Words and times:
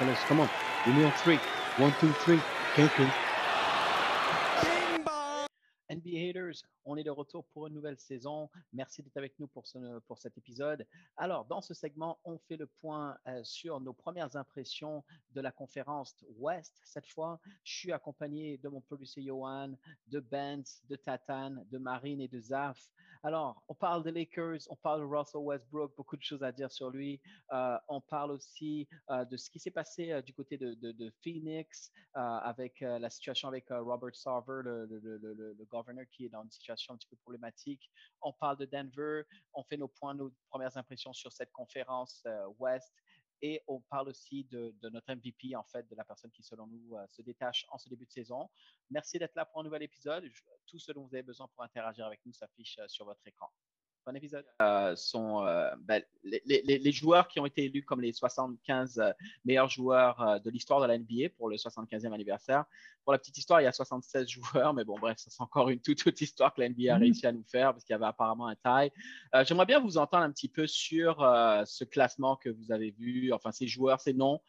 Fellas, 0.00 0.24
come 0.24 0.40
on. 0.40 0.48
Give 0.86 0.94
me 0.94 1.04
on 1.04 1.12
three. 1.12 1.38
One, 1.76 1.92
two, 2.00 2.12
three. 2.24 2.40
Quelqu'un. 2.74 3.12
NBA 5.92 6.18
Haters, 6.18 6.62
on 6.90 6.96
est 6.96 7.04
de 7.04 7.10
retour 7.10 7.44
pour 7.52 7.68
une 7.68 7.74
nouvelle 7.74 7.98
saison. 7.98 8.50
Merci 8.72 9.02
d'être 9.02 9.16
avec 9.16 9.38
nous 9.38 9.46
pour, 9.46 9.64
pour 10.08 10.18
cet 10.18 10.36
épisode. 10.36 10.84
Alors, 11.16 11.44
dans 11.44 11.60
ce 11.60 11.72
segment, 11.72 12.18
on 12.24 12.36
fait 12.38 12.56
le 12.56 12.66
point 12.66 13.16
euh, 13.28 13.40
sur 13.44 13.80
nos 13.80 13.92
premières 13.92 14.34
impressions 14.34 15.04
de 15.32 15.40
la 15.40 15.52
conférence 15.52 16.16
Ouest. 16.36 16.80
Cette 16.82 17.06
fois, 17.06 17.38
je 17.62 17.78
suis 17.78 17.92
accompagné 17.92 18.58
de 18.58 18.68
mon 18.68 18.80
producer 18.80 19.22
Johan, 19.22 19.72
de 20.08 20.18
Benz, 20.18 20.82
de 20.88 20.96
Tatane, 20.96 21.64
de 21.70 21.78
Marine 21.78 22.20
et 22.20 22.28
de 22.28 22.40
Zaf. 22.40 22.90
Alors, 23.22 23.62
on 23.68 23.74
parle 23.74 24.02
des 24.02 24.12
Lakers, 24.12 24.60
on 24.70 24.76
parle 24.76 25.00
de 25.00 25.04
Russell 25.04 25.42
Westbrook, 25.42 25.94
beaucoup 25.94 26.16
de 26.16 26.22
choses 26.22 26.42
à 26.42 26.50
dire 26.50 26.72
sur 26.72 26.90
lui. 26.90 27.20
Euh, 27.52 27.76
on 27.88 28.00
parle 28.00 28.32
aussi 28.32 28.88
euh, 29.10 29.24
de 29.26 29.36
ce 29.36 29.50
qui 29.50 29.60
s'est 29.60 29.70
passé 29.70 30.20
du 30.22 30.32
côté 30.32 30.56
de, 30.56 31.12
Phoenix 31.22 31.92
avec 32.14 32.80
la 32.80 33.10
situation 33.10 33.48
avec 33.48 33.66
Robert 33.68 34.14
Sarver, 34.14 34.62
le, 34.64 34.86
le, 34.86 35.64
governor 35.66 36.04
qui 36.10 36.24
est 36.24 36.28
dans 36.30 36.42
une 36.42 36.50
situation 36.50 36.79
un 36.88 36.96
petit 36.96 37.08
peu 37.08 37.16
problématique. 37.16 37.90
On 38.22 38.32
parle 38.32 38.56
de 38.58 38.64
Denver, 38.66 39.22
on 39.54 39.62
fait 39.64 39.76
nos 39.76 39.88
points, 39.88 40.14
nos 40.14 40.32
premières 40.48 40.76
impressions 40.76 41.12
sur 41.12 41.32
cette 41.32 41.52
conférence 41.52 42.22
euh, 42.26 42.46
Ouest. 42.58 42.92
Et 43.42 43.62
on 43.68 43.80
parle 43.80 44.08
aussi 44.08 44.44
de, 44.44 44.74
notre 44.90 45.14
MVP, 45.14 45.56
en 45.56 45.64
fait, 45.64 45.88
de 45.88 45.94
la 45.94 46.04
personne 46.04 46.30
qui, 46.30 46.42
selon 46.42 46.66
nous, 46.66 46.96
euh, 46.96 47.06
se 47.08 47.22
détache 47.22 47.64
en 47.70 47.78
ce 47.78 47.88
début 47.88 48.04
de 48.04 48.10
saison. 48.10 48.50
Merci 48.90 49.18
d'être 49.18 49.34
là 49.34 49.46
pour 49.46 49.60
un 49.60 49.64
nouvel 49.64 49.82
épisode. 49.82 50.24
Tout 50.66 50.78
ce 50.78 50.92
dont 50.92 51.06
vous 51.06 51.14
avez 51.14 51.22
besoin 51.22 51.48
pour 51.48 51.64
interagir 51.64 52.06
avec 52.06 52.20
nous 52.26 52.34
s'affiche 52.34 52.78
euh, 52.78 52.88
sur 52.88 53.06
votre 53.06 53.26
écran. 53.26 53.50
Bon 54.06 54.16
épisode. 54.16 54.46
Euh, 54.62 54.96
sont 54.96 55.44
euh, 55.46 55.70
ben, 55.82 56.02
les, 56.24 56.42
les, 56.46 56.78
les, 56.78 56.92
joueurs 56.92 57.28
qui 57.28 57.38
ont 57.38 57.44
été 57.44 57.64
élus 57.64 57.84
comme 57.84 58.00
les 58.00 58.14
75 58.14 58.98
euh, 58.98 59.12
meilleurs 59.44 59.68
joueurs 59.68 60.40
de 60.42 60.50
l'histoire 60.50 60.80
de 60.80 60.86
la 60.86 60.98
NBA 60.98 61.28
pour 61.36 61.50
le 61.50 61.56
75e 61.56 62.12
anniversaire. 62.12 62.64
Pour 63.04 63.12
la 63.12 63.18
petite 63.18 63.36
histoire, 63.36 63.60
il 63.60 63.64
y 63.64 63.66
a 63.66 63.72
76 63.72 64.26
joueurs, 64.28 64.72
mais 64.72 64.84
bon, 64.84 64.98
bref, 64.98 65.18
ça 65.18 65.28
c'est 65.30 65.42
encore 65.42 65.68
une 65.68 65.80
toute 65.80 66.06
autre 66.06 66.22
histoire 66.22 66.54
que 66.54 66.62
la 66.62 66.70
NBA 66.70 66.94
a 66.94 66.96
Mhm. 66.96 67.02
réussi 67.02 67.26
à 67.26 67.32
nous 67.32 67.44
faire 67.44 67.72
parce 67.72 67.84
qu'il 67.84 67.92
y 67.92 67.94
avait 67.94 68.06
apparemment 68.06 68.46
un 68.46 68.56
taille. 68.56 68.90
Euh, 69.34 69.44
J'aimerais 69.44 69.66
bien 69.66 69.80
vous 69.80 69.98
entendre 69.98 70.24
un 70.24 70.32
petit 70.32 70.48
peu 70.48 70.66
sur 70.66 71.18
ce 71.66 71.84
classement 71.84 72.36
que 72.36 72.48
vous 72.48 72.72
avez 72.72 72.92
vu, 72.92 73.32
enfin 73.34 73.52
ces 73.52 73.68
joueurs, 73.68 74.00
ces 74.00 74.14
noms, 74.14 74.40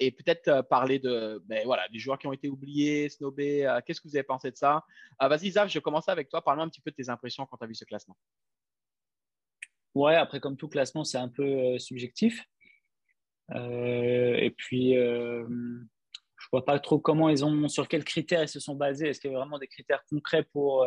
et 0.00 0.10
peut-être 0.10 0.62
parler 0.62 0.98
de, 0.98 1.40
ben 1.46 1.64
voilà, 1.64 1.88
des 1.88 2.00
joueurs 2.00 2.18
qui 2.18 2.26
ont 2.26 2.32
été 2.32 2.48
oubliés, 2.48 3.08
snobés. 3.08 3.80
Qu'est-ce 3.86 4.00
que 4.00 4.08
vous 4.08 4.16
avez 4.16 4.22
pensé 4.24 4.50
de 4.50 4.56
ça? 4.56 4.84
Vas-y, 5.20 5.52
Zaf, 5.52 5.68
je 5.68 5.78
vais 5.78 5.82
commencer 5.82 6.10
avec 6.10 6.28
toi. 6.28 6.42
Parle-moi 6.42 6.66
un 6.66 6.68
petit 6.68 6.80
peu 6.80 6.90
de 6.90 6.96
tes 6.96 7.08
impressions 7.08 7.46
quand 7.46 7.56
tu 7.56 7.64
as 7.64 7.68
vu 7.68 7.74
ce 7.74 7.84
classement. 7.84 8.16
Ouais, 9.94 10.14
après, 10.14 10.40
comme 10.40 10.56
tout 10.56 10.68
classement, 10.68 11.04
c'est 11.04 11.18
un 11.18 11.28
peu 11.28 11.44
euh, 11.44 11.78
subjectif. 11.78 12.44
Euh, 13.54 14.36
et 14.36 14.50
puis, 14.50 14.96
euh, 14.96 15.46
je 16.38 16.46
vois 16.50 16.64
pas 16.64 16.78
trop 16.78 16.98
comment 16.98 17.28
ils 17.28 17.44
ont, 17.44 17.68
sur 17.68 17.88
quels 17.88 18.04
critères 18.04 18.42
ils 18.42 18.48
se 18.48 18.60
sont 18.60 18.74
basés. 18.74 19.08
Est-ce 19.08 19.20
qu'il 19.20 19.30
y 19.30 19.34
a 19.34 19.38
vraiment 19.38 19.58
des 19.58 19.66
critères 19.66 20.04
concrets 20.08 20.44
pour, 20.44 20.86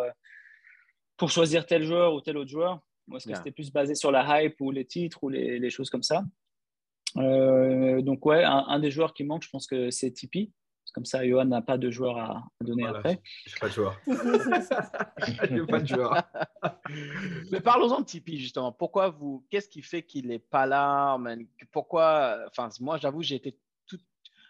pour 1.17 1.29
choisir 1.29 1.65
tel 1.65 1.83
joueur 1.83 2.13
ou 2.13 2.21
tel 2.21 2.37
autre 2.37 2.49
joueur? 2.49 2.79
Ou 3.07 3.17
est-ce 3.17 3.29
que 3.29 3.35
c'était 3.35 3.51
plus 3.51 3.71
basé 3.71 3.93
sur 3.93 4.11
la 4.11 4.43
hype 4.43 4.59
ou 4.59 4.71
les 4.71 4.85
titres 4.85 5.23
ou 5.23 5.29
les, 5.29 5.59
les 5.59 5.69
choses 5.69 5.91
comme 5.91 6.03
ça? 6.03 6.23
Euh, 7.17 8.01
Donc, 8.01 8.25
ouais, 8.25 8.43
un, 8.43 8.65
un 8.67 8.79
des 8.79 8.89
joueurs 8.89 9.13
qui 9.13 9.23
manque, 9.23 9.43
je 9.43 9.49
pense 9.49 9.67
que 9.67 9.91
c'est 9.91 10.11
Tipeee. 10.11 10.51
Comme 10.95 11.03
ça, 11.05 11.27
Johan 11.27 11.43
n'a 11.45 11.61
pas 11.61 11.77
de 11.77 11.91
joueur 11.91 12.17
à, 12.17 12.37
à 12.61 12.63
donner 12.63 12.83
Voilà, 12.83 12.99
après. 12.99 13.21
J'ai 13.45 13.59
pas 13.59 13.67
de 13.67 13.73
joueur. 13.73 13.99
J'ai 14.07 15.65
pas 15.65 15.79
de 15.81 15.85
joueur. 15.87 16.23
Mais 17.51 17.59
parlons-en 17.59 17.99
de 17.99 18.05
Tipeee, 18.05 18.37
justement. 18.39 18.71
Pourquoi 18.71 19.09
vous, 19.09 19.45
qu'est-ce 19.49 19.67
qui 19.67 19.81
fait 19.81 20.03
qu'il 20.03 20.27
n'est 20.27 20.39
pas 20.39 20.65
là 20.65 21.17
man? 21.17 21.45
Pourquoi, 21.73 22.39
enfin, 22.47 22.69
moi, 22.79 22.97
j'avoue, 22.97 23.21
j'ai 23.23 23.35
été 23.35 23.59
tout 23.87 23.99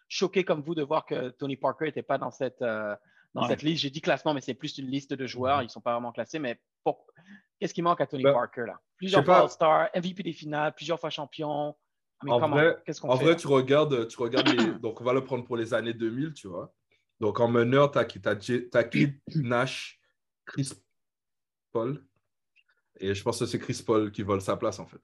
choqué 0.08 0.44
comme 0.44 0.62
vous 0.62 0.76
de 0.76 0.84
voir 0.84 1.08
que 1.08 1.30
Tony 1.30 1.58
Parker 1.58 1.86
n'était 1.86 2.04
pas 2.04 2.20
dans 2.20 2.30
cette, 2.32 2.62
euh, 2.62 2.96
dans 3.34 3.42
Ouais. 3.42 3.48
cette 3.50 3.64
liste. 3.64 3.82
J'ai 3.82 3.90
dit 3.90 4.02
classement, 4.02 4.36
mais 4.36 4.42
c'est 4.42 4.54
plus 4.54 4.78
une 4.78 4.88
liste 4.88 5.14
de 5.14 5.26
joueurs. 5.26 5.64
Ils 5.64 5.66
ne 5.66 5.70
sont 5.70 5.82
pas 5.82 5.94
vraiment 5.94 6.12
classés. 6.12 6.38
Mais 6.38 6.60
pour- 6.84 7.08
qu'est-ce 7.60 7.74
qui 7.74 7.82
manque 7.82 8.02
à 8.02 8.06
Tony 8.06 8.22
Ben, 8.24 8.34
Parker, 8.34 8.66
là? 8.68 8.80
Plusieurs 8.98 9.22
je 9.22 9.26
sais 9.26 9.28
pas. 9.32 9.34
fois 9.38 9.44
All-Star, 9.46 9.90
MVP 9.96 10.22
des 10.22 10.32
finales, 10.34 10.74
plusieurs 10.76 11.00
fois 11.00 11.10
champion. 11.10 11.76
Mais 12.24 12.32
En 12.32 12.40
comment? 12.40 12.56
vrai- 12.56 12.82
Qu'est-ce 12.86 13.02
qu'on 13.02 13.10
En 13.10 13.18
fait? 13.18 13.26
vrai, 13.26 13.36
tu 13.36 13.48
regardes, 13.48 14.08
tu 14.08 14.18
regardes 14.18 14.48
les... 14.48 14.74
donc 14.80 15.02
on 15.02 15.04
va 15.04 15.14
le 15.14 15.24
prendre 15.24 15.44
pour 15.46 15.58
les 15.58 15.74
années 15.74 15.94
2000, 15.94 16.34
tu 16.34 16.48
vois. 16.48 16.74
Donc 17.20 17.40
en 17.40 17.48
meneur, 17.48 17.92
tu 17.92 17.98
as, 17.98 18.06
qui 18.06 18.20
Kid 18.92 19.20
Nash, 19.36 20.00
Chris 20.46 20.72
Paul. 21.72 22.06
Et 22.98 23.14
je 23.14 23.24
pense 23.24 23.40
que 23.40 23.46
c'est 23.46 23.60
Chris 23.60 23.82
Paul 23.86 24.12
qui 24.12 24.22
vole 24.24 24.42
sa 24.42 24.56
place, 24.58 24.80
en 24.80 24.86
fait. 24.86 25.02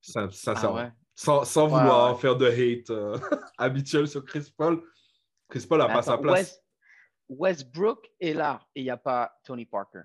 Sin- 0.00 0.26
Ah 0.26 0.30
Sincèrement. 0.30 0.76
ouais. 0.76 0.92
Sans, 1.14 1.66
vouloir 1.66 2.14
ouais. 2.14 2.18
faire 2.20 2.34
de 2.36 2.46
hate 2.46 2.88
euh, 2.90 3.18
habituel 3.58 4.08
sur 4.08 4.24
Chris 4.24 4.50
Paul. 4.56 4.82
Chris 5.50 5.66
Paul 5.68 5.78
n'a 5.80 5.88
pas 5.88 6.02
sa 6.02 6.16
place. 6.16 6.32
West- 6.38 6.64
Westbrook 7.28 8.10
est 8.18 8.32
là 8.32 8.66
et 8.74 8.80
il 8.80 8.84
n'y 8.84 8.90
a 8.90 8.96
pas 8.96 9.30
Tony 9.44 9.66
Parker. 9.66 10.00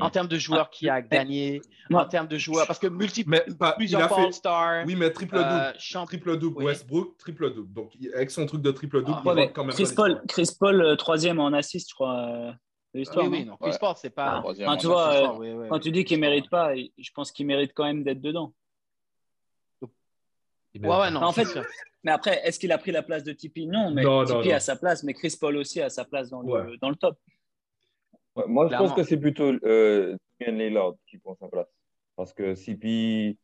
En 0.00 0.08
Hmm. 0.08 0.10
termes 0.10 0.28
de 0.28 0.38
joueurs 0.38 0.70
qui 0.70 0.88
a 0.88 1.02
gagné, 1.02 1.60
en 1.92 2.06
termes 2.06 2.26
de 2.26 2.38
joueurs, 2.38 2.66
parce 2.66 2.78
que 2.78 2.86
multi, 2.86 3.24
Mais 3.26 3.44
pas- 3.58 3.72
il 3.74 3.76
plusieurs 3.76 4.08
fait. 4.08 4.22
All-Star, 4.22 4.84
Oui, 4.86 4.96
mais 4.96 5.10
triple-double. 5.10 5.44
euh, 5.50 5.72
champ- 5.78 6.06
Triple-double. 6.06 6.56
Oui. 6.58 6.64
Westbrook, 6.64 7.18
triple-double. 7.18 7.72
Donc 7.74 7.92
il- 8.00 8.10
avec 8.14 8.30
son 8.30 8.46
truc 8.46 8.62
de 8.62 8.70
triple-double, 8.70 9.18
Ah, 9.18 9.22
il 9.22 9.28
Ouais, 9.36 9.52
quand 9.52 9.64
même 9.64 9.74
Chris 9.74 9.92
Paul. 9.94 10.22
Chris 10.28 10.48
Paul, 10.58 10.80
euh, 10.80 10.96
troisième 10.96 11.38
en 11.40 11.52
assist, 11.52 11.90
je 11.90 11.94
crois, 11.94 12.18
euh, 12.26 12.52
de 12.94 13.00
l'histoire. 13.00 13.26
Oui, 13.26 13.40
oui, 13.40 13.44
non. 13.44 13.58
Chris 13.58 13.70
Ouais. 13.72 13.76
Paul, 13.78 13.94
c'est 13.98 14.08
pas. 14.08 14.36
Ah, 14.36 14.40
Troisième 14.40 14.68
enfin, 14.68 14.76
en 14.76 14.80
tu 14.80 14.86
vois, 14.86 15.08
assist. 15.08 15.24
euh, 15.30 15.36
Oui, 15.38 15.52
oui, 15.52 15.66
Quand 15.68 15.74
oui. 15.76 15.80
tu 15.82 15.90
dis 15.92 16.04
qu'il 16.06 16.18
mérite 16.20 16.48
pas, 16.48 16.74
je 16.74 17.10
pense 17.14 17.30
qu'il 17.30 17.46
mérite 17.46 17.72
quand 17.74 17.84
même 17.84 18.02
d'être 18.02 18.20
dedans. 18.22 18.54
Ouais, 19.82 20.88
ouais, 20.88 21.10
non. 21.10 21.22
en 21.22 21.32
fait. 21.32 21.46
Mais 22.02 22.12
après, 22.12 22.40
est-ce 22.44 22.58
qu'il 22.58 22.72
a 22.72 22.78
pris 22.78 22.92
la 22.92 23.02
place 23.02 23.22
de 23.24 23.32
Tipeee? 23.32 23.66
Non, 23.66 23.90
mais 23.90 24.02
Non, 24.02 24.20
non, 24.20 24.24
Tipeee 24.24 24.48
non. 24.48 24.54
a 24.56 24.60
sa 24.60 24.74
place, 24.76 25.02
mais 25.02 25.12
Chris 25.12 25.36
Paul 25.38 25.58
aussi 25.58 25.82
a 25.82 25.90
sa 25.90 26.06
place 26.06 26.30
dans 26.30 26.40
le, 26.40 26.50
Ouais. 26.50 26.76
dans 26.80 26.88
le 26.88 26.96
top. 26.96 27.18
Ouais, 28.36 28.44
moi, 28.46 28.64
je 28.64 28.68
Clairement. 28.68 28.88
pense 28.88 28.96
que 28.96 29.02
c'est 29.02 29.18
plutôt 29.18 29.52
euh, 29.64 30.16
Lillard 30.40 30.94
qui 31.06 31.18
prend 31.18 31.34
sa 31.34 31.48
place. 31.48 31.68
Parce 32.16 32.32
que 32.32 32.54
CP, 32.54 33.36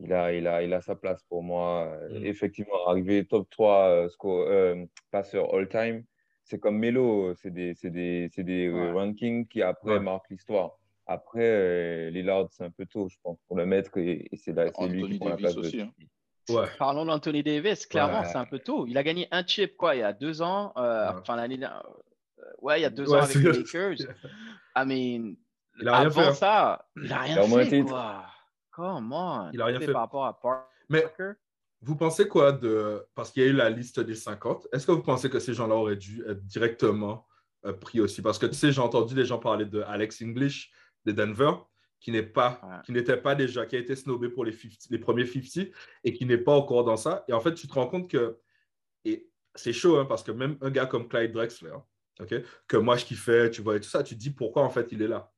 il 0.00 0.12
a, 0.12 0.32
il 0.32 0.46
a, 0.46 0.62
il 0.62 0.72
a 0.72 0.80
sa 0.80 0.94
place 0.94 1.22
pour 1.28 1.42
moi. 1.42 1.86
Euh, 2.02 2.20
Mm. 2.20 2.26
Effectivement, 2.26 2.86
arriver 2.86 3.24
top 3.26 3.48
3 3.50 3.88
euh, 3.88 4.08
score, 4.08 4.46
euh, 4.48 4.84
passeur 5.10 5.52
all-time, 5.54 6.04
c'est 6.44 6.58
comme 6.60 6.78
Melo. 6.78 7.34
C'est 7.34 7.50
des, 7.52 7.74
c'est 7.74 7.90
des, 7.90 8.28
c'est 8.32 8.44
des 8.44 8.68
euh, 8.68 8.72
Ouais. 8.72 8.92
rankings 8.92 9.46
qui, 9.48 9.62
après, 9.62 9.94
Ouais. 9.94 10.00
marquent 10.00 10.30
l'histoire. 10.30 10.78
Après, 11.06 11.42
euh, 11.42 12.10
Lillard, 12.10 12.46
c'est 12.50 12.64
un 12.64 12.70
peu 12.70 12.84
tôt, 12.86 13.08
je 13.08 13.16
pense, 13.22 13.38
pour 13.48 13.56
le 13.56 13.66
mettre. 13.66 13.96
Et, 13.98 14.28
et 14.32 14.36
c'est 14.36 14.52
lui 14.52 14.60
Anthony 14.74 15.08
qui 15.10 15.18
prend 15.18 15.28
la 15.30 15.36
place 15.36 15.56
aussi, 15.56 15.76
de 15.78 15.82
hein. 15.82 15.92
Ouais. 16.48 16.66
Parlons 16.78 17.04
d'Anthony 17.04 17.42
Davis. 17.42 17.86
Clairement, 17.86 18.20
Ouais. 18.20 18.26
c'est 18.26 18.38
un 18.38 18.44
peu 18.44 18.60
tôt. 18.60 18.86
Il 18.86 18.96
a 18.98 19.02
gagné 19.02 19.26
un 19.32 19.44
chip, 19.44 19.76
quoi, 19.76 19.96
il 19.96 20.00
y 20.00 20.02
a 20.02 20.12
deux 20.12 20.42
ans. 20.42 20.72
euh, 20.76 21.10
Ouais. 21.12 21.18
Enfin, 21.20 21.34
l'année 21.36 21.56
dernière. 21.58 21.84
euh, 21.86 22.02
Ouais, 22.60 22.80
il 22.80 22.82
y 22.82 22.86
a 22.86 22.90
deux 22.90 23.08
Ouais, 23.08 23.18
ans 23.18 23.22
avec 23.22 23.36
les 23.36 23.52
Lakers. 23.52 23.96
I 24.76 24.84
mean, 24.84 25.34
Il 25.80 25.88
a 25.88 25.98
rien 25.98 26.06
avant 26.06 26.22
fait, 26.22 26.28
hein. 26.28 26.34
ça, 26.34 26.86
il 26.96 27.12
a 27.12 27.20
rien 27.20 27.42
Il 27.44 27.58
a 27.60 27.66
fait, 27.66 27.82
quoi. 27.82 28.26
Come 28.72 29.12
on. 29.12 29.50
Il 29.52 29.60
a 29.60 29.64
rien 29.66 29.80
fait. 29.80 29.92
Par 29.92 30.02
rapport 30.02 30.26
à 30.26 30.38
Parker. 30.38 30.66
Mais 30.88 31.04
vous 31.80 31.96
pensez 31.96 32.28
quoi 32.28 32.52
de. 32.52 33.06
Parce 33.14 33.30
qu'il 33.30 33.42
y 33.42 33.46
a 33.46 33.48
eu 33.48 33.52
la 33.52 33.70
liste 33.70 34.00
des 34.00 34.14
50. 34.14 34.68
Est-ce 34.72 34.86
que 34.86 34.92
vous 34.92 35.02
pensez 35.02 35.30
que 35.30 35.38
ces 35.38 35.54
gens-là 35.54 35.74
auraient 35.74 35.96
dû 35.96 36.22
être 36.26 36.44
directement 36.44 37.26
euh, 37.64 37.72
pris 37.72 38.00
aussi? 38.00 38.22
Parce 38.22 38.38
que 38.38 38.46
tu 38.46 38.54
sais, 38.54 38.72
j'ai 38.72 38.80
entendu 38.80 39.14
des 39.14 39.24
gens 39.24 39.38
parler 39.38 39.64
de 39.64 39.80
Alex 39.82 40.22
English 40.22 40.70
de 41.04 41.12
Denver, 41.12 41.52
qui 42.00 42.10
n'est 42.10 42.22
pas, 42.22 42.60
Ouais. 42.62 42.76
qui 42.84 42.92
n'était 42.92 43.16
pas 43.16 43.34
déjà, 43.34 43.64
qui 43.66 43.76
a 43.76 43.78
été 43.78 43.94
snobé 43.94 44.28
pour 44.28 44.44
les, 44.44 44.52
50 44.52 44.90
les 44.90 44.98
premiers 44.98 45.26
50 45.26 45.68
et 46.04 46.12
qui 46.12 46.26
n'est 46.26 46.38
pas 46.38 46.52
encore 46.52 46.84
dans 46.84 46.96
ça. 46.96 47.24
Et 47.28 47.32
en 47.32 47.40
fait, 47.40 47.54
tu 47.54 47.66
te 47.68 47.72
rends 47.74 47.86
compte 47.88 48.08
que. 48.10 48.38
Et 49.04 49.28
c'est 49.54 49.72
chaud, 49.72 49.98
hein, 49.98 50.04
parce 50.06 50.22
que 50.22 50.32
même 50.32 50.58
un 50.60 50.70
gars 50.70 50.86
comme 50.86 51.08
Clyde 51.08 51.32
Drexler, 51.32 51.72
ok, 52.20 52.34
que 52.66 52.76
moi 52.76 52.96
je 52.96 53.04
kiffais, 53.04 53.50
tu 53.50 53.62
vois, 53.62 53.76
et 53.76 53.80
tout 53.80 53.88
ça, 53.88 54.02
tu 54.02 54.14
te 54.14 54.20
dis 54.20 54.30
pourquoi 54.30 54.62
en 54.62 54.70
fait 54.70 54.88
il 54.92 55.02
est 55.02 55.08
là. 55.08 55.30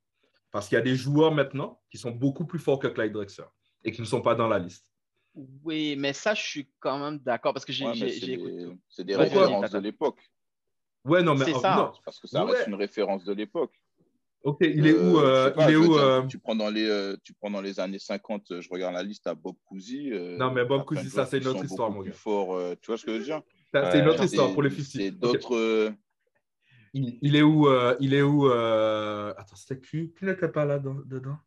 Parce 0.51 0.69
qu'il 0.69 0.77
y 0.77 0.79
a 0.79 0.83
des 0.83 0.97
joueurs 0.97 1.33
maintenant 1.33 1.81
qui 1.91 1.99
sont 1.99 2.11
beaucoup 2.11 2.47
plus 2.47 2.59
forts 2.59 2.79
que 2.79 2.87
Clyde 2.89 3.13
Drexler 3.13 3.45
et 3.85 3.93
qui 3.93 4.01
ne 4.01 4.07
sont 4.07 4.23
pas 4.23 4.35
dans 4.35 4.49
la 4.49 4.59
liste. 4.59 4.87
Oui, 5.63 5.95
mais 5.97 6.13
ça, 6.13 6.35
je 6.35 6.43
suis 6.43 6.69
quand 6.81 6.99
même 6.99 7.19
d'accord 7.19 7.53
parce 7.53 7.65
que 7.65 7.73
j'ai 7.73 7.87
Ouais, 7.87 7.95
c'est 7.95 8.07
écouté. 8.29 8.67
des, 8.67 8.77
c'est 8.89 9.15
références 9.15 9.71
de 9.71 9.79
l'époque. 9.79 10.19
Ouais, 11.05 11.23
non, 11.23 11.35
mais 11.35 11.45
C'est 11.45 11.55
en- 11.55 11.61
ça. 11.61 11.77
non, 11.77 11.93
Parce 12.05 12.19
que 12.19 12.27
ça 12.27 12.45
Ouais. 12.45 12.53
reste 12.53 12.67
une 12.67 12.75
référence 12.75 13.25
de 13.25 13.33
l'époque. 13.35 13.73
Ok, 14.43 14.59
il 14.63 14.87
est 14.87 14.93
où, 14.95 15.19
Euh, 15.19 15.51
pas, 15.51 15.65
il 15.69 15.73
est 15.75 15.77
où 15.77 15.93
dire, 15.93 15.99
euh, 15.99 16.23
tu, 16.27 16.39
prends 16.39 16.55
dans 16.55 16.71
les, 16.71 16.89
euh, 16.89 17.17
tu 17.25 17.35
prends 17.35 17.51
dans 17.51 17.61
les 17.61 17.79
années 17.81 17.99
50, 17.99 18.51
euh, 18.53 18.61
je 18.61 18.69
regarde 18.71 18.95
la 18.95 19.03
liste 19.03 19.27
à 19.27 19.35
Bob 19.35 19.57
Cousy. 19.67 20.11
euh, 20.13 20.37
Non, 20.39 20.53
mais 20.53 20.65
Bob 20.65 20.85
Cousy, 20.85 21.11
ça, 21.11 21.27
c'est 21.27 21.39
une 21.39 21.47
autre 21.49 21.65
histoire, 21.65 21.91
mon 21.91 22.03
gars. 22.03 22.13
euh, 22.27 22.75
tu 22.81 22.87
vois 22.87 22.97
ce 22.97 23.05
que 23.05 23.13
je 23.15 23.19
veux 23.19 23.25
dire? 23.25 23.43
C'est 23.75 23.99
une 24.01 24.09
autre 24.09 24.25
histoire 24.25 24.49
C'est- 24.49 24.55
pour 24.55 24.63
les 24.63 24.71
C'est 24.71 24.83
50. 24.83 25.13
Ok. 25.13 25.21
d'autres. 25.21 25.57
euh, 25.57 25.91
Il, 26.95 27.19
il 27.23 27.37
est 27.37 27.43
où 27.43 27.69
euh, 27.69 27.97
Il 28.01 28.15
est 28.15 28.23
où 28.23 28.51
euh, 28.51 29.33
Attends, 29.37 29.57
c'était 29.57 29.81
qui 29.81 30.13
Qui 30.13 30.25
n'était 30.25 30.49
pas 30.49 30.65
là 30.65 30.79
dans- 30.79 30.95
dedans? 31.05 31.39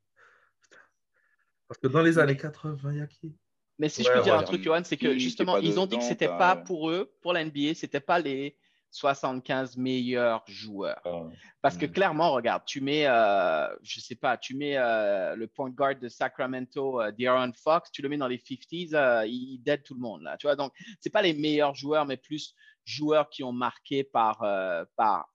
Parce 1.68 1.80
que 1.80 1.88
dans 1.88 2.02
les 2.02 2.20
années 2.20 2.36
80, 2.38 2.92
il 2.92 2.98
y 2.98 3.02
a 3.02 3.08
qui? 3.08 3.36
Mais 3.80 3.90
si 3.90 4.02
Ouais, 4.02 4.08
je 4.10 4.14
peux 4.18 4.24
dire 4.24 4.34
ouais. 4.34 4.40
un 4.40 4.44
truc, 4.44 4.62
Johan, 4.62 4.82
c'est 4.84 4.98
que 4.98 5.18
justement, 5.18 5.58
ils 5.58 5.80
ont 5.80 5.86
dit 5.88 5.98
que 5.98 6.04
c'était 6.04 6.28
pas 6.28 6.56
pour 6.56 6.90
eux, 6.92 7.12
pour 7.22 7.34
la 7.34 7.44
NBA, 7.46 7.74
c'était 7.76 8.00
pas 8.02 8.20
les 8.20 8.58
75 8.92 9.78
meilleurs 9.78 10.44
joueurs. 10.48 11.00
Ah. 11.06 11.24
Parce 11.62 11.78
que 11.78 11.86
Mm. 11.86 11.92
clairement, 11.94 12.32
regarde, 12.34 12.64
tu 12.66 12.82
mets, 12.82 13.08
euh, 13.08 13.68
je 13.82 14.02
sais 14.02 14.16
pas, 14.16 14.38
tu 14.38 14.54
mets 14.56 14.76
euh, 14.78 15.36
le 15.38 15.48
point 15.48 15.70
guard 15.70 15.96
de 15.96 16.10
Sacramento, 16.10 17.00
euh, 17.02 17.12
De'Aaron 17.18 17.54
Fox, 17.54 17.90
tu 17.92 18.02
le 18.02 18.10
mets 18.10 18.18
dans 18.18 18.28
les 18.28 18.38
50s, 18.38 18.94
euh, 18.94 19.26
il 19.26 19.60
dead 19.64 19.82
tout 19.84 19.94
le 19.96 20.02
monde 20.02 20.24
là. 20.24 20.36
Tu 20.38 20.46
vois, 20.46 20.58
donc 20.58 20.74
c'est 21.00 21.10
pas 21.10 21.22
les 21.22 21.34
meilleurs 21.34 21.74
joueurs, 21.74 22.06
mais 22.06 22.18
plus 22.18 22.54
joueurs 22.86 23.30
qui 23.30 23.44
ont 23.44 23.51
marqué 23.51 24.04
par 24.04 24.42
euh, 24.44 24.83
par 24.95 25.28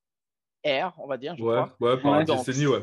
air, 0.63 0.93
on 0.99 1.07
va 1.07 1.17
dire, 1.17 1.37
je 1.37 1.43
Ouais, 1.43 1.63
crois. 1.77 1.95
ouais, 1.95 2.01
par. 2.03 2.25
Donc, 2.25 2.45
décennie, 2.47 2.67
ouais. 2.67 2.81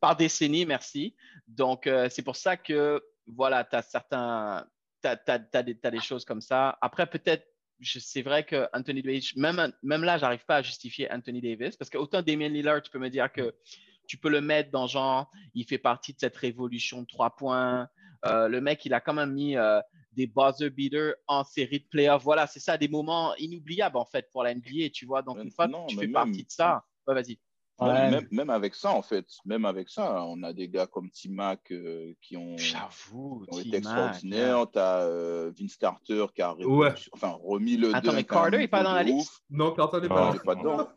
Par 0.00 0.16
décennie, 0.16 0.66
merci. 0.66 1.14
Donc, 1.46 1.86
euh, 1.86 2.08
c'est 2.10 2.22
pour 2.22 2.36
ça 2.36 2.56
que, 2.56 3.02
voilà, 3.26 3.64
tu 3.64 3.76
as 3.76 3.82
certains. 3.82 4.66
Tu 5.02 5.08
as, 5.08 5.62
des, 5.62 5.78
t'as 5.78 5.90
des 5.90 6.00
choses 6.00 6.24
comme 6.24 6.40
ça. 6.40 6.76
Après, 6.82 7.06
peut-être, 7.06 7.46
c'est 7.82 8.22
vrai 8.22 8.44
que 8.44 8.68
Anthony 8.74 9.02
Davis, 9.02 9.34
même, 9.36 9.72
même 9.82 10.04
là, 10.04 10.18
j'arrive 10.18 10.44
pas 10.44 10.56
à 10.56 10.62
justifier 10.62 11.10
Anthony 11.10 11.40
Davis 11.40 11.76
parce 11.76 11.88
que 11.88 11.96
autant 11.96 12.20
Damien 12.20 12.48
Lillard, 12.48 12.82
tu 12.82 12.90
peux 12.90 12.98
me 12.98 13.08
dire 13.08 13.32
que 13.32 13.54
tu 14.06 14.18
peux 14.18 14.28
le 14.28 14.42
mettre 14.42 14.70
dans 14.70 14.86
genre, 14.86 15.30
il 15.54 15.64
fait 15.64 15.78
partie 15.78 16.12
de 16.12 16.18
cette 16.18 16.36
révolution 16.36 17.00
de 17.02 17.06
trois 17.06 17.30
points. 17.36 17.88
Euh, 18.26 18.48
le 18.48 18.60
mec, 18.60 18.84
il 18.84 18.92
a 18.92 19.00
quand 19.00 19.14
même 19.14 19.32
mis 19.32 19.56
euh, 19.56 19.80
des 20.12 20.26
buzzer 20.26 20.70
beaters 20.70 21.14
en 21.26 21.44
série 21.44 21.80
de 21.80 21.86
playoffs. 21.88 22.22
Voilà, 22.22 22.46
c'est 22.46 22.60
ça, 22.60 22.76
des 22.76 22.88
moments 22.88 23.34
inoubliables 23.36 23.96
en 23.96 24.04
fait 24.04 24.28
pour 24.32 24.42
la 24.42 24.54
NBA, 24.54 24.90
tu 24.92 25.06
vois. 25.06 25.22
Donc, 25.22 25.38
une 25.42 25.50
fois 25.50 25.68
non, 25.68 25.86
que 25.86 25.90
tu 25.92 25.96
fais 25.96 26.02
même- 26.06 26.12
partie 26.12 26.44
de 26.44 26.50
ça, 26.50 26.84
ouais, 27.06 27.14
vas-y. 27.14 27.38
Même, 27.80 27.88
Ouais. 27.88 28.10
même, 28.10 28.28
même 28.30 28.50
avec 28.50 28.74
ça, 28.74 28.90
en 28.92 29.00
fait, 29.00 29.24
même 29.46 29.64
avec 29.64 29.88
ça, 29.88 30.22
on 30.26 30.42
a 30.42 30.52
des 30.52 30.68
gars 30.68 30.86
comme 30.86 31.08
T-Mac 31.10 31.72
euh, 31.72 32.12
qui 32.20 32.36
ont, 32.36 32.54
qui 32.56 32.74
ont 33.16 33.58
été 33.58 33.76
extraordinaires. 33.78 34.66
Tu 34.70 34.78
as 34.78 35.48
Vince 35.58 35.76
Carter 35.78 36.26
qui 36.34 36.42
a 36.42 36.54
Ouais. 36.56 36.92
enfin, 37.12 37.38
remis 37.42 37.78
le 37.78 37.94
Attends, 37.94 38.12
mais 38.12 38.24
Carter, 38.24 38.58
il 38.58 38.62
est 38.64 38.68
pas 38.68 38.82
dans 38.82 38.92
la 38.92 39.02
liste? 39.02 39.32
Non, 39.48 39.72
Carter 39.72 40.00
n'est 40.02 40.08
pas 40.08 40.32
n'est 40.34 40.38
pas 40.40 40.54
dedans. 40.56 40.88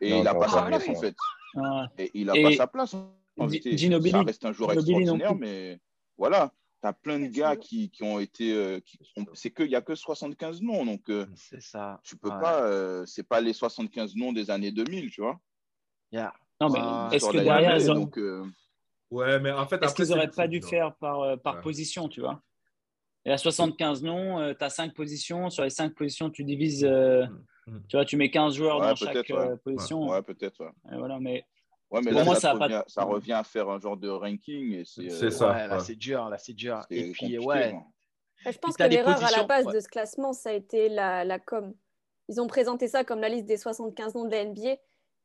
Et 0.00 0.10
Non, 0.10 0.18
il 0.18 0.22
n'a 0.22 0.34
pas 0.34 0.48
sa 0.48 0.62
place, 0.62 0.88
en 0.88 0.94
fait. 0.94 1.16
Ouais. 1.54 1.64
Et 1.98 2.10
il 2.14 2.26
n'a 2.26 2.34
pas 2.34 2.52
sa 2.56 2.66
place 2.68 2.94
en 2.94 3.10
vérité. 3.46 3.76
Ginobili- 3.76 4.12
Ça 4.12 4.22
reste 4.22 4.44
un 4.44 4.52
joueur 4.52 4.68
non 4.74 4.80
extraordinaire, 4.80 5.34
mais 5.34 5.80
voilà. 6.16 6.52
Tu 6.80 6.86
as 6.88 6.92
plein 6.92 7.18
de 7.18 7.26
gars 7.26 7.56
qui, 7.56 7.90
qui 7.90 8.04
ont 8.04 8.20
été. 8.20 8.52
euh, 8.54 8.78
qui 8.80 8.98
C'est 9.34 9.50
qu'il 9.50 9.66
n'y 9.68 9.74
a 9.74 9.80
que 9.82 9.94
75 9.96 10.62
noms. 10.62 10.84
Donc, 10.84 11.08
euh, 11.10 11.26
C'est 11.34 11.60
ça. 11.60 12.00
tu 12.04 12.16
peux 12.16 12.28
Ouais. 12.30 12.40
pas. 12.40 12.62
euh, 12.62 13.04
c'est 13.06 13.26
pas 13.26 13.40
les 13.40 13.52
75 13.52 14.14
noms 14.14 14.32
des 14.32 14.50
années 14.50 14.70
2000, 14.70 15.10
tu 15.10 15.20
vois. 15.20 15.40
Yeah. 16.12 16.32
Non, 16.60 16.70
mais 16.70 17.16
est-ce 17.16 17.28
que 17.30 17.36
derrière, 17.38 17.76
ils 17.76 17.90
ont- 17.90 17.94
donc, 17.94 18.18
euh, 18.18 18.44
Ouais, 19.10 19.40
mais 19.40 19.50
en 19.50 19.66
fait, 19.66 19.76
est-ce 19.76 19.92
après, 19.92 20.04
qu'ils 20.04 20.14
n'auraient 20.14 20.30
pas 20.30 20.46
dû 20.48 20.60
faire 20.60 20.94
par, 20.96 21.20
euh, 21.22 21.36
par 21.36 21.56
Ouais. 21.56 21.62
position, 21.62 22.08
tu 22.08 22.20
vois? 22.20 22.42
Il 23.24 23.30
y 23.30 23.32
a 23.32 23.38
75 23.38 24.02
noms, 24.02 24.54
tu 24.54 24.64
as 24.64 24.70
5 24.70 24.94
positions. 24.94 25.50
Sur 25.50 25.64
les 25.64 25.70
5 25.70 25.94
positions, 25.94 26.30
tu 26.30 26.44
divises, 26.44 26.84
euh, 26.84 27.26
Mm. 27.66 27.80
tu 27.88 27.96
vois, 27.96 28.04
tu 28.04 28.16
mets 28.16 28.30
15 28.30 28.54
joueurs 28.54 28.78
Ouais, 28.80 28.88
dans 28.88 28.94
chaque 28.94 29.14
ouais. 29.14 29.32
euh, 29.32 29.56
position. 29.56 30.08
ouais, 30.08 30.22
peut-être. 30.22 30.60
Ouais. 30.62 30.70
Et 30.92 30.96
voilà, 30.96 31.18
mais 31.18 31.44
Ouais, 31.90 32.00
mais 32.04 32.10
là, 32.10 32.24
moi, 32.24 32.34
ça, 32.36 32.54
pas- 32.54 32.64
revient, 32.64 32.82
ça 32.86 33.02
revient 33.04 33.32
à 33.32 33.44
faire 33.44 33.68
un 33.68 33.80
genre 33.80 33.96
de 33.96 34.08
ranking. 34.10 34.84
C'est 34.84 35.10
euh, 35.10 35.30
ça. 35.30 35.50
ouais, 35.52 35.68
là, 35.68 35.76
ouais. 35.78 35.84
c'est 35.84 35.94
dur, 35.96 36.28
là, 36.28 36.36
c'est 36.36 36.52
dur. 36.52 36.84
Et 36.90 37.12
puis, 37.12 37.38
ouais. 37.38 37.74
Je 38.44 38.58
pense 38.58 38.76
que 38.76 38.82
l'erreur 38.84 39.22
à 39.24 39.30
la 39.30 39.44
base 39.44 39.66
ouais. 39.66 39.72
de 39.74 39.80
ce 39.80 39.88
classement, 39.88 40.32
ça 40.32 40.50
a 40.50 40.52
été 40.52 40.88
la, 40.88 41.24
la 41.24 41.38
com. 41.38 41.74
Ils 42.28 42.40
ont 42.40 42.46
présenté 42.46 42.88
ça 42.88 43.04
comme 43.04 43.20
la 43.20 43.28
liste 43.30 43.46
des 43.46 43.56
75 43.56 44.14
noms 44.14 44.26
de 44.26 44.30
la 44.30 44.44
NBA. 44.44 44.76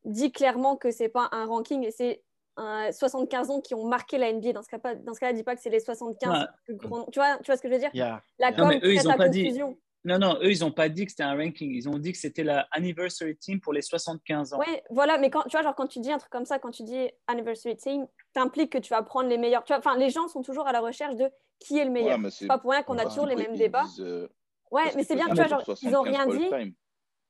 Dit 0.06 0.32
clairement 0.32 0.78
que 0.78 0.90
c'est 0.90 1.10
pas 1.10 1.28
un 1.32 1.46
ranking 1.46 1.84
et 1.84 1.92
c'est 1.92 2.24
un 2.56 2.92
75 2.92 3.50
noms 3.50 3.62
qui 3.62 3.76
ont 3.76 3.86
marqué 3.88 4.18
la 4.18 4.32
NBA. 4.32 4.54
Dans 4.54 4.64
ce 4.64 4.70
cas-là, 4.70 4.96
dans 4.96 5.14
ce 5.14 5.20
cas 5.20 5.34
dis 5.34 5.44
pas 5.44 5.56
que 5.56 5.62
c'est 5.62 5.70
les 5.70 5.80
75 5.82 6.30
Ouais. 6.32 6.46
plus 6.66 6.76
grands 6.76 7.00
noms. 7.00 7.08
Tu 7.12 7.20
vois, 7.20 7.38
tu 7.40 7.46
vois 7.48 7.58
ce 7.58 7.62
que 7.62 7.68
je 7.68 7.74
veux 7.74 7.80
dire? 7.80 7.90
Yeah. 7.94 8.22
La 8.40 8.52
Non, 8.52 8.58
com 8.58 8.68
mais 8.70 8.80
eux, 8.84 8.94
ils 8.94 9.08
ont 9.08 9.12
dit- 9.30 9.44
confusion. 9.44 9.78
Non, 10.06 10.20
non, 10.20 10.38
eux, 10.42 10.52
ils 10.52 10.60
n'ont 10.62 10.72
pas 10.72 10.90
dit 10.90 11.06
que 11.06 11.12
c'était 11.12 11.24
un 11.24 11.36
ranking. 11.36 11.72
Ils 11.72 11.88
ont 11.88 11.98
dit 11.98 12.12
que 12.12 12.18
c'était 12.18 12.44
la 12.44 12.68
anniversary 12.72 13.38
team 13.38 13.60
pour 13.62 13.72
les 13.74 13.82
75 13.82 14.54
ans. 14.54 14.60
Ouais, 14.60 14.84
voilà, 14.90 15.18
mais 15.18 15.30
quand 15.30 15.44
tu 15.44 15.52
vois, 15.52 15.62
genre 15.62 15.76
quand 15.76 15.88
tu 15.88 16.00
dis 16.00 16.12
un 16.12 16.18
truc 16.18 16.32
comme 16.32 16.46
ça, 16.46 16.60
quand 16.60 16.72
tu 16.72 16.84
dis 16.84 17.10
anniversary 17.28 17.76
team, 17.78 18.08
t'impliques 18.34 18.72
que 18.72 18.78
tu 18.80 18.90
vas 18.90 19.02
prendre 19.04 19.30
les 19.30 19.38
meilleurs. 19.38 19.64
Tu 19.64 19.72
vois, 19.74 19.80
enfin, 19.80 19.98
les 19.98 20.10
gens 20.10 20.28
sont 20.28 20.42
toujours 20.42 20.68
à 20.68 20.72
la 20.72 20.80
recherche 20.82 21.16
de 21.16 21.30
qui 21.60 21.78
est 21.80 21.86
le 21.86 21.92
meilleur. 21.92 22.20
Ouais, 22.20 22.30
c'est 22.32 22.48
pas 22.48 22.58
pour 22.58 22.72
rien 22.72 22.84
qu'on 22.84 22.98
a 22.98 23.06
toujours 23.06 23.26
les 23.26 23.36
mêmes 23.36 23.56
débats. 23.56 23.84
disent, 23.84 24.02
euh, 24.02 24.28
Ouais, 24.72 24.84
parce 24.84 24.96
mais 24.96 25.04
c'est 25.04 25.16
bien, 25.16 25.28
tu 25.30 25.36
vois, 25.36 25.48
genre, 25.48 25.62
ils 25.82 25.96
ont 25.96 26.04
75 26.04 26.04
rien 26.04 26.28
dit. 26.38 26.54
all-time. 26.54 26.74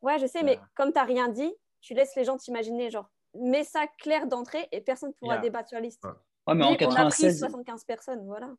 Ouais, 0.02 0.18
je 0.20 0.26
sais, 0.26 0.44
mais 0.44 0.60
comme 0.76 0.92
t'as 0.94 1.04
rien 1.04 1.28
dit, 1.30 1.54
tu 1.82 1.94
laisses 1.94 2.16
les 2.16 2.24
gens 2.24 2.38
t'imaginer, 2.38 2.90
genre, 2.90 3.10
mets 3.36 3.64
ça 3.66 3.86
clair 4.00 4.28
d'entrée 4.28 4.68
et 4.72 4.80
personne 4.82 5.10
ne 5.10 5.14
pourra 5.14 5.36
Yeah. 5.36 5.42
débattre 5.42 5.70
sur 5.70 5.76
la 5.78 5.82
liste. 5.82 6.04
Ouais. 6.06 6.12
Ouais, 6.48 6.56
mais 6.56 6.64
en 6.64 6.68
on 6.70 6.72
a 6.72 6.76
pris 6.76 6.86
96, 6.86 7.40
75 7.40 7.84
personnes, 7.86 8.26
voilà. 8.26 8.50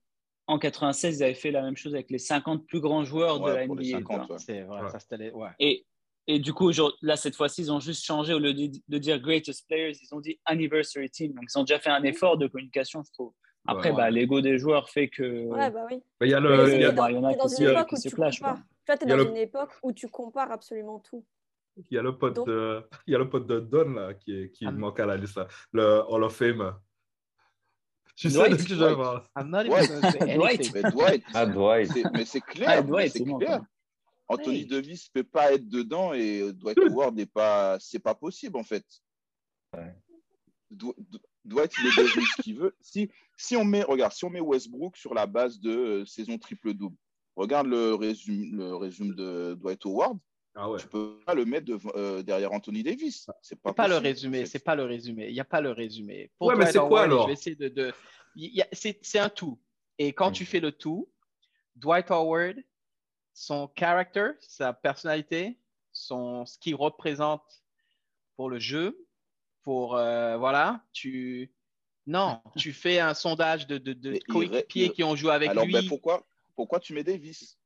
En 0.46 0.58
96, 0.58 1.18
ils 1.18 1.24
avaient 1.24 1.34
fait 1.34 1.50
la 1.50 1.62
même 1.62 1.76
chose 1.76 1.94
avec 1.94 2.10
les 2.10 2.18
50 2.18 2.66
plus 2.66 2.80
grands 2.80 3.04
joueurs 3.04 3.40
de 3.40 3.50
la 3.50 3.60
les 3.62 3.68
NBA. 3.68 3.84
50, 3.98 4.02
tu 4.02 4.26
vois. 4.26 4.36
ouais. 4.36 4.42
C'est 4.44 4.62
vrai, 4.62 4.82
Ouais. 4.82 4.88
ça 4.90 4.98
c'était 4.98 5.16
les... 5.16 5.30
ouais. 5.30 5.48
Et, 5.58 5.86
et 6.26 6.38
du 6.38 6.52
coup, 6.52 6.70
là, 7.02 7.16
cette 7.16 7.36
fois-ci, 7.36 7.62
ils 7.62 7.72
ont 7.72 7.80
juste 7.80 8.04
changé, 8.04 8.32
au 8.34 8.38
lieu 8.38 8.52
de, 8.54 8.70
de 8.88 8.98
dire 8.98 9.18
greatest 9.20 9.66
players, 9.66 9.92
ils 10.02 10.14
ont 10.14 10.20
dit 10.20 10.38
anniversary 10.44 11.10
team. 11.10 11.32
Donc, 11.32 11.44
ils 11.52 11.58
ont 11.58 11.62
déjà 11.64 11.78
fait 11.78 11.90
un 11.90 12.02
effort 12.02 12.36
de 12.38 12.46
communication, 12.46 13.02
je 13.04 13.12
trouve. 13.12 13.32
Après, 13.66 13.90
Ouais. 13.90 13.96
bah, 13.96 14.10
l'ego 14.10 14.40
des 14.42 14.58
joueurs 14.58 14.90
fait 14.90 15.08
que. 15.08 15.44
Ouais, 15.46 15.70
bah 15.70 15.86
oui. 15.90 16.02
Il 16.20 16.28
y 16.28 16.34
a 16.34 16.40
le. 16.40 16.68
il 16.74 16.80
y 16.80 16.84
y 16.84 16.86
y 16.86 16.92
dans 16.92 17.08
le- 19.16 19.28
une 19.30 19.36
époque 19.38 19.70
où 19.82 19.92
tu 19.92 20.08
compares 20.08 20.52
absolument 20.52 20.98
tout. 21.00 21.24
Il 21.90 21.94
y 21.94 21.98
a 21.98 22.02
le 22.02 22.16
pote 22.16 22.36
Donc- 22.36 22.46
de, 22.46 22.82
il 23.06 23.12
y 23.12 23.14
a 23.14 23.18
le 23.18 23.28
pote 23.28 23.46
de 23.46 23.60
Don 23.60 23.90
là, 23.94 24.14
qui, 24.14 24.32
est- 24.38 24.50
qui 24.50 24.66
Ah, 24.66 24.70
manque 24.70 25.00
à 25.00 25.06
la 25.06 25.16
liste, 25.16 25.36
là. 25.36 25.48
le 25.72 26.02
Hall 26.08 26.22
of 26.24 26.36
Fame. 26.36 26.74
Tu 28.16 28.30
sais 28.30 28.48
de 28.48 28.54
qui 28.56 28.68
je 28.68 28.74
Dwight. 28.76 28.96
parle. 28.96 29.22
I'm 29.36 29.50
not 29.50 29.60
even 29.62 29.72
Ouais. 29.72 29.88
gonna 29.88 30.10
say 30.12 30.18
Dwight. 30.36 30.60
anything. 30.60 30.72
Mais 30.82 30.90
Dwight, 30.90 31.24
Ah, 31.34 31.46
Dwight. 31.46 31.92
c'est- 31.92 32.04
mais 32.12 32.24
c'est 32.24 32.40
clair. 32.40 32.68
Ah, 32.70 32.82
Dwight, 32.82 33.12
c'est 33.12 33.24
bon, 33.24 33.38
clair. 33.38 33.62
Anthony 34.28 34.58
Oui. 34.60 34.66
Davis 34.66 35.10
ne 35.14 35.20
peut 35.20 35.28
pas 35.28 35.52
être 35.52 35.68
dedans 35.68 36.12
et 36.14 36.52
Dwight 36.52 36.78
Howard 36.78 37.14
n'est 37.16 37.26
pas. 37.26 37.76
C'est 37.80 37.98
pas 37.98 38.14
possible 38.14 38.56
en 38.56 38.62
fait. 38.64 38.84
Ouais. 39.76 39.94
Dwight, 40.70 41.72
il 41.78 41.86
est 41.86 41.96
devenu 42.04 42.24
ce 42.36 42.42
qu'il 42.42 42.56
veut. 42.58 42.74
Si, 42.80 43.10
si 43.36 43.56
on 43.56 43.64
met, 43.64 43.82
regarde, 43.82 44.12
si 44.12 44.24
on 44.24 44.30
met 44.30 44.40
Westbrook 44.40 44.96
sur 44.96 45.12
la 45.14 45.26
base 45.26 45.60
de 45.60 45.70
euh, 45.70 46.04
saison 46.06 46.38
triple-double, 46.38 46.96
regarde 47.36 47.66
le 47.66 47.94
résumé, 47.94 48.48
le 48.52 48.74
résumé 48.76 49.14
de 49.14 49.54
Dwight 49.60 49.84
Howard, 49.84 50.18
Ah 50.56 50.70
ouais. 50.70 50.78
tu 50.78 50.86
peux 50.86 51.18
pas 51.26 51.34
le 51.34 51.44
mettre 51.44 51.72
euh, 51.96 52.22
derrière 52.22 52.52
Anthony 52.52 52.82
Davis. 52.82 53.28
C'est 53.42 53.60
pas 53.60 53.72
pas 53.72 53.88
le 53.88 53.96
résumé, 53.96 54.46
c'est 54.46 54.62
pas 54.62 54.74
le 54.76 54.84
résumé. 54.84 55.26
Il 55.28 55.32
n'y 55.34 55.40
a 55.40 55.44
pas 55.44 55.60
le 55.60 55.70
résumé. 55.72 56.30
Pour 56.38 56.46
Ouais, 56.48 56.54
mais 56.54 56.64
Dwight 56.64 56.72
c'est 56.74 56.88
quoi, 56.88 57.02
alors 57.02 57.22
Je 57.22 57.26
vais 57.28 57.32
essayer 57.32 57.56
de. 57.56 57.68
de... 57.68 57.92
il 58.36 58.54
y 58.54 58.62
a- 58.62 58.68
C'est 58.72 59.18
un 59.18 59.28
tout. 59.28 59.60
Et 59.98 60.12
quand 60.12 60.30
tu 60.30 60.44
fais 60.44 60.60
le 60.60 60.70
tout, 60.72 61.10
Dwight 61.76 62.10
Howard, 62.10 62.56
son 63.32 63.68
character, 63.76 64.30
sa 64.40 64.72
personnalité, 64.72 65.58
son, 65.92 66.46
ce 66.46 66.58
qu'il 66.58 66.76
représente 66.76 67.64
pour 68.36 68.48
le 68.48 68.58
jeu, 68.60 69.06
pour. 69.62 69.96
euh, 69.96 70.36
voilà, 70.36 70.84
tu. 70.92 71.52
Non, 72.06 72.42
tu 72.58 72.72
fais 72.74 73.00
un 73.00 73.14
sondage 73.14 73.66
de, 73.66 73.78
de, 73.78 73.94
de 73.94 74.10
Mais 74.10 74.18
il 74.18 74.32
coéquipiers 74.32 74.90
qui 74.90 75.02
ont 75.02 75.16
joué 75.16 75.32
avec 75.32 75.48
Alors, 75.48 75.64
lui. 75.64 75.72
ben, 75.72 75.88
pourquoi, 75.88 76.24
pourquoi 76.54 76.78
tu 76.78 76.92
mets 76.92 77.02
Davis? 77.02 77.58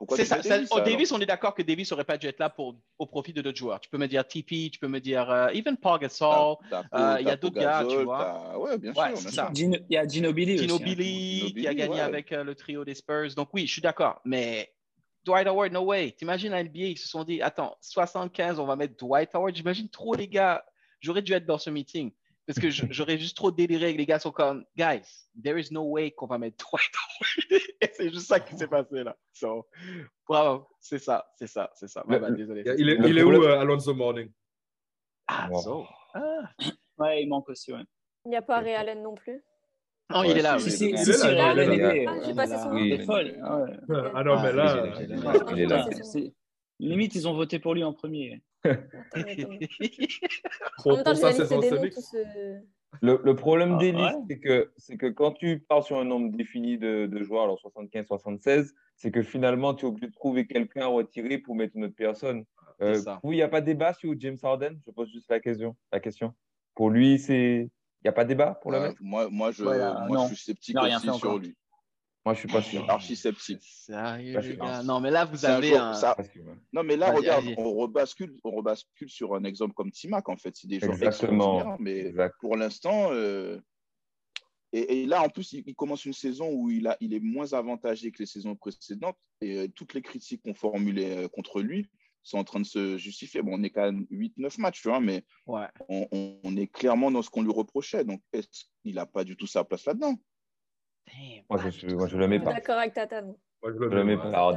Pourquoi 0.00 0.16
C'est 0.16 0.24
ça. 0.24 0.42
ça- 0.42 0.80
Davis, 0.80 1.12
oh, 1.12 1.16
on 1.16 1.20
est 1.20 1.26
d'accord 1.26 1.54
que 1.54 1.60
Davis 1.60 1.90
n'aurait 1.90 2.04
pas 2.06 2.16
dû 2.16 2.26
être 2.26 2.38
là 2.38 2.48
pour, 2.48 2.74
au 2.98 3.04
profit 3.04 3.34
de 3.34 3.42
d'autres 3.42 3.58
joueurs. 3.58 3.78
Tu 3.80 3.90
peux 3.90 3.98
me 3.98 4.08
dire 4.08 4.26
TP, 4.26 4.70
tu 4.72 4.78
peux 4.80 4.88
me 4.88 4.98
dire 4.98 5.30
euh, 5.30 5.48
even 5.52 5.76
Paul 5.76 6.00
Gasol, 6.00 6.56
euh, 6.94 7.16
il 7.20 7.26
y 7.26 7.30
a 7.30 7.36
d'autres 7.36 7.60
gars, 7.60 7.84
tu 7.86 8.02
vois. 8.04 8.58
Ouais, 8.58 8.78
bien 8.78 8.94
Ouais, 8.94 9.14
sûr. 9.14 9.20
bien 9.20 9.30
ça. 9.30 9.50
Gino- 9.52 9.76
Il 9.90 9.94
y 9.94 9.98
a 9.98 10.08
Ginobili 10.08 10.54
aussi. 10.54 10.64
hein. 10.64 10.68
Ginobili 10.68 11.52
qui 11.54 11.68
a 11.68 11.74
gagné 11.74 11.94
ouais. 11.96 12.00
avec 12.00 12.32
euh, 12.32 12.42
le 12.44 12.54
trio 12.54 12.82
des 12.82 12.94
Spurs. 12.94 13.34
Donc 13.36 13.50
oui, 13.52 13.66
je 13.66 13.72
suis 13.74 13.82
d'accord. 13.82 14.22
Mais 14.24 14.72
Dwight 15.26 15.46
Howard, 15.46 15.70
no 15.70 15.82
way. 15.82 16.12
T'imagines 16.12 16.52
la 16.52 16.64
NBA, 16.64 16.78
ils 16.78 16.98
se 16.98 17.06
sont 17.06 17.22
dit, 17.22 17.42
attends, 17.42 17.76
75, 17.82 18.58
on 18.58 18.64
va 18.64 18.76
mettre 18.76 18.96
Dwight 18.96 19.28
Howard. 19.34 19.54
J'imagine 19.54 19.90
trop 19.90 20.14
les 20.14 20.28
gars. 20.28 20.64
J'aurais 21.00 21.20
dû 21.20 21.34
être 21.34 21.44
dans 21.44 21.58
ce 21.58 21.68
meeting. 21.68 22.10
Parce 22.52 22.58
que 22.58 22.68
j'aurais 22.92 23.16
juste 23.16 23.36
trop 23.36 23.52
déliré. 23.52 23.92
Les 23.92 24.06
gars 24.06 24.18
sont 24.18 24.32
comme, 24.32 24.64
guys, 24.76 25.02
there 25.40 25.56
is 25.56 25.68
no 25.70 25.82
way 25.84 26.10
qu'on 26.10 26.26
va 26.26 26.36
mettre 26.36 26.66
Howard. 26.66 27.62
Et 27.80 27.88
c'est 27.94 28.12
juste 28.12 28.26
ça 28.26 28.40
qui 28.40 28.56
s'est 28.56 28.66
passé 28.66 29.04
là. 29.04 29.16
So, 29.32 29.68
bravo. 30.28 30.66
C'est 30.80 30.98
ça, 30.98 31.24
c'est 31.36 31.46
ça, 31.46 31.70
c'est 31.74 31.86
ça. 31.86 32.04
Ouais, 32.08 32.18
bah, 32.18 32.32
désolé. 32.32 32.64
Il 32.76 32.88
est, 32.90 32.94
il 33.08 33.24
où 33.24 33.44
euh, 33.44 33.56
Alonso 33.60 33.94
Morning 33.94 34.28
Ah, 35.28 35.48
Wow. 35.48 35.60
so. 35.60 35.86
Ah. 36.14 36.50
Ouais, 36.98 37.22
il 37.22 37.28
manque 37.28 37.48
aussi, 37.50 37.72
ouais. 37.72 37.84
Il 38.24 38.30
n'y 38.30 38.36
a 38.36 38.42
pas 38.42 38.58
Ray 38.58 38.74
Allen 38.74 39.00
non 39.00 39.14
plus. 39.14 39.40
Non, 40.10 40.22
Ouais, 40.22 40.30
il 40.30 40.38
est 40.38 40.42
là. 40.42 40.58
si, 40.58 40.64
oui. 40.64 40.98
si, 40.98 41.04
Si, 41.04 41.10
est 41.26 41.32
là, 41.34 41.52
Ray 41.52 41.66
il 41.68 41.70
est 41.70 41.72
Allen, 41.74 41.80
là. 41.80 41.94
il 41.94 42.02
est- 42.02 42.06
Ah, 42.08 42.18
j'ai 42.26 42.34
passé 42.34 42.52
là. 42.54 42.62
son 42.64 42.70
nom. 42.70 42.76
Il 42.78 42.92
est 42.94 43.04
folle. 43.04 43.38
ah. 43.44 43.64
Ah 44.16 44.24
non, 44.24 44.42
mais 44.42 44.48
Ah, 44.48 44.52
là. 44.52 44.92
il 45.00 45.12
est- 45.12 45.14
euh, 45.14 45.68
là. 45.68 45.86
Là. 45.86 46.20
Limite, 46.80 47.14
ils 47.14 47.28
ont 47.28 47.34
voté 47.34 47.60
pour 47.60 47.74
lui 47.74 47.84
en 47.84 47.92
premier. 47.92 48.42
En 50.84 50.96
même 50.96 51.04
temps, 51.04 51.12
Le, 53.02 53.20
le 53.22 53.34
problème 53.36 53.74
Ah, 53.76 53.78
des 53.78 53.92
ouais. 53.92 53.98
listes, 54.02 54.18
c'est 54.28 54.38
que, 54.40 54.72
c'est 54.76 54.96
que 54.96 55.06
quand 55.06 55.32
tu 55.32 55.60
pars 55.60 55.84
sur 55.84 55.98
un 55.98 56.04
nombre 56.04 56.36
défini 56.36 56.76
de, 56.76 57.06
de 57.06 57.22
joueurs, 57.22 57.44
alors 57.44 57.58
75, 57.60 58.06
76, 58.06 58.74
c'est 58.96 59.10
que 59.10 59.22
finalement, 59.22 59.74
tu 59.74 59.84
es 59.86 59.88
obligé 59.88 60.08
de 60.08 60.12
trouver 60.12 60.46
quelqu'un 60.46 60.82
à 60.82 60.86
retirer 60.88 61.38
pour 61.38 61.54
mettre 61.54 61.76
une 61.76 61.84
autre 61.84 61.94
personne. 61.94 62.44
Euh, 62.82 62.98
oui, 63.22 63.34
il 63.36 63.38
n'y 63.38 63.42
a 63.42 63.48
pas 63.48 63.60
de 63.60 63.66
débat 63.66 63.92
sur 63.94 64.14
James 64.18 64.38
Harden? 64.42 64.78
Je 64.86 64.90
pose 64.90 65.10
juste 65.12 65.30
la 65.30 65.38
question. 65.40 65.76
La 65.92 66.00
question. 66.00 66.34
Pour 66.74 66.90
lui, 66.90 67.18
c'est. 67.18 67.68
Il 68.02 68.06
n'y 68.06 68.08
a 68.08 68.12
pas 68.12 68.24
de 68.24 68.30
débat 68.30 68.58
pour 68.62 68.72
le 68.72 68.78
Euh, 68.78 68.88
mettre 68.88 69.02
moi, 69.02 69.28
moi, 69.30 69.50
je, 69.52 69.62
Voilà, 69.62 70.06
moi 70.08 70.16
non. 70.16 70.22
je 70.28 70.34
suis 70.34 70.44
sceptique 70.44 70.76
rien 70.78 70.96
aussi 70.96 71.12
sur 71.18 71.38
lui. 71.38 71.54
Moi, 72.24 72.34
je 72.34 72.40
suis 72.40 72.48
pas 72.48 72.60
sûr. 72.60 72.88
archi 72.90 73.16
sceptique. 73.16 73.62
Sérieux, 73.62 74.38
les 74.40 74.56
gars. 74.56 74.82
Non, 74.82 75.00
mais 75.00 75.10
là, 75.10 75.24
vous 75.24 75.46
un 75.46 75.50
avez 75.50 75.68
joueur- 75.68 75.84
un. 75.84 75.94
ça-. 75.94 76.16
Non, 76.72 76.82
mais 76.82 76.96
là, 76.96 77.12
regarde, 77.12 77.46
on 77.56 77.72
rebascule, 77.72 78.36
on 78.44 78.50
rebascule 78.50 79.08
sur 79.08 79.34
un 79.34 79.44
exemple 79.44 79.72
comme 79.72 79.90
Timac, 79.90 80.28
en 80.28 80.36
fait. 80.36 80.54
C'est 80.54 80.66
des 80.68 80.80
joueurs 80.80 80.92
Exactement. 81.02 81.54
extraordinaires, 81.54 81.76
mais 81.80 81.98
Exact. 82.08 82.34
pour 82.40 82.56
l'instant, 82.56 83.08
euh, 83.12 83.58
et, 84.72 85.02
et 85.02 85.06
là, 85.06 85.22
en 85.22 85.28
plus, 85.30 85.52
il, 85.54 85.64
il 85.66 85.74
commence 85.74 86.04
une 86.04 86.12
saison 86.12 86.50
où 86.52 86.70
il, 86.70 86.86
a, 86.86 86.96
il 87.00 87.14
est 87.14 87.20
moins 87.20 87.52
avantagé 87.54 88.12
que 88.12 88.18
les 88.18 88.26
saisons 88.26 88.54
précédentes, 88.54 89.16
et 89.40 89.58
euh, 89.58 89.68
toutes 89.74 89.94
les 89.94 90.02
critiques 90.02 90.42
qu'on 90.42 90.54
formulait 90.54 91.24
euh, 91.24 91.28
contre 91.28 91.60
lui 91.62 91.88
sont 92.22 92.36
en 92.36 92.44
train 92.44 92.60
de 92.60 92.66
se 92.66 92.98
justifier. 92.98 93.40
Bon, 93.40 93.52
on 93.58 93.62
est 93.62 93.70
qu'à 93.70 93.90
8-9 93.90 94.58
matchs, 94.60 94.82
tu 94.82 94.88
vois, 94.88 95.00
mais 95.00 95.24
Ouais. 95.46 95.64
on- 95.88 96.06
on 96.44 96.54
est 96.58 96.66
clairement 96.66 97.10
dans 97.10 97.22
ce 97.22 97.30
qu'on 97.30 97.42
lui 97.42 97.50
reprochait. 97.52 98.04
Donc, 98.04 98.20
est-ce 98.34 98.64
qu'il 98.82 98.96
n'a 98.96 99.06
pas 99.06 99.24
du 99.24 99.36
tout 99.38 99.46
sa 99.46 99.64
place 99.64 99.86
là-dedans? 99.86 100.16
Damn, 101.06 101.44
Moi, 101.50 101.70
je 101.70 101.86
moi, 101.94 102.08
le 102.08 102.28
mets 102.28 102.40
pas. 102.40 102.52
d'accord 102.52 102.78
avec 102.78 102.94
Tatane. 102.94 103.34
Moi, 103.62 103.72
Je 103.72 103.78
le 103.78 104.04
mets 104.04 104.16
pas. 104.16 104.54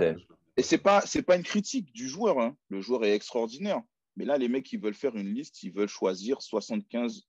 Et 0.55 0.61
c'est 0.61 0.77
pas 0.77 1.01
c'est 1.01 1.23
pas 1.23 1.35
une 1.35 1.43
critique 1.43 1.91
du 1.93 2.07
joueur. 2.07 2.39
hein. 2.39 2.55
Le 2.69 2.79
joueur 2.81 3.03
est 3.05 3.13
extraordinaire. 3.15 3.81
Mais 4.15 4.25
là, 4.25 4.37
les 4.37 4.47
mecs, 4.47 4.71
ils 4.71 4.79
veulent 4.79 4.93
faire 4.93 5.15
une 5.15 5.33
liste, 5.33 5.63
ils 5.63 5.71
veulent 5.73 5.87
choisir 5.87 6.41
75 6.41 7.23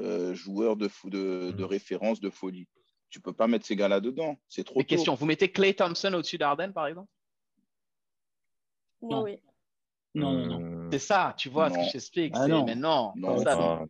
euh, 0.00 0.32
joueurs 0.34 0.76
de, 0.76 0.86
fo- 0.86 1.10
de, 1.10 1.50
de 1.50 1.64
référence 1.64 2.20
de 2.20 2.30
folie. 2.30 2.68
Tu 3.10 3.20
peux 3.20 3.32
pas 3.32 3.48
mettre 3.48 3.66
ces 3.66 3.74
gars-là 3.74 3.98
dedans. 4.00 4.36
C'est 4.48 4.62
trop 4.62 4.78
Mais 4.78 4.84
tôt. 4.84 4.88
question, 4.90 5.14
vous 5.14 5.26
mettez 5.26 5.50
Clay 5.50 5.74
Thompson 5.74 6.12
au-dessus 6.14 6.38
d'Arden, 6.38 6.72
par 6.72 6.86
exemple? 6.86 7.10
Non. 9.02 9.22
oui. 9.22 9.38
Non, 10.14 10.32
non, 10.32 10.60
non. 10.60 10.90
C'est 10.92 10.98
ça, 11.00 11.34
tu 11.36 11.48
vois 11.48 11.70
ce 11.70 11.78
que 11.78 11.84
j'explique. 11.92 12.32
Ah 12.36 12.46
non. 12.48 12.64
mais 12.64 12.74
non, 12.74 13.12
Non, 13.16 13.38
ça, 13.38 13.84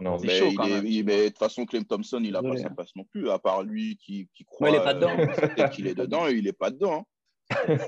non, 0.00 0.18
C'est 0.18 0.28
chaud 0.38 0.50
quand 0.56 0.68
même, 0.68 0.84
mais 0.84 1.02
de 1.02 1.28
toute 1.28 1.38
façon, 1.38 1.64
Clem 1.66 1.84
Thompson, 1.84 2.20
il 2.22 2.32
n'a 2.32 2.42
pas 2.42 2.56
sa 2.56 2.66
hein. 2.66 2.74
place 2.74 2.94
non 2.96 3.04
plus, 3.04 3.30
à 3.30 3.38
part 3.38 3.62
lui 3.62 3.96
qui, 3.96 4.28
qui 4.34 4.44
croit 4.44 4.70
Ouais, 4.70 4.76
il 4.76 4.80
est 4.80 4.84
pas 4.84 4.94
euh, 4.94 5.16
dedans. 5.16 5.54
tête 5.56 5.70
qu'il 5.70 5.86
est 5.86 5.94
dedans 5.94 6.28
et 6.28 6.32
il 6.34 6.44
n'est 6.44 6.52
pas 6.52 6.70
dedans. 6.70 7.06
hein. 7.50 7.56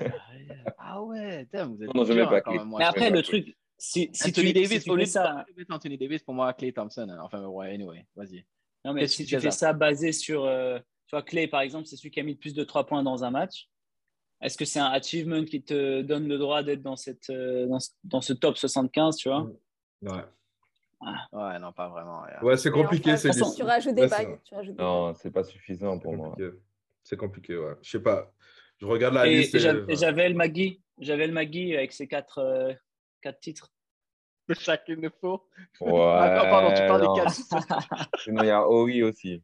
Ah 0.78 1.02
ouais, 1.02 1.46
damn, 1.52 1.74
vous 1.76 1.82
êtes 1.82 1.94
Non, 1.94 2.04
je 2.04 2.12
mets 2.12 2.24
pas 2.24 2.36
hein, 2.36 2.40
quand 2.44 2.50
Clay. 2.50 2.58
même, 2.58 2.68
moi, 2.68 2.78
Mais 2.80 2.84
après, 2.86 3.10
le 3.10 3.22
truc, 3.22 3.56
si, 3.78 4.10
si 4.12 4.28
Anthony 4.28 4.48
tu, 4.48 4.52
Davis, 4.54 4.78
si 4.78 4.84
tu 4.84 4.90
au 4.90 4.94
lieu 4.96 5.02
fais 5.02 5.06
de 5.06 5.10
ça, 5.10 5.44
Anthony 5.68 5.96
Davis, 5.98 6.22
pour 6.22 6.34
moi, 6.34 6.52
Clay 6.52 6.72
Thompson. 6.72 7.06
hein. 7.08 7.18
Enfin, 7.22 7.46
ouais, 7.46 7.72
anyway, 7.74 8.06
vas-y. 8.16 8.44
non, 8.84 8.92
mais 8.94 9.06
si 9.06 9.24
tu 9.24 9.38
fais 9.38 9.50
ça 9.50 9.72
basé 9.72 10.10
sur, 10.12 10.44
euh, 10.44 10.78
tu 11.06 11.14
vois, 11.16 11.22
Clay, 11.22 11.46
par 11.46 11.60
exemple, 11.60 11.86
c'est 11.86 11.96
celui 11.96 12.10
qui 12.10 12.18
a 12.20 12.22
mis 12.22 12.32
le 12.32 12.38
plus 12.38 12.54
de 12.54 12.64
3 12.64 12.86
points 12.86 13.02
dans 13.02 13.22
un 13.24 13.30
match. 13.30 13.68
Est-ce 14.42 14.56
que 14.56 14.64
c'est 14.64 14.80
un 14.80 14.86
achievement 14.86 15.44
qui 15.44 15.62
te 15.62 16.00
donne 16.02 16.26
le 16.26 16.38
droit 16.38 16.62
d'être 16.62 16.82
dans, 16.82 16.96
cette, 16.96 17.28
euh, 17.30 17.66
dans, 17.66 17.78
ce, 17.78 17.90
dans 18.04 18.20
ce 18.22 18.32
top 18.32 18.56
75, 18.56 19.16
tu 19.16 19.28
vois? 19.28 19.46
Ouais, 20.02 20.24
Ouais, 21.32 21.58
non, 21.58 21.72
pas 21.72 21.88
vraiment. 21.88 22.26
yeah. 22.26 22.44
Ouais, 22.44 22.56
c'est 22.56 22.70
compliqué. 22.70 23.16
ces 23.16 23.28
façon. 23.28 23.52
Tu 23.56 23.62
rajoutes 23.62 23.94
des 23.94 24.02
Ouais, 24.02 24.08
c'est 24.08 24.26
bagues. 24.26 24.78
non, 24.78 25.14
c'est 25.14 25.30
pas 25.30 25.44
suffisant 25.44 25.98
pour 25.98 26.14
moi. 26.14 26.34
C'est 27.02 27.16
compliqué, 27.16 27.56
ouais. 27.56 27.74
Je 27.82 27.90
sais 27.90 28.02
pas. 28.02 28.32
Je 28.78 28.86
regarde 28.86 29.14
la 29.14 29.26
Et, 29.26 29.38
liste. 29.38 29.58
j'avais 29.58 30.28
le 30.28 30.34
Magui, 30.34 30.82
j'avais 30.98 31.26
le 31.26 31.32
Magui 31.32 31.74
avec 31.76 31.92
ses 31.92 32.06
4 32.06 32.26
quatre, 32.26 32.38
euh, 32.38 32.72
quatre 33.22 33.40
titres. 33.40 33.72
Chacun 34.58 34.96
de 34.96 35.10
faux. 35.20 35.46
Ouais, 35.80 35.90
Ah, 36.18 36.42
non, 36.44 36.50
pardon, 36.50 36.74
tu 36.74 36.86
parles 36.86 37.04
non. 37.04 37.14
des 37.14 37.20
quatre. 37.20 38.10
Sinon, 38.18 38.42
il 38.42 38.46
y 38.46 38.50
a 38.50 38.66
Ori 38.68 39.02
aussi. 39.02 39.42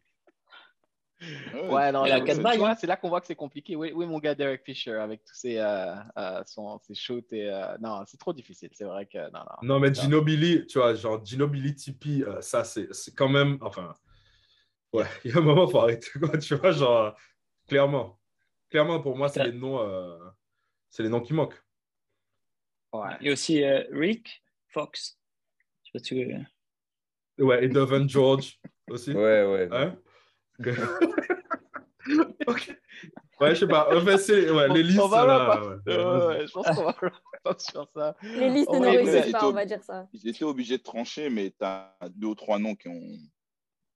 Ouais, 1.20 1.92
non, 1.92 2.04
Il 2.04 2.12
a 2.12 2.14
j'avoue, 2.14 2.26
quatre 2.26 2.36
tu 2.36 2.42
bagues, 2.42 2.58
vois, 2.58 2.70
hein. 2.70 2.76
c'est 2.78 2.86
là 2.86 2.96
qu'on 2.96 3.08
voit 3.08 3.20
que 3.20 3.26
c'est 3.26 3.34
compliqué. 3.34 3.74
Oui, 3.76 3.92
oui, 3.94 4.06
mon 4.06 4.18
gars 4.18 4.34
Derek 4.34 4.62
Fisher, 4.64 4.92
avec 4.92 5.24
tous 5.24 5.34
ses, 5.34 5.56
euh, 5.58 5.94
euh, 6.18 6.42
son, 6.46 6.78
ses 6.80 6.94
shoots 6.94 7.32
et. 7.32 7.48
euh, 7.50 7.76
non, 7.80 8.02
c'est 8.06 8.18
trop 8.18 8.32
difficile. 8.34 8.68
C'est 8.72 8.84
vrai 8.84 9.06
que. 9.06 9.18
Non, 9.30 9.40
non. 9.40 9.56
Non, 9.74 9.80
mais 9.80 9.94
Ça. 9.94 10.02
Ginobili, 10.02 10.66
tu 10.66 10.78
vois, 10.78 10.94
genre 10.94 11.24
Ginobili, 11.24 11.74
Tipeee, 11.74 12.22
euh, 12.24 12.40
ça, 12.42 12.64
c'est 12.64 12.92
c'est 12.92 13.14
quand 13.14 13.28
même. 13.30 13.56
Enfin, 13.62 13.94
ouais, 14.92 15.06
il 15.24 15.30
y 15.30 15.34
a 15.34 15.38
un 15.38 15.40
moment, 15.40 15.66
il 15.66 15.70
faut 15.72 15.80
arrêter. 15.80 16.08
Quoi, 16.18 16.36
tu 16.38 16.54
vois, 16.54 16.70
genre, 16.72 17.16
clairement. 17.66 18.18
Clairement, 18.68 19.00
pour 19.00 19.16
moi, 19.16 19.28
c'est 19.28 19.44
les 19.44 19.52
noms. 19.52 19.80
euh, 19.80 20.18
c'est 20.90 21.02
les 21.02 21.08
noms 21.08 21.20
qui 21.20 21.32
manquent. 21.34 21.62
Ouais. 22.92 23.10
Il 23.20 23.26
y 23.26 23.30
a 23.30 23.32
aussi 23.32 23.62
euh, 23.64 23.84
Rick 23.92 24.42
Fox. 24.68 25.18
Je 25.84 25.90
sais 25.90 25.92
pas 25.92 25.98
si 26.04 26.14
tu- 27.36 27.42
Ouais, 27.44 27.64
et 27.64 27.68
Devin 27.68 28.06
George 28.08 28.58
aussi. 28.88 29.12
Ouais, 29.12 29.44
ouais. 29.44 29.68
Hein 29.70 29.98
Ok. 32.46 32.78
Ouais, 33.40 33.54
je 33.54 33.60
sais 33.60 33.66
pas. 33.68 33.88
Enfin, 33.94 34.16
c'est- 34.16 34.48
ouais, 34.50 34.68
les 34.72 34.82
listes, 34.82 35.00
on 35.00 35.08
va 35.08 35.26
là. 35.26 35.46
pas- 35.46 35.60
ouais. 35.66 35.76
Ouais, 35.86 36.26
ouais, 36.38 36.46
je 36.46 36.52
pense 36.52 36.66
qu'on 36.66 36.84
va 36.84 36.94
pas 37.44 37.58
sur 37.58 37.86
ça. 37.94 38.16
Les 38.22 38.48
listes 38.48 38.68
On 38.70 38.80
ne 38.80 38.86
réussissent 38.86 39.26
Et 39.28 39.32
pas, 39.32 39.48
on 39.48 39.52
va 39.52 39.66
dire 39.66 39.82
ça. 39.82 40.08
Ils 40.12 40.26
étaient 40.28 40.44
obligés 40.44 40.78
de 40.78 40.82
trancher, 40.82 41.28
mais 41.28 41.50
tu 41.50 41.56
as 41.64 41.94
deux 42.14 42.28
ou 42.28 42.34
trois 42.34 42.58
noms 42.58 42.74
qui 42.76 42.88
ont 42.88 43.18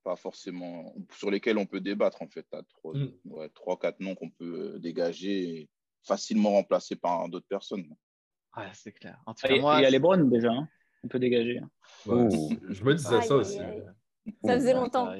pas 0.03 0.17
forcément 0.17 0.95
sur 1.15 1.31
lesquels 1.31 1.57
on 1.57 1.67
peut 1.67 1.81
débattre 1.81 2.21
en 2.23 2.29
fait. 2.29 2.45
Tu 2.53 2.59
as 2.59 2.63
trois, 2.65 2.95
Mm. 2.95 3.09
ouais, 3.27 3.49
trois, 3.51 3.79
quatre 3.79 4.01
noms 4.01 4.15
qu'on 4.15 4.31
peut 4.31 4.79
dégager 4.81 5.43
et 5.61 5.71
facilement 6.05 6.51
remplacer 6.51 6.97
par 6.97 7.29
d'autres 7.29 7.47
personnes. 7.49 7.87
Ouais, 8.57 8.65
c'est 8.75 8.93
clair. 8.93 9.23
En 9.25 9.35
tout 9.35 9.47
cas, 9.47 9.55
Il 9.55 9.57
y 9.57 9.59
a- 9.59 9.63
moi. 9.63 9.79
il 9.79 9.83
y 9.83 9.87
a 9.87 9.91
les 9.91 9.99
Browns 10.01 10.29
déjà, 10.29 10.51
hein. 10.51 10.69
on 11.05 11.09
peut 11.09 11.19
dégager. 11.21 11.61
Ouais, 12.07 12.15
Ouh. 12.35 12.51
Je 12.69 12.85
me 12.85 12.95
disais 12.95 13.09
ça 13.23 13.35
aïe, 13.35 13.41
aussi. 13.41 13.59
aïe. 13.61 13.83
Ça 14.45 14.55
faisait 14.55 14.75
longtemps. 14.75 15.13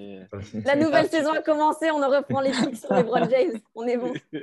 La 0.65 0.77
nouvelle 0.77 1.09
saison 1.09 1.33
a 1.33 1.43
commencé, 1.43 1.91
on 1.91 2.03
en 2.03 2.09
reprend 2.09 2.41
les 2.41 2.53
trucs 2.53 2.77
sur 2.77 2.93
LeBron 2.93 3.29
James. 3.31 3.59
On 3.75 3.87
est 3.87 3.97
bon. 3.97 4.13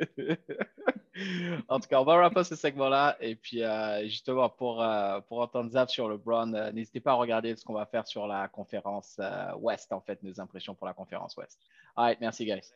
en 1.69 1.79
tout 1.79 1.87
cas, 1.87 1.99
on 1.99 2.03
va 2.03 2.17
wrap 2.17 2.43
ce 2.43 2.55
segment-là. 2.55 3.17
Et 3.19 3.35
puis, 3.35 3.63
euh, 3.63 4.03
justement, 4.03 4.49
pour, 4.49 4.83
euh, 4.83 5.19
pour 5.21 5.39
entendre 5.39 5.71
Zaf 5.71 5.89
sur 5.89 6.07
le 6.07 6.17
Brown, 6.17 6.53
euh, 6.55 6.71
n'hésitez 6.71 6.99
pas 6.99 7.11
à 7.11 7.15
regarder 7.15 7.55
ce 7.55 7.63
qu'on 7.63 7.73
va 7.73 7.85
faire 7.85 8.07
sur 8.07 8.27
la 8.27 8.47
conférence 8.47 9.17
euh, 9.19 9.53
Ouest, 9.55 9.91
en 9.91 10.01
fait, 10.01 10.21
nos 10.23 10.39
impressions 10.39 10.75
pour 10.75 10.87
la 10.87 10.93
conférence 10.93 11.35
Ouest. 11.37 11.59
All 11.95 12.05
right, 12.05 12.21
merci, 12.21 12.45
guys. 12.45 12.71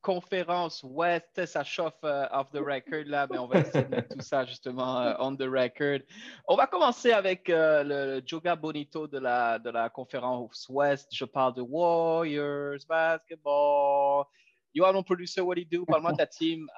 Conférence 0.00 0.82
Ouest, 0.82 1.44
ça 1.44 1.62
chauffe 1.62 2.02
off 2.02 2.50
the 2.52 2.58
record, 2.58 3.04
là, 3.06 3.26
mais 3.30 3.38
on 3.38 3.46
va 3.46 3.60
essayer 3.60 3.84
de 3.84 3.90
mettre 3.90 4.14
tout 4.14 4.22
ça, 4.22 4.44
justement, 4.46 5.14
on 5.18 5.36
the 5.36 5.42
record. 5.42 6.00
On 6.48 6.56
va 6.56 6.66
commencer 6.66 7.12
avec 7.12 7.48
le, 7.48 8.22
Joga 8.24 8.56
Bonito 8.56 9.06
de 9.06 9.18
la, 9.18 9.58
de 9.58 9.70
la 9.70 9.90
conférence 9.90 10.66
Ouest. 10.70 11.08
Je 11.12 11.24
parle 11.26 11.54
de 11.54 11.62
Warriors, 11.62 12.78
basketball. 12.88 14.24
You 14.72 14.84
are 14.84 14.92
mon 14.92 15.02
producer, 15.02 15.40
what 15.40 15.54
do 15.56 15.62
you 15.62 15.66
do? 15.66 15.86
Parle-moi 15.86 16.12
de 16.12 16.18
ta 16.18 16.26
team. 16.26 16.68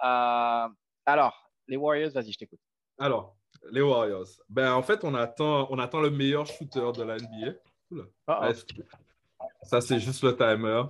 Alors, 1.09 1.51
les 1.67 1.79
Warriors, 1.79 2.11
vas-y, 2.11 2.33
je 2.33 2.39
t'écoute. 2.39 2.61
Alors, 2.99 3.35
les 3.71 3.81
Warriors. 3.81 4.27
Ben, 4.51 4.73
en 4.75 4.83
fait, 4.83 5.05
on 5.05 5.15
attend, 5.15 5.67
on 5.71 5.79
attend 5.79 6.03
le 6.03 6.11
meilleur 6.11 6.47
shooter 6.47 6.93
de 6.95 7.03
la 7.03 7.17
NBA. 7.17 7.55
Oula. 7.91 8.05
Ça, 9.63 9.81
c'est 9.81 10.01
juste 10.01 10.23
le 10.23 10.37
timer. 10.37 10.83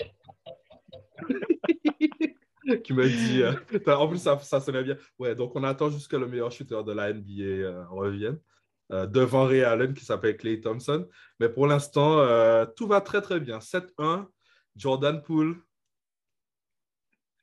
qui 2.84 2.92
me 2.92 3.08
dit. 3.08 3.42
euh, 3.44 3.94
en 3.94 4.08
plus, 4.08 4.18
ça, 4.18 4.36
ça 4.40 4.60
sonnait 4.60 4.82
bien. 4.82 4.96
Ouais, 5.20 5.36
donc 5.36 5.54
on 5.54 5.62
attend 5.62 5.88
juste 5.88 6.10
que 6.10 6.16
le 6.16 6.26
meilleur 6.26 6.50
shooter 6.50 6.82
de 6.84 6.92
la 6.92 7.12
NBA 7.12 7.42
euh, 7.42 7.86
revienne. 7.88 8.40
euh, 8.90 9.06
devant 9.06 9.44
Ray 9.46 9.62
Allen 9.62 9.94
qui 9.94 10.04
s'appelle 10.04 10.36
Clay 10.36 10.60
Thompson. 10.60 11.08
Mais 11.38 11.48
pour 11.48 11.68
l'instant, 11.68 12.66
tout 12.76 12.88
va 12.88 13.00
très 13.00 13.22
très 13.22 13.38
bien. 13.38 13.60
7-1. 13.60 14.26
Jordan 14.74 15.22
Poole 15.22 15.56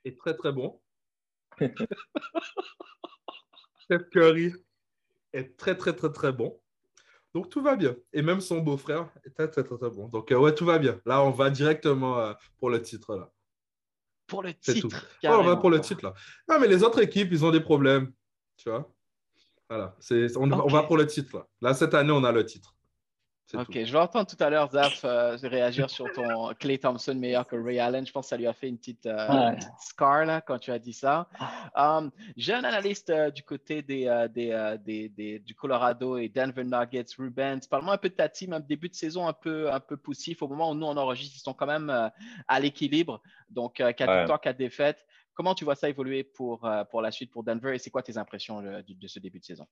est 0.03 0.17
très 0.17 0.35
très 0.35 0.51
bon. 0.51 0.81
Steph 3.83 4.09
Curry 4.11 4.53
est 5.33 5.57
très 5.57 5.75
très 5.75 5.93
très 5.93 6.11
très 6.11 6.31
bon. 6.31 6.59
Donc 7.33 7.49
tout 7.49 7.61
va 7.61 7.75
bien. 7.75 7.95
Et 8.13 8.21
même 8.21 8.39
son 8.39 8.59
beau-frère 8.59 9.09
est 9.25 9.31
très 9.31 9.49
très 9.49 9.63
très, 9.63 9.77
très 9.77 9.89
bon. 9.89 10.07
Donc 10.07 10.31
euh, 10.31 10.37
ouais, 10.37 10.55
tout 10.55 10.65
va 10.65 10.79
bien. 10.79 10.99
Là, 11.05 11.21
on 11.21 11.31
va 11.31 11.49
directement 11.49 12.19
euh, 12.19 12.33
pour 12.59 12.69
le 12.69 12.81
titre. 12.81 13.15
Là. 13.15 13.29
Pour 14.27 14.41
le 14.41 14.53
titre. 14.53 14.87
tout. 14.87 15.27
Ouais, 15.27 15.33
on 15.33 15.43
va 15.43 15.57
pour 15.57 15.69
le 15.69 15.81
titre 15.81 16.03
là. 16.03 16.13
Non, 16.49 16.59
mais 16.59 16.67
les 16.67 16.83
autres 16.83 17.01
équipes, 17.01 17.29
ils 17.31 17.45
ont 17.45 17.51
des 17.51 17.59
problèmes. 17.59 18.11
Tu 18.57 18.69
vois 18.69 18.91
Voilà. 19.69 19.95
C'est, 19.99 20.35
on, 20.37 20.47
va 20.47 20.83
pour 20.83 20.97
le 20.97 21.05
titre 21.05 21.37
là. 21.37 21.47
Là, 21.61 21.73
cette 21.73 21.93
année, 21.93 22.11
on 22.11 22.23
a 22.23 22.31
le 22.31 22.45
titre. 22.45 22.74
Ok, 23.53 23.65
tout. 23.67 23.73
je 23.73 23.91
vais 23.91 23.99
entendre 23.99 24.25
tout 24.27 24.43
à 24.43 24.49
l'heure 24.49 24.71
Zaf 24.71 25.05
euh, 25.05 25.37
réagir 25.43 25.89
sur 25.89 26.11
ton 26.11 26.51
Clay 26.59 26.79
Thompson 26.79 27.13
meilleur 27.13 27.45
que 27.45 27.55
Ray 27.55 27.79
Allen. 27.79 28.05
Je 28.05 28.11
pense 28.11 28.25
que 28.25 28.29
ça 28.29 28.37
lui 28.37 28.47
a 28.47 28.53
fait 28.53 28.67
une 28.67 28.77
petite, 28.77 29.05
euh, 29.05 29.27
Ouais. 29.29 29.49
une 29.49 29.55
petite 29.57 29.69
scar 29.79 30.25
là, 30.25 30.41
quand 30.41 30.57
tu 30.57 30.71
as 30.71 30.79
dit 30.79 30.93
ça. 30.93 31.29
Um, 31.75 32.11
J'ai 32.35 32.53
un 32.53 32.63
analyste 32.63 33.11
euh, 33.11 33.29
du 33.29 33.43
côté 33.43 33.83
des, 33.83 34.07
euh, 34.07 34.27
des, 34.27 34.49
euh, 34.51 34.77
des- 34.77 35.09
des- 35.09 35.37
du 35.39 35.53
Colorado 35.53 36.17
et 36.17 36.27
Denver 36.27 36.63
Nuggets, 36.63 37.05
Rubens. 37.19 37.67
Parle-moi 37.69 37.93
un 37.93 37.97
peu 37.99 38.09
de 38.09 38.15
ta 38.15 38.29
team, 38.29 38.53
un 38.53 38.59
début 38.59 38.89
de 38.89 38.95
saison 38.95 39.27
un 39.27 39.33
peu, 39.33 39.71
un 39.71 39.79
peu 39.79 39.95
poussif. 39.95 40.41
Au 40.41 40.47
moment 40.47 40.71
où 40.71 40.73
nous 40.73 40.87
on 40.87 40.97
enregistre, 40.97 41.35
ils 41.37 41.41
sont 41.41 41.53
quand 41.53 41.67
même 41.67 41.89
euh, 41.91 42.09
à 42.47 42.59
l'équilibre. 42.59 43.21
Donc, 43.49 43.79
euh, 43.79 43.91
4 43.91 44.09
Ouais. 44.09 44.17
victoires, 44.21 44.41
4 44.41 44.57
défaites. 44.57 45.05
Comment 45.35 45.53
tu 45.53 45.65
vois 45.65 45.75
ça 45.75 45.87
évoluer 45.87 46.23
pour, 46.23 46.65
euh, 46.65 46.83
pour 46.85 47.01
la 47.01 47.11
suite 47.11 47.29
pour 47.31 47.43
Denver 47.43 47.75
et 47.75 47.77
c'est 47.77 47.89
quoi 47.91 48.01
tes 48.01 48.17
impressions 48.17 48.59
euh, 48.65 48.81
du- 48.81 48.95
de 48.95 49.07
ce 49.07 49.19
début 49.19 49.39
de 49.39 49.45
saison? 49.45 49.67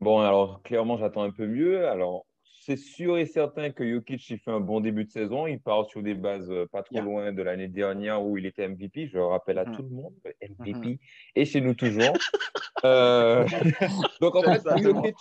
Bon, 0.00 0.20
alors 0.20 0.60
clairement, 0.62 0.96
j'attends 0.96 1.22
un 1.22 1.30
peu 1.30 1.46
mieux. 1.46 1.86
Alors, 1.86 2.26
c'est 2.64 2.76
sûr 2.76 3.18
et 3.18 3.26
certain 3.26 3.70
que 3.70 3.88
Jokic 3.88 4.30
il 4.30 4.38
fait 4.38 4.52
un 4.52 4.60
bon 4.60 4.80
début 4.80 5.04
de 5.04 5.10
saison. 5.10 5.48
Il 5.48 5.60
part 5.60 5.86
sur 5.86 6.00
des 6.00 6.14
bases 6.14 6.48
euh, 6.50 6.66
pas 6.66 6.84
trop 6.84 6.94
Yeah. 6.96 7.04
loin 7.04 7.32
de 7.32 7.42
l'année 7.42 7.66
dernière 7.66 8.22
où 8.24 8.38
il 8.38 8.46
était 8.46 8.68
MVP. 8.68 9.08
Je 9.08 9.14
le 9.18 9.24
rappelle 9.24 9.58
à 9.58 9.64
Mhm. 9.64 9.72
tout 9.76 9.82
le 9.82 9.88
monde, 9.88 10.14
le 10.24 10.32
MVP 10.40 10.88
Mhm. 10.90 10.98
et 11.34 11.44
chez 11.44 11.60
nous 11.60 11.74
toujours. 11.74 12.14
Euh, 12.84 13.44
Donc 14.20 14.36
en 14.36 14.42
fait. 14.42 14.62
Jokic, 14.80 15.16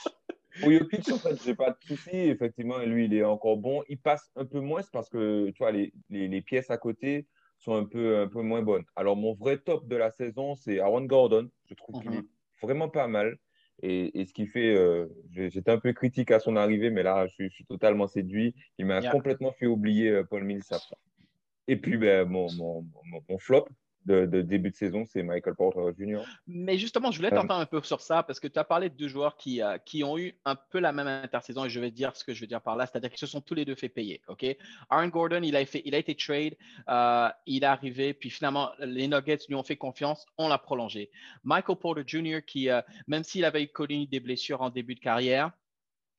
pour 0.60 0.72
Jokic, 0.72 1.12
en 1.12 1.18
fait, 1.18 1.36
j'ai 1.44 1.56
pas 1.56 1.72
de 1.72 1.78
souci. 1.88 2.12
Effectivement, 2.16 2.78
lui, 2.80 3.06
il 3.06 3.14
est 3.16 3.24
encore 3.24 3.58
bon. 3.58 3.84
Il 3.90 3.98
passe 3.98 4.30
un 4.36 4.46
peu 4.46 4.60
moins 4.60 4.82
parce 4.94 5.10
que 5.10 5.50
tu 5.50 5.58
vois 5.64 5.72
les, 5.72 5.94
les, 6.10 6.28
les 6.28 6.42
pièces 6.44 6.70
à 6.70 6.78
côté 6.78 7.26
sont 7.58 7.74
un 7.76 7.86
peu 7.86 8.20
un 8.20 8.28
peu 8.28 8.42
moins 8.44 8.62
bonnes. 8.62 8.86
Alors 8.96 9.16
mon 9.16 9.34
vrai 9.34 9.58
top 9.58 9.88
de 9.88 9.96
la 9.96 10.12
saison, 10.12 10.54
c'est 10.56 10.80
Aaron 10.80 11.06
Gordon. 11.06 11.50
Je 11.66 11.74
trouve 11.74 12.00
qu'il 12.02 12.12
Mhm. 12.12 12.18
est 12.20 12.26
vraiment 12.62 12.90
pas 12.90 13.08
mal. 13.08 13.38
Et, 13.84 14.22
et 14.22 14.26
ce 14.26 14.34
qui 14.34 14.48
fait, 14.48 14.76
euh, 14.76 15.08
j'étais 15.32 15.72
un 15.72 15.80
peu 15.80 15.94
critique 15.94 16.32
à 16.32 16.40
son 16.40 16.56
arrivée, 16.56 16.90
mais 16.92 17.04
là, 17.04 17.26
je, 17.28 17.34
suis- 17.34 17.50
je 17.50 17.56
suis 17.56 17.66
totalement 17.66 18.08
séduit. 18.08 18.56
Il 18.78 18.86
m'a 18.86 19.02
Yeah. 19.02 19.12
complètement 19.12 19.52
fait 19.54 19.66
oublier 19.66 20.10
euh, 20.10 20.24
Paul 20.24 20.44
Millsap. 20.44 20.82
Et 21.68 21.78
puis, 21.78 21.98
ben, 21.98 22.28
mon, 22.28 22.52
mon, 22.54 22.82
mon, 23.06 23.24
mon 23.30 23.38
flop 23.40 23.68
de, 24.06 24.26
de 24.26 24.42
début 24.42 24.72
de 24.72 24.76
saison, 24.76 25.06
c'est 25.06 25.24
Michael 25.24 25.56
Porter 25.56 25.82
Jr. 25.98 26.22
Mais 26.48 26.78
justement, 26.78 27.12
je 27.12 27.18
voulais 27.18 27.32
Euh. 27.32 27.36
t'entendre 27.36 27.62
un 27.62 27.66
peu 27.66 27.82
sur 27.84 28.02
ça 28.02 28.24
parce 28.24 28.40
que 28.40 28.48
tu 28.48 28.58
as 28.60 28.64
parlé 28.64 28.90
de 28.90 28.96
deux 28.96 29.08
joueurs 29.08 29.38
qui, 29.38 29.62
euh, 29.62 29.78
qui 29.78 30.04
ont 30.04 30.18
eu 30.18 30.34
un 30.46 30.56
peu 30.56 30.80
la 30.80 30.92
même 30.92 31.08
intersaison 31.08 31.66
et 31.66 31.70
je 31.70 31.80
vais 31.80 31.92
dire 31.92 32.16
ce 32.16 32.24
que 32.24 32.34
je 32.34 32.42
veux 32.42 32.48
dire 32.48 32.62
par 32.62 32.76
là, 32.76 32.86
c'est-à-dire 32.86 33.10
qu'ils 33.10 33.20
se 33.20 33.28
sont 33.28 33.42
tous 33.42 33.54
les 33.54 33.66
deux 33.66 33.76
fait 33.76 33.90
payer. 33.90 34.22
ok? 34.28 34.46
Aaron 34.90 35.08
Gordon, 35.10 35.42
il 35.44 35.56
a, 35.56 35.66
fait, 35.66 35.82
il 35.86 35.94
a 35.94 35.98
été 35.98 36.16
trade, 36.16 36.56
euh, 36.90 37.30
il 37.46 37.64
est 37.64 37.66
arrivé, 37.68 38.14
puis 38.14 38.30
finalement, 38.30 38.72
les 38.80 39.08
Nuggets 39.08 39.40
lui 39.48 39.56
ont 39.56 39.64
fait 39.64 39.78
confiance, 39.78 40.26
on 40.38 40.48
l'a 40.48 40.58
prolongé. 40.58 41.12
Michael 41.44 41.78
Porter 41.78 42.04
Jr., 42.06 42.40
qui, 42.46 42.70
euh, 42.70 42.82
même 43.08 43.24
s'il 43.24 43.46
avait 43.46 43.68
connu 43.68 44.08
des 44.08 44.20
blessures 44.20 44.62
en 44.62 44.70
début 44.70 44.96
de 44.96 45.00
carrière, 45.00 45.52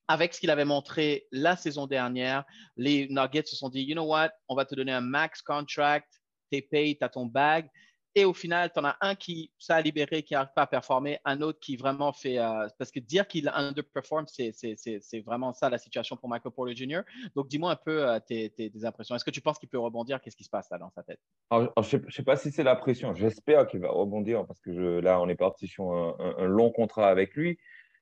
avec 0.09 0.35
ce 0.35 0.41
qu'il 0.41 0.51
avait 0.51 0.65
montré 0.65 1.27
la 1.33 1.57
saison 1.57 1.87
dernière, 1.87 2.45
les 2.77 3.09
Nuggets 3.09 3.45
se 3.47 3.57
sont 3.57 3.69
dit, 3.71 3.83
you 3.83 3.95
know 3.95 4.05
what, 4.05 4.31
on 4.49 4.55
va 4.55 4.65
te 4.65 4.75
donner 4.75 4.93
un 4.93 5.01
max 5.01 5.43
contract, 5.43 6.21
t'es 6.53 6.63
payé, 6.63 6.97
tu 6.97 7.05
as 7.05 7.09
ton 7.09 7.27
bag. 7.27 7.69
Et 8.15 8.27
au 8.27 8.35
final, 8.35 8.71
tu 8.71 8.79
en 8.79 8.85
as 8.85 8.97
un 9.01 9.15
qui 9.15 9.53
ça 9.59 9.77
a 9.77 9.81
libéré, 9.81 10.23
qui 10.23 10.35
n'arrive 10.35 10.53
pas 10.55 10.63
à 10.63 10.67
performer, 10.67 11.19
un 11.25 11.41
autre 11.41 11.59
qui 11.61 11.77
vraiment 11.77 12.13
fait. 12.13 12.39
euh, 12.39 12.69
parce 12.79 12.91
que 12.91 13.01
dire 13.01 13.27
qu'il 13.27 13.49
underperform, 13.49 14.27
c'est 14.27 15.21
vraiment 15.25 15.55
ça 15.55 15.71
la 15.71 15.79
situation 15.79 16.19
pour 16.19 16.29
Michael 16.29 16.53
Porter 16.53 16.77
Jr. 16.77 17.01
Donc, 17.35 17.49
dis-moi 17.49 17.73
un 17.73 17.77
peu 17.77 18.07
euh, 18.07 18.21
tes, 18.21 18.51
tes- 18.51 18.71
impressions. 18.85 19.17
Est-ce 19.17 19.25
que 19.25 19.31
tu 19.31 19.41
penses 19.41 19.59
qu'il 19.59 19.71
peut 19.71 19.79
rebondir? 19.79 20.21
Qu'est-ce 20.21 20.37
qui 20.37 20.45
se 20.45 20.51
passe 20.51 20.69
là 20.71 20.77
dans 20.77 20.91
sa 20.91 21.03
tête? 21.03 21.21
Je 21.51 21.97
ne 21.97 22.11
sais, 22.11 22.23
pas 22.23 22.37
si 22.37 22.51
c'est 22.51 22.65
la 22.65 22.77
pression. 22.77 23.15
J'espère 23.15 23.67
qu'il 23.67 23.81
va 23.81 23.89
rebondir 23.89 24.47
parce 24.47 24.61
que 24.61 24.71
là, 24.71 25.19
on 25.19 25.29
est 25.31 25.35
parti 25.35 25.67
sur 25.67 25.91
un 25.91 26.47
long 26.47 26.71
contrat 26.71 27.09
avec 27.09 27.35
lui. 27.35 27.59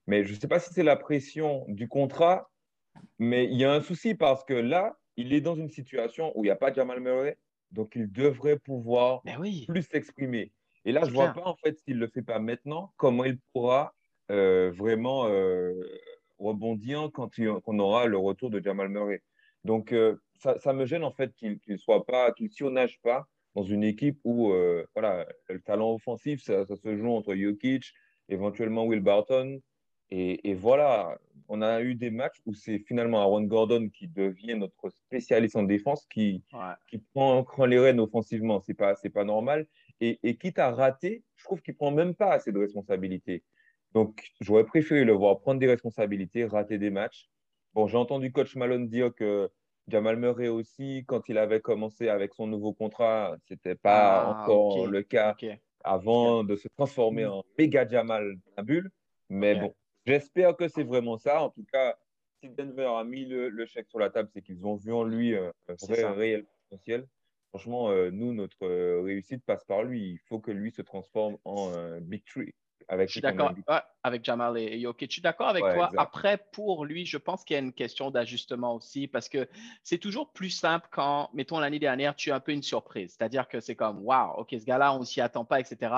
Mais 0.08 0.24
je 0.24 0.34
ne 0.34 0.40
sais 0.40 0.48
pas 0.48 0.58
si 0.58 0.74
c'est 0.74 0.82
la 0.82 0.96
pression 0.96 1.64
du 1.68 1.86
contrat. 1.86 2.50
Mais 3.20 3.44
il 3.44 3.56
y 3.56 3.64
a 3.64 3.72
un 3.72 3.80
souci 3.80 4.16
parce 4.16 4.42
que 4.44 4.54
là, 4.54 4.96
il 5.16 5.32
est 5.32 5.40
dans 5.40 5.54
une 5.54 5.68
situation 5.70 6.32
où 6.36 6.44
il 6.44 6.48
n'y 6.48 6.50
a 6.50 6.56
pas 6.56 6.72
Jamal 6.72 6.98
Murray. 7.00 7.38
Donc, 7.72 7.92
il 7.94 8.10
devrait 8.10 8.58
pouvoir 8.58 9.22
Ben 9.24 9.36
oui. 9.38 9.64
plus 9.68 9.82
s'exprimer. 9.82 10.52
Et 10.84 10.92
là, 10.92 11.02
je 11.04 11.10
ne 11.10 11.14
vois 11.14 11.32
pas, 11.32 11.44
en 11.46 11.56
fait, 11.56 11.78
s'il 11.78 11.96
ne 11.96 12.00
le 12.00 12.08
fait 12.08 12.22
pas 12.22 12.38
maintenant, 12.38 12.92
comment 12.96 13.24
il 13.24 13.38
pourra 13.52 13.94
euh, 14.30 14.70
vraiment 14.74 15.26
euh, 15.26 15.72
rebondir 16.38 17.10
quand 17.12 17.36
il, 17.38 17.50
qu'on 17.64 17.78
aura 17.78 18.06
le 18.06 18.16
retour 18.16 18.50
de 18.50 18.62
Jamal 18.62 18.88
Murray. 18.88 19.22
Donc, 19.64 19.92
euh, 19.92 20.16
ça, 20.38 20.58
ça 20.58 20.72
me 20.72 20.86
gêne, 20.86 21.04
en 21.04 21.10
fait, 21.10 21.34
qu'il 21.34 21.58
qu'il 21.60 21.78
soit 21.78 22.06
pas, 22.06 22.32
qu'il 22.32 22.50
surnage 22.50 22.98
pas 23.02 23.26
dans 23.54 23.62
une 23.62 23.84
équipe 23.84 24.18
où 24.24 24.52
voilà, 24.94 25.26
le 25.48 25.60
talent 25.60 25.92
offensif, 25.92 26.42
ça, 26.42 26.64
ça 26.64 26.76
se 26.76 26.96
joue 26.96 27.10
entre 27.10 27.34
Jokic, 27.34 27.92
éventuellement 28.28 28.84
Will 28.84 29.00
Barton. 29.00 29.60
Et, 30.10 30.48
et 30.48 30.54
voilà, 30.54 31.18
on 31.52 31.62
a 31.62 31.82
eu 31.82 31.94
des 31.96 32.10
matchs 32.10 32.38
où 32.46 32.54
c'est 32.54 32.78
finalement 32.78 33.20
Aaron 33.20 33.42
Gordon 33.42 33.88
qui 33.92 34.06
devient 34.08 34.54
notre 34.54 34.88
spécialiste 34.90 35.56
en 35.56 35.64
défense, 35.64 36.06
qui, 36.06 36.44
Ouais. 36.52 36.74
qui 36.88 36.98
prend, 36.98 37.42
prend 37.44 37.66
les 37.66 37.78
rênes 37.78 38.00
offensivement. 38.00 38.60
C'est 38.60 38.74
pas, 38.74 38.94
c'est 38.94 39.10
pas 39.10 39.24
normal. 39.24 39.66
Et, 40.00 40.18
et 40.22 40.36
quitte 40.36 40.58
à 40.60 40.70
rater, 40.70 41.24
je 41.36 41.44
trouve 41.44 41.60
qu'il 41.60 41.74
prend 41.74 41.90
même 41.90 42.14
pas 42.14 42.32
assez 42.32 42.52
de 42.52 42.58
responsabilités. 42.58 43.42
Donc, 43.92 44.30
j'aurais 44.40 44.64
préféré 44.64 45.04
le 45.04 45.12
voir 45.12 45.40
prendre 45.40 45.58
des 45.58 45.66
responsabilités, 45.66 46.44
rater 46.44 46.78
des 46.78 46.90
matchs. 46.90 47.28
Bon, 47.74 47.88
j'ai 47.88 47.96
entendu 47.98 48.30
coach 48.32 48.54
Malone 48.56 48.88
dire 48.88 49.12
que 49.14 49.50
Jamal 49.88 50.16
Murray 50.16 50.46
aussi, 50.48 51.04
quand 51.08 51.28
il 51.28 51.36
avait 51.36 51.60
commencé 51.60 52.08
avec 52.08 52.32
son 52.34 52.46
nouveau 52.46 52.72
contrat, 52.72 53.36
c'était 53.48 53.74
pas 53.74 54.22
Ah, 54.22 54.42
encore 54.44 54.86
le 54.86 55.02
cas 55.02 55.34
avant 55.82 56.44
de 56.44 56.54
se 56.54 56.68
transformer 56.76 57.26
en 57.26 57.42
méga 57.58 57.88
Jamal 57.88 58.36
la 58.56 58.62
bulle. 58.62 58.90
Mais 59.28 59.54
bon, 59.56 59.74
j'espère 60.06 60.56
que 60.56 60.68
c'est 60.68 60.84
vraiment 60.84 61.18
ça. 61.18 61.42
En 61.42 61.50
tout 61.50 61.64
cas, 61.72 61.96
si 62.42 62.48
Denver 62.50 62.90
a 62.96 63.04
mis 63.04 63.24
le, 63.24 63.48
le 63.48 63.66
chèque 63.66 63.88
sur 63.88 63.98
la 63.98 64.10
table, 64.10 64.28
c'est 64.32 64.42
qu'ils 64.42 64.66
ont 64.66 64.76
vu 64.76 64.92
en 64.92 65.04
lui 65.04 65.34
euh, 65.34 65.50
un 65.68 65.74
vrai, 65.86 66.04
réel 66.10 66.46
potentiel. 66.68 67.06
Franchement, 67.50 67.90
euh, 67.90 68.10
nous, 68.10 68.32
notre 68.32 68.64
euh, 68.64 69.02
réussite 69.02 69.44
passe 69.44 69.64
par 69.64 69.82
lui. 69.82 70.12
Il 70.12 70.18
faut 70.28 70.38
que 70.38 70.52
lui 70.52 70.70
se 70.70 70.82
transforme 70.82 71.36
en 71.44 71.72
euh, 71.74 72.00
Big 72.00 72.24
Tree. 72.24 72.54
Avec 72.92 73.08
Je 73.08 73.12
suis 73.12 73.20
d'accord 73.20 73.52
ouais, 73.68 73.80
avec 74.02 74.24
Jamal 74.24 74.58
et 74.58 74.64
et 74.64 74.80
Jokic. 74.80 75.10
Je 75.10 75.14
suis 75.14 75.22
d'accord 75.22 75.48
avec 75.48 75.62
Ouais, 75.62 75.74
toi. 75.74 75.86
exact. 75.86 76.00
Après, 76.02 76.44
pour 76.52 76.84
lui, 76.84 77.06
je 77.06 77.18
pense 77.18 77.44
qu'il 77.44 77.54
y 77.54 77.56
a 77.56 77.60
une 77.62 77.72
question 77.72 78.10
d'ajustement 78.10 78.74
aussi 78.74 79.06
parce 79.06 79.28
que 79.28 79.48
c'est 79.84 79.98
toujours 79.98 80.32
plus 80.32 80.50
simple 80.50 80.88
quand, 80.90 81.30
mettons, 81.32 81.60
l'année 81.60 81.78
dernière, 81.78 82.16
tu 82.16 82.32
as 82.32 82.34
un 82.34 82.40
peu 82.40 82.50
une 82.50 82.64
surprise. 82.64 83.14
C'est-à-dire 83.16 83.46
que 83.46 83.60
c'est 83.60 83.76
comme, 83.76 84.00
waouh, 84.04 84.40
OK, 84.40 84.48
ce 84.58 84.64
gars-là, 84.64 84.92
on 84.94 85.04
s'y 85.04 85.20
attend 85.20 85.44
pas, 85.44 85.60
etc. 85.60 85.94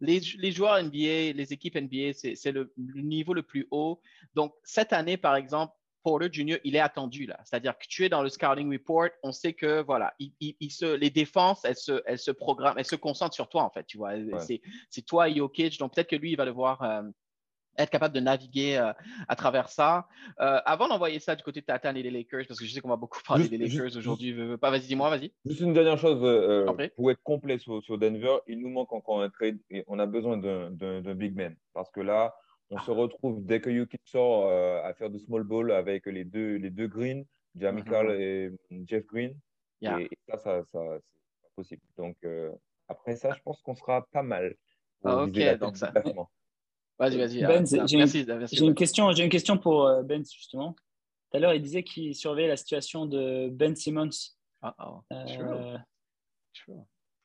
Les, 0.00 0.20
les 0.38 0.50
joueurs 0.50 0.82
NBA, 0.82 1.32
les 1.34 1.52
équipes 1.52 1.76
NBA, 1.76 2.12
c'est 2.14 2.34
c'est 2.34 2.50
le, 2.52 2.72
le 2.76 3.02
niveau 3.02 3.32
le 3.32 3.42
plus 3.44 3.68
haut. 3.70 4.00
Donc, 4.34 4.54
cette 4.64 4.92
année, 4.92 5.16
par 5.16 5.36
exemple, 5.36 5.72
Porter 6.04 6.28
Jr., 6.30 6.58
il 6.62 6.76
est 6.76 6.80
attendu 6.80 7.26
là. 7.26 7.40
C'est-à-dire 7.44 7.76
que 7.76 7.86
tu 7.88 8.04
es 8.04 8.08
dans 8.08 8.22
le 8.22 8.28
scouting 8.28 8.70
report, 8.72 9.08
on 9.24 9.32
sait 9.32 9.54
que 9.54 9.82
voilà, 9.82 10.14
il, 10.20 10.32
il- 10.38 10.56
il 10.60 10.70
se, 10.70 10.94
les 10.94 11.10
défenses, 11.10 11.64
elles 11.64 11.76
se, 11.76 12.02
elles 12.06 12.18
se 12.20 12.30
programment, 12.30 12.78
elles 12.78 12.84
se 12.84 12.94
concentrent 12.96 13.34
sur 13.34 13.48
toi 13.48 13.62
en 13.64 13.70
fait. 13.70 13.84
Tu 13.84 13.96
vois, 13.96 14.10
Ouais. 14.12 14.60
c'est 14.90 15.02
toi 15.02 15.28
et 15.28 15.34
Jokic. 15.34 15.78
Donc 15.78 15.94
peut-être 15.94 16.10
que 16.10 16.16
lui, 16.16 16.30
il 16.32 16.36
va 16.36 16.44
devoir 16.44 16.82
euh, 16.82 17.02
être 17.76 17.90
capable 17.90 18.14
de 18.14 18.20
naviguer 18.20 18.76
euh, 18.76 18.92
à 19.26 19.34
travers 19.34 19.68
ça. 19.68 20.06
Euh, 20.40 20.60
avant 20.64 20.86
d'envoyer 20.86 21.18
ça 21.18 21.34
du 21.34 21.42
côté 21.42 21.60
de 21.60 21.66
Tatane 21.66 21.96
et 21.96 22.02
des 22.04 22.10
Lakers, 22.10 22.44
parce 22.46 22.60
que 22.60 22.66
je 22.66 22.72
sais 22.72 22.80
qu'on 22.80 22.88
va 22.90 22.96
beaucoup 22.96 23.18
parler 23.26 23.44
Juste- 23.44 23.50
des 23.56 23.58
Lakers 23.58 23.96
aujourd'hui. 23.96 24.56
pas, 24.58 24.70
vas-y, 24.70 24.82
dis-moi, 24.86 25.10
vas-y. 25.10 25.32
Juste 25.44 25.60
une 25.60 25.72
dernière 25.72 25.98
chose, 25.98 26.20
pour 26.96 27.10
être 27.10 27.22
complet 27.24 27.58
sur, 27.58 27.82
sur 27.82 27.98
Denver, 27.98 28.36
il 28.46 28.60
nous 28.60 28.68
manque 28.68 28.92
encore 28.92 29.22
un 29.22 29.30
trade 29.30 29.58
et 29.70 29.82
on 29.88 29.98
a 29.98 30.06
besoin 30.06 30.36
d'un 30.36 31.14
big 31.14 31.34
man. 31.34 31.56
Parce 31.72 31.90
que 31.90 32.00
là, 32.00 32.34
on 32.70 32.78
se 32.78 32.90
retrouve 32.90 33.44
dès 33.44 33.60
que 33.60 33.70
Yuki 33.70 33.96
sort 34.04 34.46
euh, 34.48 34.82
à 34.82 34.94
faire 34.94 35.10
du 35.10 35.18
small 35.18 35.42
ball 35.44 35.70
avec 35.72 36.06
les 36.06 36.24
deux, 36.24 36.56
les 36.56 36.70
deux 36.70 36.88
Green, 36.88 37.24
Jamichael 37.54 38.20
et 38.20 38.50
Jeff 38.86 39.04
Green. 39.06 39.30
Mhm. 39.32 39.38
Yeah. 39.80 40.00
Et, 40.00 40.04
et 40.04 40.18
ça, 40.28 40.38
ça, 40.38 40.62
ça 40.72 40.98
c'est 41.00 41.42
pas 41.42 41.48
possible. 41.56 41.82
Donc 41.96 42.16
euh, 42.24 42.50
après 42.88 43.16
ça, 43.16 43.32
je 43.32 43.40
pense 43.42 43.60
qu'on 43.62 43.74
sera 43.74 44.06
pas 44.10 44.22
mal. 44.22 44.54
Ah, 45.04 45.24
ok, 45.24 45.58
donc 45.58 45.76
ça-. 45.76 45.92
Vas-y, 46.98 47.18
vas-y. 47.18 47.40
Ben, 47.40 47.62
euh, 47.64 47.86
j'ai- 47.88 47.96
merci, 47.96 48.24
merci. 48.24 48.56
J'ai 48.56 48.64
une 48.64 48.74
question, 48.74 49.10
j'ai 49.10 49.24
une 49.24 49.30
question 49.30 49.58
pour 49.58 50.02
Ben 50.04 50.24
justement. 50.24 50.74
Tout 51.30 51.36
à 51.38 51.40
l'heure, 51.40 51.54
il 51.54 51.60
disait 51.60 51.82
qu'il 51.82 52.14
surveillait 52.14 52.46
la 52.48 52.56
situation 52.56 53.04
de 53.06 53.48
Ben 53.50 53.74
Simmons. 53.74 54.10
Ah, 54.62 54.74
ah, 54.78 55.00
Euh, 55.12 55.24
True. 55.26 55.78
true. 56.54 56.80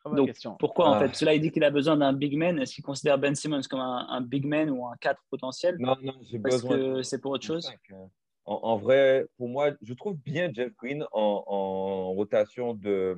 Très 0.09 0.15
bonne 0.15 0.17
donc, 0.17 0.27
question. 0.27 0.55
pourquoi 0.59 0.89
en 0.89 0.93
Ah. 0.93 0.99
fait? 1.07 1.15
Cela, 1.15 1.33
il 1.33 1.41
dit 1.41 1.51
qu'il 1.51 1.63
a 1.63 1.71
besoin 1.71 1.97
d'un 1.97 2.13
big 2.13 2.35
man. 2.37 2.59
Est-ce 2.59 2.73
qu'il 2.75 2.83
considère 2.83 3.17
Ben 3.17 3.35
Simmons 3.35 3.61
comme 3.69 3.79
un, 3.79 4.07
un 4.09 4.21
big 4.21 4.45
man 4.45 4.69
ou 4.69 4.85
un 4.85 4.95
4 4.99 5.21
potentiel? 5.29 5.75
Non, 5.79 5.95
non, 6.01 6.13
j'ai 6.23 6.39
Parce 6.39 6.55
besoin. 6.61 6.77
que 6.77 6.97
de- 6.97 7.01
c'est 7.01 7.19
pour 7.21 7.31
autre 7.31 7.45
chose 7.45 7.69
hein. 7.91 8.07
En, 8.45 8.55
en 8.63 8.77
vrai, 8.77 9.27
pour 9.37 9.47
moi, 9.47 9.71
je 9.81 9.93
trouve 9.93 10.15
bien 10.17 10.51
Jeff 10.51 10.73
Green 10.75 11.05
en, 11.11 11.43
en 11.45 12.13
rotation 12.13 12.73
de, 12.73 13.15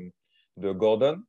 de 0.57 0.71
Gordon. 0.71 1.21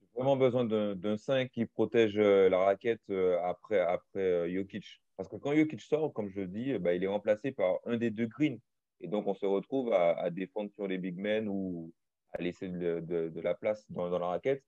J'ai 0.00 0.08
vraiment 0.16 0.36
besoin 0.36 0.64
d'un 0.64 0.94
d'un 0.96 1.18
5 1.18 1.50
qui 1.50 1.66
protège 1.66 2.14
euh, 2.16 2.48
la 2.48 2.58
raquette 2.58 3.02
euh, 3.10 3.38
après, 3.44 3.78
après 3.80 4.20
euh, 4.20 4.50
Jokic. 4.54 5.02
Parce 5.18 5.28
que 5.28 5.36
quand 5.36 5.54
Jokic 5.54 5.82
sort, 5.82 6.12
comme 6.14 6.30
je 6.30 6.40
le 6.40 6.46
dis, 6.46 6.78
bah, 6.78 6.94
il 6.94 7.04
est 7.04 7.08
remplacé 7.08 7.52
par 7.52 7.76
un 7.84 7.98
des 7.98 8.10
deux 8.10 8.26
Green. 8.26 8.58
Et 9.00 9.08
donc, 9.08 9.26
on 9.26 9.34
se 9.34 9.44
retrouve 9.44 9.92
à, 9.92 10.18
à 10.18 10.30
défendre 10.30 10.70
sur 10.72 10.86
les 10.86 10.96
big 10.96 11.18
men 11.18 11.46
ou 11.48 11.92
à 12.32 12.40
laisser 12.40 12.68
de, 12.68 13.00
de- 13.00 13.28
de 13.28 13.40
la 13.42 13.54
place 13.54 13.84
dans, 13.90 14.08
dans 14.08 14.18
la 14.18 14.28
raquette. 14.28 14.62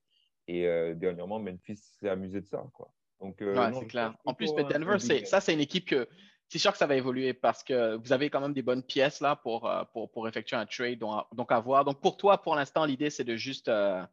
Et 0.47 0.67
euh, 0.67 0.93
dernièrement, 0.93 1.39
Memphis 1.39 1.77
s'est 1.77 2.09
amusé 2.09 2.41
de 2.41 2.45
ça. 2.47 2.63
Quoi. 2.73 2.89
Donc, 3.19 3.41
euh, 3.41 3.55
Ouais, 3.55 3.73
c'est 3.79 3.87
clair. 3.87 4.15
En 4.25 4.33
plus, 4.33 4.51
un- 4.51 4.65
un 4.65 4.69
Denver, 4.69 4.99
ça, 5.25 5.41
c'est 5.41 5.53
une 5.53 5.59
équipe 5.59 5.85
que 5.85 6.07
c'est 6.47 6.59
sûr 6.59 6.71
que 6.71 6.77
ça 6.77 6.85
va 6.85 6.95
évoluer 6.95 7.33
parce 7.33 7.63
que 7.63 7.95
vous 7.95 8.13
avez 8.13 8.29
quand 8.29 8.39
même 8.41 8.53
des 8.53 8.61
bonnes 8.61 8.83
pièces 8.83 9.19
là 9.21 9.35
pour, 9.35 9.67
euh, 9.67 9.83
pour, 9.93 10.11
pour 10.11 10.27
effectuer 10.27 10.55
un 10.55 10.65
trade, 10.67 10.99
donc, 10.99 11.25
donc 11.33 11.51
à 11.51 11.59
voir. 11.59 11.83
Donc 11.85 11.99
pour 12.01 12.17
toi, 12.17 12.39
pour 12.41 12.55
l'instant, 12.55 12.85
l'idée, 12.85 13.09
c'est 13.09 13.23
de 13.23 13.35
juste 13.35 13.67
euh, 13.67 14.03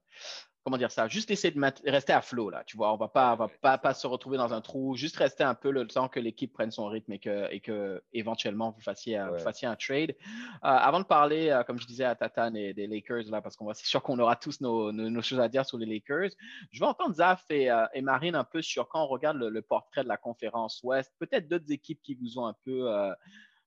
comment 0.65 0.77
dire 0.77 0.93
ça, 0.93 1.09
juste 1.09 1.31
essayer 1.31 1.53
de 1.53 1.91
rester 1.91 2.13
à 2.13 2.23
flot 2.23 2.51
là, 2.51 2.63
tu 2.65 2.77
vois, 2.77 2.93
on 2.93 2.97
va 2.97 3.09
pas, 3.09 3.35
va 3.35 3.49
pas, 3.49 3.79
pas 3.79 3.95
se 3.95 4.07
retrouver 4.07 4.39
dans 4.39 4.53
un 4.53 4.61
trou, 4.61 4.97
juste 4.97 5.17
rester 5.17 5.43
un 5.43 5.55
peu 5.55 5.71
le 5.71 5.87
temps 5.87 6.09
que 6.09 6.21
l'équipe 6.21 6.53
prenne 6.53 6.71
son 6.71 6.87
rythme 6.87 7.13
et 7.13 7.19
que, 7.19 7.53
et 7.53 7.61
que 7.61 8.03
éventuellement 8.13 8.71
vous 8.71 8.81
fassiez, 8.81 9.21
fassiez 9.39 9.67
un 9.67 9.75
trade. 9.75 10.11
Euh, 10.11 10.15
avant 10.63 11.01
de 11.01 11.05
parler, 11.05 11.51
euh, 11.51 11.65
comme 11.65 11.79
je 11.79 11.87
disais 11.87 12.05
à 12.05 12.15
Tatan 12.15 12.55
et 12.55 12.75
des 12.75 12.87
Lakers 12.87 13.25
là, 13.31 13.43
parce 13.43 13.57
qu'on 13.57 13.67
va, 13.67 13.75
c'est 13.75 13.87
sûr 13.87 14.03
qu'on 14.03 14.19
aura 14.19 14.37
tous 14.37 14.61
nos, 14.61 14.93
nos, 14.93 15.23
choses 15.23 15.41
à 15.41 15.49
dire 15.49 15.67
sur 15.67 15.79
les 15.79 15.87
Lakers. 15.87 16.31
Je 16.71 16.79
vais 16.79 16.87
entendre 16.87 17.15
Zaf 17.15 17.45
et, 17.51 17.71
euh, 17.71 17.85
et 17.95 18.01
Marine 18.01 18.37
un 18.37 18.45
peu 18.45 18.63
sur 18.63 18.89
quand 18.89 19.03
on 19.03 19.09
regarde 19.09 19.39
le, 19.39 19.63
portrait 19.63 20.05
de 20.05 20.09
la 20.09 20.17
conférence 20.17 20.81
Ouest, 20.83 21.13
peut-être 21.19 21.49
d'autres 21.49 21.71
équipes 21.71 22.01
qui 22.03 22.15
vous 22.15 22.39
ont 22.39 22.47
un 22.47 22.57
peu 22.65 22.89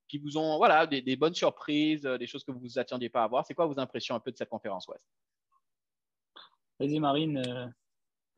qui 0.08 0.20
vous 0.20 0.38
ont, 0.38 0.58
voilà, 0.58 0.86
des, 0.86 1.02
des 1.02 1.16
bonnes 1.16 1.34
surprises, 1.34 2.04
des 2.04 2.28
choses 2.28 2.44
que 2.44 2.52
vous 2.52 2.60
ne 2.60 2.64
vous 2.64 2.78
attendiez 2.78 3.10
pas 3.10 3.24
à 3.24 3.28
voir. 3.28 3.44
C'est 3.46 3.56
quoi 3.56 3.66
vos 3.66 3.80
impressions 3.80 4.14
un 4.14 4.20
peu 4.20 4.32
de 4.32 4.38
cette 4.38 4.50
conférence 4.50 4.88
Ouest? 4.88 5.04
Vas-y, 6.80 7.00
Marine. 7.00 7.38
Euh. 7.38 7.68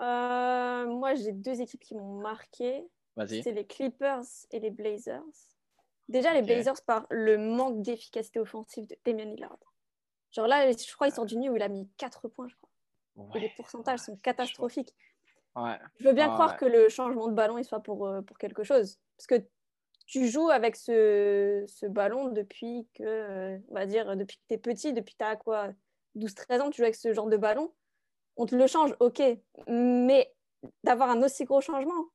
Euh, 0.01 0.85
moi, 0.87 1.15
j'ai 1.15 1.31
deux 1.31 1.61
équipes 1.61 1.83
qui 1.83 1.95
m'ont 1.95 2.19
marqué. 2.19 2.85
C'est 3.25 3.51
les 3.51 3.65
Clippers 3.65 4.25
et 4.51 4.59
les 4.59 4.69
Blazers. 4.69 5.23
Déjà, 6.07 6.33
les 6.33 6.43
Blazers 6.43 6.81
par 6.85 7.07
le 7.09 7.37
manque 7.37 7.81
d'efficacité 7.81 8.39
offensive 8.39 8.85
de 8.87 8.95
Damian 9.03 9.25
Lillard. 9.25 9.57
Genre 10.31 10.47
là, 10.47 10.71
je 10.71 10.93
crois 10.93 11.07
qu'il 11.07 11.15
sort 11.15 11.25
du 11.25 11.35
nuit 11.37 11.49
où 11.49 11.55
il 11.55 11.63
a 11.63 11.67
mis 11.67 11.89
4 11.97 12.27
points, 12.27 12.47
je 12.47 12.55
crois. 12.55 12.69
Et 13.35 13.39
les 13.39 13.49
pourcentages 13.57 13.99
sont 13.99 14.15
catastrophiques. 14.17 14.93
Je 15.55 16.07
veux 16.07 16.13
bien 16.13 16.29
croire 16.29 16.57
que 16.57 16.65
le 16.65 16.87
changement 16.87 17.27
de 17.27 17.33
ballon 17.33 17.57
il 17.57 17.65
soit 17.65 17.79
pour, 17.79 18.05
euh, 18.05 18.21
pour 18.21 18.37
quelque 18.37 18.63
chose. 18.63 18.99
Parce 19.17 19.25
que 19.25 19.47
tu 20.05 20.27
joues 20.27 20.49
avec 20.49 20.75
ce, 20.75 21.65
ce 21.67 21.87
ballon 21.87 22.27
depuis 22.27 22.87
que, 22.93 23.57
on 23.69 23.73
va 23.73 23.87
dire, 23.87 24.15
depuis 24.15 24.37
que 24.37 24.43
tu 24.47 24.53
es 24.53 24.57
petit, 24.59 24.93
depuis 24.93 25.15
que 25.15 25.23
tu 25.23 25.25
as 25.25 25.35
quoi 25.35 25.69
12-13 26.15 26.61
ans, 26.61 26.69
tu 26.69 26.77
joues 26.77 26.83
avec 26.83 26.95
ce 26.95 27.11
genre 27.11 27.27
de 27.27 27.37
ballon 27.37 27.73
on 28.37 28.45
te 28.45 28.55
le 28.55 28.67
change, 28.67 28.95
ok, 28.99 29.21
mais 29.67 30.33
d'avoir 30.83 31.09
un 31.09 31.21
aussi 31.21 31.45
gros 31.45 31.61
changement, 31.61 32.05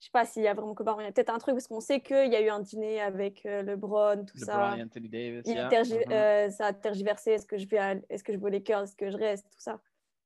je 0.00 0.04
sais 0.06 0.10
pas 0.12 0.24
s'il 0.24 0.42
y 0.42 0.48
a 0.48 0.54
vraiment 0.54 0.74
que 0.74 0.82
Il 0.82 1.04
y 1.04 1.06
a 1.06 1.12
peut-être 1.12 1.30
un 1.30 1.38
truc 1.38 1.54
parce 1.54 1.66
qu'on 1.66 1.80
sait 1.80 2.00
qu'il 2.00 2.32
y 2.32 2.36
a 2.36 2.40
eu 2.40 2.48
un 2.48 2.60
dîner 2.60 3.00
avec 3.00 3.44
euh, 3.46 3.62
LeBron, 3.62 4.24
tout 4.24 4.38
ça. 4.38 4.74
Anthony 4.74 5.08
Davis, 5.08 5.44
mm-hmm. 5.44 6.12
euh, 6.12 6.50
ça 6.50 6.66
a 6.66 6.72
tergiversé. 6.72 7.32
Est-ce 7.32 7.46
que 7.46 7.58
je 7.58 7.66
vais, 7.66 8.02
est-ce 8.08 8.22
que 8.22 8.32
je 8.32 8.38
veux 8.38 8.50
les 8.50 8.62
cœurs, 8.62 8.82
est-ce 8.82 8.96
que 8.96 9.10
je 9.10 9.16
reste, 9.16 9.44
tout 9.50 9.60
ça. 9.60 9.80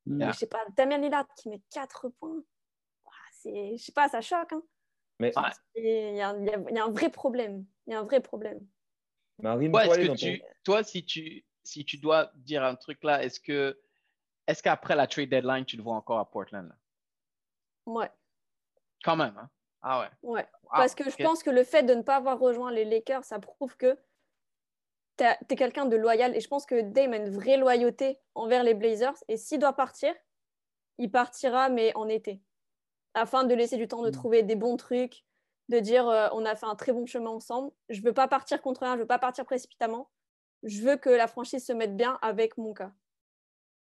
Je 0.07 0.33
sais 0.33 0.47
pas. 0.47 0.59
Damien 0.77 0.99
Lillard 0.99 1.27
qui 1.37 1.49
met 1.49 1.61
4 1.71 2.09
points. 2.09 2.43
C'est, 3.33 3.77
je 3.77 3.83
sais 3.83 3.93
pas, 3.93 4.09
ça 4.09 4.21
choque. 4.21 4.53
Hein. 4.53 4.63
Mais 5.19 5.33
il 5.77 6.17
y, 6.17 6.21
a, 6.21 6.29
un 6.31 6.91
vrai 6.91 7.11
problème. 7.11 7.65
Il 7.87 7.93
y 7.93 7.97
a 7.97 8.01
un 8.01 8.05
vrai 8.05 8.21
problème. 8.21 8.61
Marine, 9.39 9.73
toi, 10.65 10.85
si 10.85 11.05
tu, 11.05 11.45
si 11.65 11.85
tu 11.85 11.99
dois 11.99 12.31
dire 12.37 12.63
un 12.63 12.77
truc 12.77 13.03
là, 13.03 13.23
est-ce 13.25 13.41
que 13.41 13.79
est-ce 14.47 14.63
qu'après 14.63 14.97
la 14.97 15.07
trade 15.07 15.31
deadline, 15.31 15.65
tu 15.65 15.77
le 15.77 15.83
vois 15.83 15.95
encore 15.95 16.19
à 16.19 16.31
Portland? 16.31 16.69
Là? 16.69 16.75
Ouais. 17.87 18.11
Quand 19.05 19.17
même, 19.17 19.37
hein? 19.39 19.51
Ah 19.83 20.01
ouais. 20.01 20.09
Ouais. 20.23 20.49
Parce 20.71 20.95
que 20.95 21.09
je 21.11 21.17
pense 21.17 21.43
que 21.43 21.51
le 21.51 21.65
fait 21.65 21.83
de 21.83 21.95
ne 21.95 22.03
pas 22.03 22.17
avoir 22.17 22.39
rejoint 22.39 22.71
les 22.71 22.85
Lakers, 22.85 23.25
ça 23.25 23.39
prouve 23.39 23.77
que 23.77 23.99
tu 25.19 25.25
es 25.25 25.57
quelqu'un 25.57 25.87
de 25.87 25.97
loyal. 25.97 26.37
Et 26.37 26.41
je 26.41 26.49
pense 26.49 26.67
que 26.67 26.81
Dame 26.81 27.13
a 27.13 27.17
une 27.17 27.31
vraie 27.31 27.57
loyauté 27.57 28.19
envers 28.35 28.63
les 28.63 28.75
Blazers. 28.75 29.17
Et 29.29 29.37
s'il 29.37 29.59
doit 29.59 29.75
partir, 29.75 30.15
il 30.99 31.11
partira, 31.11 31.69
mais 31.69 31.95
en 31.97 32.09
été. 32.09 32.41
Afin 33.15 33.45
de 33.45 33.55
laisser 33.55 33.77
du 33.77 33.89
temps 33.89 34.03
de 34.03 34.09
mm. 34.09 34.13
trouver 34.13 34.43
des 34.43 34.55
bons 34.55 34.77
trucs, 34.77 35.25
de 35.69 35.79
dire 35.81 36.09
euh, 36.09 36.29
on 36.33 36.45
a 36.45 36.55
fait 36.55 36.67
un 36.67 36.77
très 36.77 36.93
bon 36.93 37.07
chemin 37.07 37.31
ensemble. 37.31 37.73
Je 37.89 38.01
ne 38.01 38.05
veux 38.05 38.15
pas 38.15 38.29
partir 38.29 38.63
contre 38.63 38.83
rien, 38.83 38.93
je 38.93 38.99
ne 38.99 39.03
veux 39.03 39.09
pas 39.09 39.19
partir 39.19 39.45
précipitamment. 39.45 40.09
Je 40.63 40.81
veux 40.83 40.97
que 40.97 41.11
la 41.11 41.27
franchise 41.27 41.67
se 41.67 41.73
mette 41.73 41.97
bien 41.97 42.19
avec 42.23 42.57
mon 42.57 42.73
cas. 42.73 42.93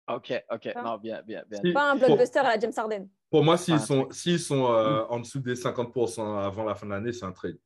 Ok, 0.08 0.44
ok, 0.52 0.68
non, 0.76 0.98
bien, 0.98 1.20
bien, 1.26 1.42
bien. 1.50 1.72
Pas 1.72 1.90
un 1.90 1.96
blockbuster 1.96 2.38
à 2.38 2.54
la 2.54 2.60
James 2.60 2.72
Harden. 2.76 3.08
Pour 3.28 3.42
moi, 3.42 3.56
s'ils 3.56 3.80
sont, 3.80 4.06
s'ils 4.10 4.38
sont 4.38 4.70
euh, 4.72 5.02
en 5.08 5.18
dessous 5.18 5.40
des 5.40 5.54
50% 5.54 6.38
avant 6.38 6.64
la 6.64 6.76
fin 6.76 6.86
de 6.86 6.92
l'année, 6.92 7.12
c'est 7.12 7.24
un 7.24 7.32
trade. 7.32 7.58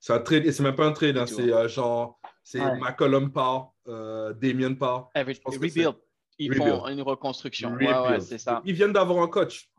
C'est 0.00 0.12
un 0.12 0.18
trade, 0.18 0.46
et 0.46 0.52
c'est 0.52 0.64
même 0.64 0.74
pas 0.74 0.86
un 0.86 0.92
trade, 0.92 1.16
hein, 1.16 1.26
c'est 1.26 1.52
euh, 1.52 1.68
genre, 1.68 2.18
c'est 2.42 2.58
McCollum 2.58 3.32
part, 3.32 3.72
euh, 3.86 4.32
Damien 4.32 4.74
part. 4.74 5.10
rebuild. 5.14 5.94
Ils 6.38 6.54
font 6.54 6.86
une 6.88 7.02
reconstruction. 7.02 7.72
Ouais, 7.74 7.86
ouais, 7.86 8.20
c'est 8.20 8.38
ça. 8.38 8.62
Ils 8.64 8.74
viennent 8.74 8.92
d'avoir 8.92 9.22
un 9.22 9.28
coach. 9.28 9.70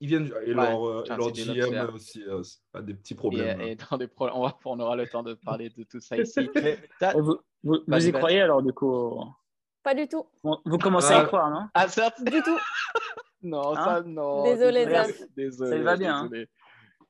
Ils 0.00 0.08
viennent, 0.08 0.30
et 0.44 0.52
leur, 0.52 1.06
leur 1.08 1.32
GM 1.32 1.94
aussi, 1.94 2.22
a 2.74 2.82
des 2.82 2.94
petits 2.94 3.14
problèmes. 3.14 3.60
Et, 3.62 3.76
dans 3.76 3.96
des 3.96 4.08
on, 4.18 4.42
va, 4.42 4.58
on, 4.66 4.78
aura 4.80 4.96
le 4.96 5.06
temps 5.06 5.22
de 5.22 5.32
parler 5.32 5.70
de 5.70 5.82
tout 5.84 6.00
ça 6.00 6.18
ici. 6.18 6.48
vous, 7.14 7.38
vous, 7.62 7.78
vous 7.86 8.06
y 8.06 8.12
croyez 8.12 8.42
alors, 8.42 8.62
du 8.62 8.72
coup 8.72 9.18
pas 9.84 9.94
du 9.94 10.08
tout. 10.08 10.26
vous 10.42 10.78
commencez 10.78 11.12
à 11.12 11.22
y 11.22 11.26
croire, 11.26 11.50
non? 11.50 11.68
Ah, 11.74 11.86
certes. 11.88 12.24
Du 12.24 12.42
tout. 12.42 12.58
non, 13.42 13.74
ça, 13.74 13.96
hein 13.96 14.02
non. 14.06 14.42
Désolé, 14.42 14.86
Zaf. 14.86 15.22
Désolé. 15.36 15.70
Ça 15.70 15.82
va 15.82 15.96
bien. 15.96 16.30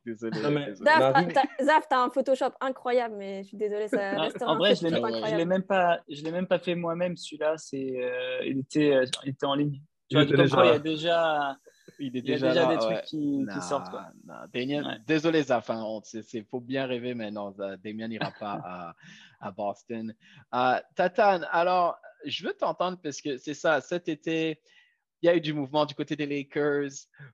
Désolé. 0.04 0.38
Hein. 0.44 1.28
Zaf, 1.62 1.88
t'as 1.88 2.02
un 2.02 2.10
Photoshop 2.10 2.50
incroyable, 2.60 3.14
mais 3.16 3.42
je 3.42 3.48
suis 3.48 3.56
désolé, 3.56 3.88
ça 3.88 4.20
reste 4.20 4.42
En 4.42 4.56
vrai, 4.56 4.74
je 4.74 4.86
ne 4.86 5.36
l'ai 5.36 5.44
même 5.46 5.62
pas, 5.62 6.00
je 6.10 6.22
l'ai 6.22 6.32
même 6.32 6.46
pas 6.46 6.58
fait 6.58 6.74
moi-même. 6.74 7.16
Celui-là, 7.16 7.54
c'est, 7.56 7.94
euh, 7.96 8.44
il 8.44 8.58
était, 8.58 8.92
euh, 8.92 9.06
il 9.22 9.30
était 9.30 9.46
en 9.46 9.54
ligne. 9.54 9.80
Tu 10.10 10.16
vois, 10.16 10.26
comme 10.26 10.48
quoi, 10.50 10.66
il 10.66 10.72
y 10.72 10.74
a 10.74 10.78
déjà, 10.78 11.56
il, 11.98 12.16
est 12.16 12.22
déjà, 12.22 12.48
il 12.48 12.54
y 12.54 12.58
a 12.58 12.66
déjà 12.66 12.66
des 12.66 12.78
trucs 12.78 13.04
qui, 13.04 13.46
qui 13.50 13.60
sortent. 13.62 13.90
Quoi. 13.90 14.08
Damien, 14.52 14.98
Désolé, 15.06 15.42
Zaf. 15.44 15.70
Il 15.70 15.72
hein, 15.72 16.42
faut 16.50 16.60
bien 16.60 16.86
rêver, 16.86 17.14
mais 17.14 17.30
non, 17.30 17.54
Damien 17.82 18.08
n'ira 18.08 18.30
pas 18.38 18.60
à, 18.64 18.94
à 19.40 19.50
Boston. 19.52 20.12
Uh, 20.52 20.80
Tatane, 20.94 21.46
alors 21.50 21.98
je 22.24 22.46
veux 22.46 22.54
t'entendre 22.54 22.98
parce 23.02 23.20
que 23.20 23.38
c'est 23.38 23.54
ça, 23.54 23.80
cet 23.80 24.08
été, 24.08 24.60
il 25.22 25.26
y 25.26 25.28
a 25.30 25.36
eu 25.36 25.40
du 25.40 25.54
mouvement 25.54 25.86
du 25.86 25.94
côté 25.94 26.16
des 26.16 26.26
Lakers. 26.26 26.90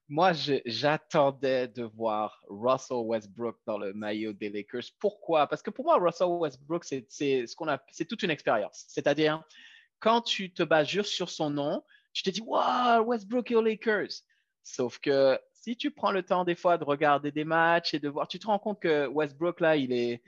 Moi, 0.09 0.33
j'attendais 0.65 1.67
de 1.67 1.83
voir 1.83 2.41
Russell 2.49 2.99
Westbrook 3.05 3.57
dans 3.67 3.79
le 3.79 3.93
maillot 3.93 4.33
des 4.33 4.49
Lakers. 4.49 4.85
Pourquoi? 5.01 5.49
Parce 5.49 5.61
que 5.61 5.71
pour 5.71 5.87
moi, 5.87 5.99
Russell 5.99 6.29
Westbrook, 6.29 6.85
c'est 6.85 8.05
toute 8.09 8.23
une 8.23 8.31
expérience. 8.31 8.85
C'est-à-dire, 8.87 9.43
quand 9.99 10.21
tu 10.21 10.53
te 10.53 10.63
bases 10.63 10.89
juste 10.89 11.11
sur 11.11 11.31
son 11.31 11.51
nom, 11.51 11.83
tu 12.13 12.23
te 12.23 12.31
dis, 12.31 12.43
wow, 12.43 13.03
Westbrook 13.05 13.51
et 13.51 13.61
Lakers. 13.61 14.23
Sauf 14.63 14.99
que 14.99 15.39
si 15.53 15.77
tu 15.77 15.91
prends 15.91 16.13
le 16.13 16.23
temps 16.23 16.45
des 16.45 16.55
fois 16.55 16.79
de 16.79 16.85
regarder 16.85 17.33
des 17.33 17.45
matchs 17.45 17.95
et 17.95 17.99
de 17.99 18.09
voir, 18.09 18.29
tu 18.29 18.39
te 18.39 18.47
rends 18.47 18.59
compte 18.59 18.81
que 18.81 19.09
Westbrook, 19.09 19.61
là, 19.61 19.77
il 19.77 19.93
est, 19.93 20.23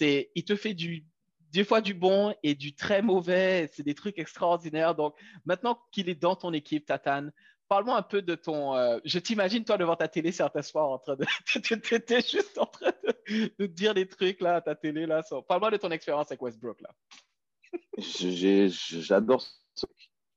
il 0.00 0.44
te 0.44 0.56
fait 0.56 0.74
du, 0.74 1.04
des 1.54 1.62
fois 1.62 1.80
du 1.80 1.94
bon 1.94 2.34
et 2.42 2.56
du 2.56 2.74
très 2.74 3.00
mauvais. 3.00 3.70
C'est 3.72 3.84
des 3.84 3.94
trucs 3.94 4.18
extraordinaires. 4.18 4.96
Donc, 4.96 5.14
maintenant 5.46 5.78
qu'il 5.92 6.08
est 6.08 6.20
dans 6.20 6.34
ton 6.34 6.52
équipe, 6.52 6.84
Tatane, 6.84 7.32
parle-moi 7.68 7.96
un 7.96 8.02
peu 8.02 8.22
de 8.22 8.34
ton. 8.34 8.74
Euh, 8.74 8.98
je 9.04 9.20
t'imagine, 9.20 9.64
toi, 9.64 9.78
devant 9.78 9.94
ta 9.94 10.08
télé 10.08 10.32
certains 10.32 10.62
soirs, 10.62 10.90
en 10.90 10.98
train 10.98 11.14
de. 11.14 11.24
étais 11.94 12.20
juste 12.20 12.58
en 12.58 12.66
train 12.66 12.92
de, 13.58 13.66
dire 13.66 13.94
des 13.94 14.08
trucs 14.08 14.42
à 14.42 14.60
ta 14.60 14.74
télé. 14.74 15.06
Parle-moi 15.48 15.70
de 15.70 15.76
ton 15.76 15.90
expérience 15.92 16.26
avec 16.32 16.42
Westbrook. 16.42 16.82
J'adore 17.98 19.42
ce, 19.74 19.86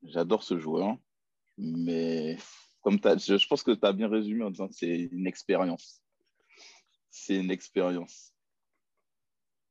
j'adore 0.04 0.44
ce 0.44 0.60
joueur, 0.60 0.98
mais 1.58 2.38
comme 2.82 3.00
je, 3.04 3.38
je 3.38 3.48
pense 3.48 3.64
que 3.64 3.72
tu 3.72 3.86
as 3.88 3.94
bien 3.94 4.08
résumé 4.08 4.44
en 4.44 4.52
disant 4.52 4.68
que 4.68 4.76
c'est 4.76 5.10
une 5.12 5.26
expérience. 5.26 6.00
C'est 7.10 7.38
une 7.38 7.50
expérience. 7.50 8.34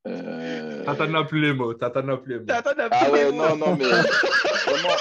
Euh... 0.06 0.84
Tata 0.84 1.06
n'a 1.06 1.24
plus 1.24 1.40
les 1.40 1.52
mots. 1.52 1.74
Tata 1.74 2.02
n'a 2.02 2.16
plus 2.16 2.34
les 2.34 2.38
mots. 2.40 2.46
Tata 2.46 2.74
n'a 2.74 2.88
plus 2.88 2.98
ah 3.00 3.10
ouais, 3.10 3.32
non, 3.32 3.56
non, 3.56 3.76
mais 3.76 3.84
vraiment. 4.66 4.96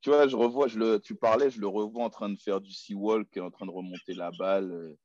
tu 0.00 0.10
vois, 0.10 0.28
je 0.28 0.36
revois, 0.36 0.68
je 0.68 0.78
le, 0.78 1.00
tu 1.00 1.14
parlais, 1.14 1.50
je 1.50 1.60
le 1.60 1.66
revois 1.66 2.04
en 2.04 2.10
train 2.10 2.28
de 2.28 2.38
faire 2.38 2.60
du 2.60 2.72
sea 2.72 2.94
walk, 2.94 3.36
en 3.38 3.50
train 3.50 3.66
de 3.66 3.70
remonter 3.70 4.14
la 4.14 4.30
balle. 4.30 4.70
Euh, 4.72 4.98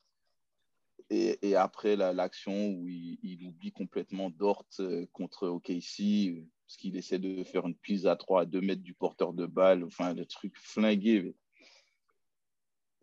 et, 1.09 1.37
et 1.49 1.55
après 1.55 1.95
l'action 1.95 2.69
où 2.69 2.87
il, 2.87 3.17
il, 3.23 3.47
oublie 3.47 3.71
complètement 3.71 4.29
Dort 4.29 4.65
euh, 4.79 5.05
contre 5.13 5.47
OKC, 5.47 6.43
parce 6.65 6.77
qu'il 6.77 6.97
essaie 6.97 7.19
de 7.19 7.43
faire 7.45 7.65
une 7.65 7.75
prise 7.75 8.07
à 8.07 8.15
3 8.15 8.41
à 8.41 8.45
2 8.45 8.59
mètres 8.59 8.81
du 8.81 8.93
porteur 8.93 9.33
de 9.33 9.45
balle, 9.45 9.85
enfin, 9.85 10.13
le 10.13 10.25
truc 10.25 10.53
flingué. 10.57 11.33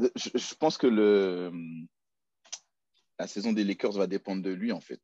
Je, 0.00 0.28
je 0.35 0.54
pense 0.57 0.76
que 0.76 0.87
le, 0.87 1.50
la 3.18 3.27
saison 3.27 3.53
des 3.53 3.64
Lakers 3.64 3.92
va 3.92 4.07
dépendre 4.07 4.42
de 4.42 4.50
lui, 4.50 4.72
en 4.72 4.81
fait. 4.81 5.03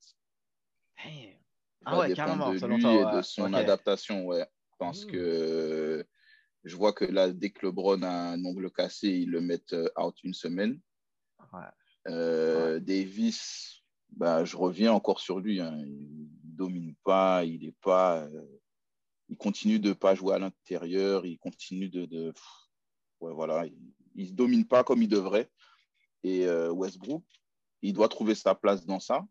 Ah 1.84 1.98
ouais, 1.98 2.12
carrément. 2.12 2.52
De 2.52 2.66
lui 2.66 2.86
et 2.86 3.16
de 3.16 3.22
son 3.22 3.52
adaptation, 3.54 4.26
ouais. 4.26 4.46
Parce 4.78 5.04
mmh. 5.04 5.10
que 5.10 6.06
je 6.64 6.76
vois 6.76 6.92
que 6.92 7.04
là, 7.04 7.30
dès 7.32 7.50
que 7.50 7.66
LeBron 7.66 8.02
a 8.02 8.32
un 8.32 8.44
ongle 8.44 8.70
cassé, 8.70 9.08
ils 9.08 9.30
le 9.30 9.40
mettent 9.40 9.72
euh, 9.72 9.88
out 9.98 10.16
une 10.24 10.34
semaine. 10.34 10.80
Euh, 12.08 12.80
Davis, 12.80 13.82
bah, 14.10 14.44
je 14.44 14.56
reviens 14.56 14.92
encore 14.92 15.20
sur 15.20 15.40
lui. 15.40 15.60
Hein. 15.60 15.76
Il 15.78 16.28
ne 16.44 16.56
domine 16.56 16.94
pas, 17.04 17.44
il 17.44 17.64
est 17.64 17.76
pas. 17.80 18.24
Euh, 18.24 18.60
il 19.28 19.36
continue 19.36 19.78
de 19.78 19.90
ne 19.90 19.94
pas 19.94 20.14
jouer 20.14 20.34
à 20.34 20.38
l'intérieur, 20.38 21.24
il 21.24 21.38
continue 21.38 21.88
de. 21.88 22.04
de 22.04 22.32
ouais, 23.20 23.32
voilà, 23.32 23.64
il 24.14 24.30
ne 24.30 24.36
domine 24.36 24.66
pas 24.66 24.84
comme 24.84 25.02
il 25.02 25.08
devrait. 25.08 25.50
Et 26.22 26.46
Westbrook, 26.46 27.24
il 27.82 27.92
doit 27.92 28.08
trouver 28.08 28.34
sa 28.34 28.54
place 28.54 28.84
dans 28.86 29.00
ça. 29.00 29.24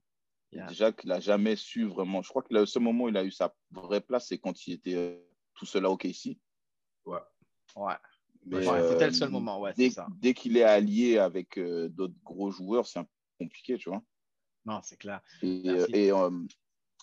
Déjà 0.52 0.92
qu'il 0.92 1.10
n'a 1.10 1.20
jamais 1.20 1.56
su 1.56 1.86
vraiment. 1.86 2.24
Je 2.24 2.30
crois 2.30 2.42
que 2.42 2.52
le 2.54 2.66
seul 2.66 2.82
moment 2.82 3.04
où 3.04 3.10
il 3.10 3.18
a 3.18 3.24
eu 3.24 3.30
sa 3.32 3.54
vraie 3.70 4.02
place, 4.02 4.28
c'est 4.28 4.40
quand 4.40 4.66
il 4.66 4.74
était 4.74 4.96
euh, 4.96 5.16
tout 5.54 5.68
seul 5.68 5.86
à 5.86 5.92
OKC. 5.92 6.38
Ouais. 7.06 7.20
Ouais. 7.76 7.94
Mais, 8.46 8.68
Ouais, 8.68 8.80
euh, 8.80 8.92
c'était 8.92 9.06
le 9.08 9.14
seul 9.14 9.30
moment, 9.30 9.60
ouais, 9.60 9.74
dès, 9.78 9.92
ça. 9.92 10.08
dès 10.18 10.34
qu'il 10.34 10.58
est 10.58 10.64
allié 10.64 11.20
avec 11.20 11.58
euh, 11.60 11.88
d'autres 11.90 12.16
gros 12.24 12.50
joueurs, 12.50 12.88
c'est 12.88 12.98
un 13.00 13.04
peu 13.04 13.10
compliqué, 13.46 13.78
tu 13.78 13.90
vois. 13.90 14.02
Non, 14.66 14.80
c'est 14.82 14.98
clair. 14.98 15.22
Et, 15.44 15.62
euh, 15.70 15.86
euh, 15.94 16.48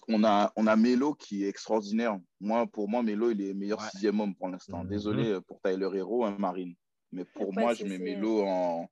on 0.08 0.24
a, 0.24 0.52
on 0.56 0.66
a 0.66 0.74
Melo 0.74 1.14
qui 1.14 1.44
est 1.44 1.48
extraordinaire. 1.48 2.18
Moi, 2.40 2.66
pour 2.66 2.88
moi, 2.88 3.02
Melo, 3.04 3.30
il 3.30 3.40
est 3.42 3.54
meilleur 3.54 3.78
Ouais. 3.80 3.88
sixième 3.90 4.18
homme 4.20 4.34
pour 4.34 4.48
l'instant. 4.48 4.82
Mhm. 4.82 4.90
Désolé 4.90 5.30
euh, 5.30 5.40
pour 5.40 5.60
Tyler 5.60 5.88
Hero, 5.94 6.24
un 6.24 6.36
Marine. 6.36 6.74
Mais 7.12 7.24
pour 7.24 7.48
Ouais, 7.50 7.62
moi, 7.62 7.74
je 7.74 7.84
mets 7.84 7.98
Melo 7.98 8.42
en, 8.44 8.90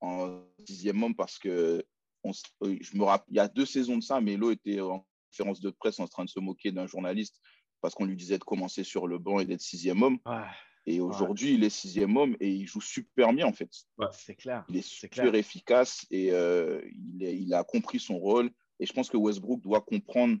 en 0.00 0.42
sixième 0.66 1.00
homme 1.04 1.14
parce 1.14 1.38
que 1.38 1.84
on, 2.24 2.32
euh, 2.64 2.76
je 2.80 2.96
me 2.96 3.04
rappelle, 3.04 3.26
il 3.30 3.36
y 3.36 3.40
a 3.40 3.48
deux 3.48 3.66
saisons 3.66 3.96
de 3.96 4.02
ça, 4.02 4.20
Melo 4.20 4.50
était 4.50 4.80
en 4.80 5.06
conférence 5.30 5.60
de 5.60 5.70
presse 5.70 5.98
en 6.00 6.06
train 6.06 6.24
de 6.24 6.30
se 6.30 6.40
moquer 6.40 6.72
d'un 6.72 6.86
journaliste 6.86 7.40
parce 7.80 7.94
qu'on 7.94 8.04
lui 8.04 8.16
disait 8.16 8.38
de 8.38 8.44
commencer 8.44 8.84
sur 8.84 9.06
le 9.06 9.18
banc 9.18 9.40
et 9.40 9.44
d'être 9.44 9.60
sixième 9.60 10.02
homme. 10.02 10.18
Ouais, 10.26 10.44
Et 10.86 11.00
aujourd'hui, 11.00 11.54
il 11.54 11.64
est 11.64 11.70
sixième 11.70 12.16
homme 12.16 12.36
et 12.40 12.50
il 12.50 12.66
joue 12.66 12.80
super 12.80 13.32
bien 13.32 13.46
en 13.46 13.52
fait. 13.52 13.70
c'est 14.12 14.36
clair. 14.36 14.64
Il 14.68 14.76
est 14.76 14.82
super 14.86 15.30
clair. 15.30 15.34
efficace 15.34 16.06
et 16.10 16.32
euh, 16.32 16.80
il, 16.94 17.24
est- 17.24 17.36
il 17.36 17.52
a 17.54 17.64
compris 17.64 17.98
son 17.98 18.18
rôle. 18.18 18.50
Et 18.78 18.86
je 18.86 18.92
pense 18.92 19.08
que 19.08 19.16
Westbrook 19.16 19.60
doit 19.60 19.80
comprendre 19.80 20.38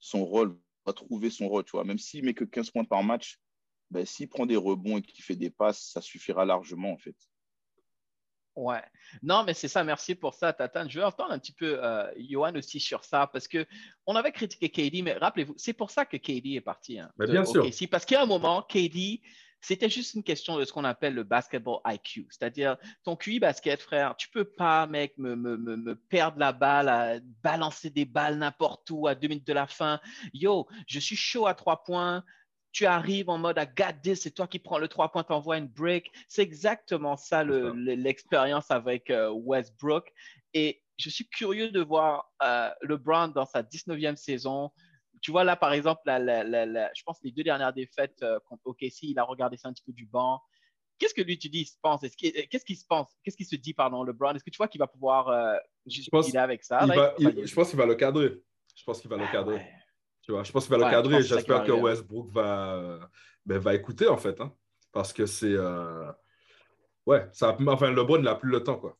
son 0.00 0.24
rôle, 0.24 0.58
doit 0.84 0.94
trouver 0.94 1.30
son 1.30 1.48
rôle. 1.48 1.64
Tu 1.64 1.72
vois. 1.72 1.84
Même 1.84 1.98
s'il 1.98 2.24
met 2.24 2.34
que 2.34 2.44
15 2.44 2.70
points 2.70 2.84
par 2.84 3.02
match, 3.02 3.38
ben, 3.90 4.04
s'il 4.04 4.28
prend 4.28 4.46
des 4.46 4.56
rebonds 4.56 4.98
et 4.98 5.02
qu'il 5.02 5.24
fait 5.24 5.36
des 5.36 5.50
passes, 5.50 5.90
ça 5.92 6.00
suffira 6.00 6.44
largement 6.44 6.92
en 6.92 6.98
fait. 6.98 7.16
Ouais. 8.58 8.82
Non, 9.22 9.44
mais 9.44 9.54
c'est 9.54 9.68
ça. 9.68 9.84
Merci 9.84 10.16
pour 10.16 10.34
ça, 10.34 10.52
Tatane. 10.52 10.90
Je 10.90 10.98
vais 10.98 11.04
entendre 11.04 11.30
un 11.32 11.38
petit 11.38 11.52
peu 11.52 11.78
euh, 11.82 12.10
Johan 12.18 12.54
aussi 12.56 12.80
sur 12.80 13.04
ça 13.04 13.28
parce 13.32 13.46
que 13.46 13.64
on 14.04 14.16
avait 14.16 14.32
critiqué 14.32 14.68
KD, 14.68 15.02
mais 15.04 15.12
rappelez-vous, 15.12 15.54
c'est 15.56 15.72
pour 15.72 15.90
ça 15.90 16.04
que 16.04 16.16
KD 16.16 16.56
est 16.56 16.60
parti. 16.60 16.98
hein, 16.98 17.08
Mais 17.18 17.26
bien 17.28 17.44
sûr. 17.44 17.64
OKC, 17.64 17.88
parce 17.88 18.04
qu'à 18.04 18.22
un 18.22 18.26
moment, 18.26 18.62
KD, 18.62 19.20
c'était 19.60 19.88
juste 19.88 20.14
une 20.14 20.22
question 20.24 20.56
de 20.56 20.64
ce 20.64 20.72
qu'on 20.72 20.84
appelle 20.84 21.14
le 21.14 21.22
basketball 21.22 21.78
IQ. 21.86 22.26
C'est-à-dire, 22.30 22.76
ton 23.04 23.14
QI 23.16 23.38
basket, 23.38 23.80
frère, 23.80 24.16
tu 24.16 24.28
peux 24.28 24.44
pas, 24.44 24.86
mec, 24.86 25.16
me, 25.18 25.36
me, 25.36 25.56
me, 25.56 25.76
me 25.76 25.94
perdre 25.94 26.38
la 26.38 26.52
balle, 26.52 26.88
à 26.88 27.18
balancer 27.42 27.90
des 27.90 28.04
balles 28.04 28.38
n'importe 28.38 28.90
où 28.90 29.06
à 29.06 29.14
deux 29.14 29.28
minutes 29.28 29.46
de 29.46 29.52
la 29.52 29.66
fin. 29.68 30.00
Yo, 30.32 30.66
je 30.88 30.98
suis 30.98 31.16
chaud 31.16 31.46
à 31.46 31.54
trois 31.54 31.84
points. 31.84 32.24
Tu 32.72 32.86
arrives 32.86 33.28
en 33.30 33.38
mode 33.38 33.58
à 33.58 33.66
got 33.66 33.94
this, 34.02 34.20
c'est 34.22 34.30
toi 34.30 34.46
qui 34.46 34.58
prends 34.58 34.78
le 34.78 34.88
trois 34.88 35.10
points, 35.10 35.24
t'envoies 35.24 35.58
une 35.58 35.68
break. 35.68 36.10
C'est 36.28 36.42
exactement 36.42 37.16
ça 37.16 37.42
le- 37.42 37.70
l'expérience 37.72 38.70
avec 38.70 39.10
euh, 39.10 39.30
Westbrook. 39.30 40.12
Et 40.54 40.82
je 40.98 41.08
suis 41.08 41.26
curieux 41.28 41.70
de 41.70 41.80
voir 41.80 42.30
euh, 42.42 42.70
LeBron 42.82 43.28
dans 43.28 43.46
sa 43.46 43.62
19e 43.62 44.16
saison. 44.16 44.70
Tu 45.22 45.30
vois, 45.30 45.44
là, 45.44 45.56
par 45.56 45.72
exemple, 45.72 46.02
la- 46.06 46.18
la- 46.18 46.44
la- 46.44 46.66
la- 46.66 46.90
je 46.94 47.02
pense 47.04 47.18
les 47.22 47.32
deux 47.32 47.42
dernières 47.42 47.72
défaites 47.72 48.22
euh, 48.22 48.38
contre 48.48 48.66
OKC, 48.66 49.02
il 49.04 49.18
a 49.18 49.24
regardé 49.24 49.56
ça 49.56 49.68
un 49.68 49.72
petit 49.72 49.82
peu 49.84 49.92
du 49.92 50.06
banc. 50.06 50.40
Qu'est-ce 50.98 51.14
que 51.14 51.22
lui, 51.22 51.38
tu 51.38 51.48
dis, 51.48 51.60
il 51.60 51.66
se 51.66 51.76
pense? 51.80 52.00
Qu'il- 52.16 52.32
Qu'est-ce 52.48 52.64
qu'il 52.64 52.76
se 52.76 52.84
pense? 52.86 53.08
Qu'est-ce 53.24 53.36
qu'il 53.36 53.46
se 53.46 53.56
dit, 53.56 53.72
pardon, 53.72 54.02
LeBron? 54.02 54.34
Est-ce 54.34 54.44
que 54.44 54.50
tu 54.50 54.56
vois 54.58 54.68
qu'il 54.68 54.80
va 54.80 54.86
pouvoir 54.88 55.28
euh, 55.28 55.56
juste 55.86 56.10
pense- 56.10 56.34
avec 56.34 56.62
ça? 56.64 56.80
Il 56.82 56.88
là? 56.88 56.94
va- 56.96 57.14
il- 57.18 57.24
Vas-y, 57.30 57.46
je 57.46 57.54
pense 57.54 57.70
qu'il 57.70 57.78
va 57.78 57.86
le 57.86 57.94
cadrer. 57.94 58.34
Je 58.76 58.84
pense 58.84 59.00
qu'il 59.00 59.08
va 59.10 59.16
le 59.16 59.24
Ah, 59.24 59.32
cadrer. 59.32 59.54
ouais. 59.56 59.72
Tu 60.28 60.32
vois, 60.34 60.44
je 60.44 60.52
pense 60.52 60.64
qu'il 60.66 60.72
va 60.72 60.78
Ouais, 60.78 60.84
le 60.84 60.90
cadrer 60.90 61.16
et 61.16 61.22
j'espère 61.22 61.64
que. 61.64 61.72
Westbrook 61.72 62.30
va, 62.30 63.08
ben, 63.46 63.58
va 63.58 63.74
écouter 63.74 64.08
en 64.08 64.18
fait. 64.18 64.38
hein. 64.42 64.52
parce 64.92 65.14
que 65.14 65.24
c'est. 65.24 65.54
euh, 65.54 66.12
Ouais, 67.06 67.26
ça, 67.32 67.56
enfin, 67.66 67.90
LeBron 67.90 68.18
n'a 68.18 68.34
plus 68.34 68.50
le 68.50 68.62
temps 68.62 68.76
quoi. 68.76 68.98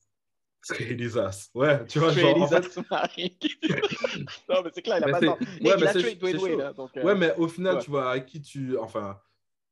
C'est 0.62 0.80
Elisas. 0.80 1.50
Ouais, 1.54 1.84
tu 1.86 1.98
vois, 1.98 2.12
genre. 2.12 2.40
en 2.40 2.46
fait- 2.48 2.60
Trade 2.62 3.20
Isaac 3.28 3.58
non, 4.48 4.62
mais 4.64 4.70
c'est 4.74 4.80
clair, 4.82 4.96
il 4.98 5.04
a 5.04 5.06
Mais 5.06 5.12
pas 5.12 5.18
c'est- 5.20 5.26
le 5.26 5.32
temps. 5.32 5.38
ouais, 5.38 5.58
il 5.60 5.70
a 5.86 6.14
Dwayne 6.14 6.38
Wade, 6.38 6.60
hein, 6.62 6.72
donc, 6.72 6.96
euh, 6.96 7.02
Ouais, 7.04 7.14
mais 7.14 7.34
au 7.36 7.46
final, 7.46 7.76
ouais. 7.76 7.82
tu 7.82 7.90
vois, 7.90 8.10
à 8.10 8.20
qui 8.20 8.40
tu. 8.40 8.78
Enfin, 8.78 9.20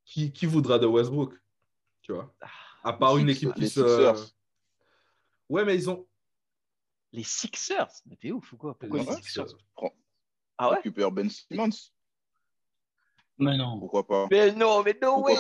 qui, 0.04 0.30
qui 0.32 0.44
voudra 0.44 0.78
de 0.78 0.84
Westbrook 0.86 1.32
Tu 2.02 2.12
vois? 2.12 2.34
À 2.84 2.92
part 2.92 3.14
Les 3.16 3.22
une 3.22 3.30
équipe 3.30 3.54
qui 3.54 3.62
les 3.62 3.68
se. 3.68 3.80
Sixers. 3.80 4.26
Ouais, 5.48 5.64
mais 5.64 5.74
ils 5.74 5.88
ont. 5.88 6.06
Les 7.12 7.22
Sixers? 7.24 7.88
Mais 8.04 8.16
t'es 8.16 8.30
ouf 8.30 8.52
ou 8.52 8.58
quoi? 8.58 8.76
Pourquoi 8.78 8.98
les 9.00 9.06
Sixers? 9.12 9.46
Ah 10.58 10.70
ouais? 10.70 10.76
Récupère 10.76 11.10
Ben 11.10 11.28
Simmons, 11.28 11.68
Mais 13.38 13.56
non. 13.58 13.78
pourquoi 13.78 14.06
pas? 14.06 14.26
Mais 14.30 14.52
non, 14.52 14.82
mais 14.82 14.96
no 15.02 15.22
way! 15.22 15.34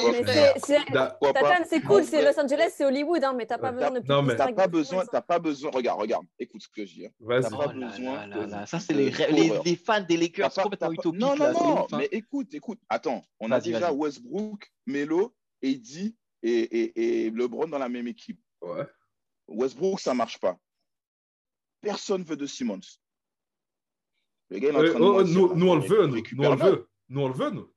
c'est- 1.64 1.80
cool, 1.80 2.04
c'est 2.04 2.22
Los 2.22 2.38
Angeles, 2.38 2.72
c'est 2.76 2.84
Hollywood, 2.84 3.24
hein, 3.24 3.32
mais 3.34 3.46
t'as 3.46 3.56
pas 3.56 3.72
besoin 3.72 3.90
de 3.90 4.00
Non, 4.06 4.22
mais- 4.22 4.34
plus 4.34 4.36
T'as 4.36 4.52
pas 4.52 4.66
besoin, 4.66 5.06
t'as 5.06 5.22
pas 5.22 5.38
besoin. 5.38 5.70
Regarde, 5.70 6.00
regarde, 6.00 6.26
écoute 6.38 6.60
ce 6.62 6.68
que 6.68 6.84
je 6.84 6.92
dis. 6.94 7.06
hein. 7.06 7.10
Vas-y. 7.20 7.42
T'as 7.44 7.50
pas 7.50 7.66
Oh 7.68 7.72
besoin 7.72 8.66
ça 8.66 8.80
c'est 8.80 8.92
les, 8.92 9.10
fans 9.76 10.00
des 10.02 10.16
Lakers 10.18 10.50
T'as 10.50 10.54
pas- 10.56 10.62
complètement 10.64 10.92
utopiques. 10.92 11.20
Non, 11.20 11.36
non, 11.36 11.52
non, 11.52 11.86
mais 11.96 12.08
écoute, 12.12 12.52
écoute. 12.52 12.80
Attends, 12.90 13.22
on 13.40 13.50
a 13.50 13.60
déjà. 13.60 13.90
Westbrook, 13.92 14.70
Melo, 14.84 15.34
et, 16.42 17.24
et 17.26 17.30
LeBron 17.30 17.66
dans 17.68 17.78
la 17.78 17.88
même 17.88 18.06
équipe. 18.08 18.40
Ouais. 18.60 18.86
Westbrook, 19.48 20.00
ça 20.00 20.12
marche 20.12 20.38
pas. 20.38 20.58
Personne 21.80 22.22
veut 22.24 22.36
de 22.36 22.46
Simmons. 22.46 22.80
Le 24.50 24.58
gars, 24.58 24.68
il 24.68 24.74
est 24.74 24.76
en 24.76 24.80
Ouais, 24.80 24.90
train 24.90 24.98
de 25.00 25.04
oh, 25.04 25.12
mentir, 25.18 25.56
nous, 25.56 25.68
on 25.68 25.74
le 25.76 25.80
veut, 25.82 26.06
nous. 26.06 26.22
On 26.38 26.50
le 26.50 26.56
veut. 26.56 26.88
Nous, 27.08 27.20
on 27.20 27.28
le 27.28 27.34
veut, 27.34 27.50
nous. 27.50 27.68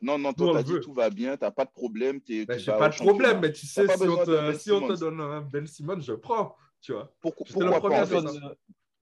Non, 0.00 0.16
non, 0.16 0.32
toi, 0.32 0.52
t'as 0.54 0.62
dit 0.62 0.78
tout 0.80 0.92
va 0.92 1.10
bien, 1.10 1.36
t'as 1.36 1.50
pas 1.50 1.64
de 1.64 1.70
problème. 1.72 2.20
t'es- 2.20 2.46
Ben, 2.46 2.56
j'ai 2.58 2.70
pas 2.70 2.88
de 2.88 2.94
problème, 2.96 3.40
mais 3.40 3.52
tu 3.52 3.66
sais, 3.66 3.86
si 3.88 4.02
on, 4.08 4.24
te, 4.24 4.52
si 4.54 4.70
on 4.70 4.86
te 4.86 4.94
Simmons. 4.94 5.10
donne 5.10 5.20
un 5.20 5.40
Ben 5.40 5.66
Simmons, 5.66 5.98
je 6.00 6.12
prends. 6.12 6.54
Tu 6.80 6.92
vois. 6.92 7.12
Pourquoi, 7.20 7.46
le 7.64 7.70
pas. 7.80 7.88
Personne, 7.88 8.54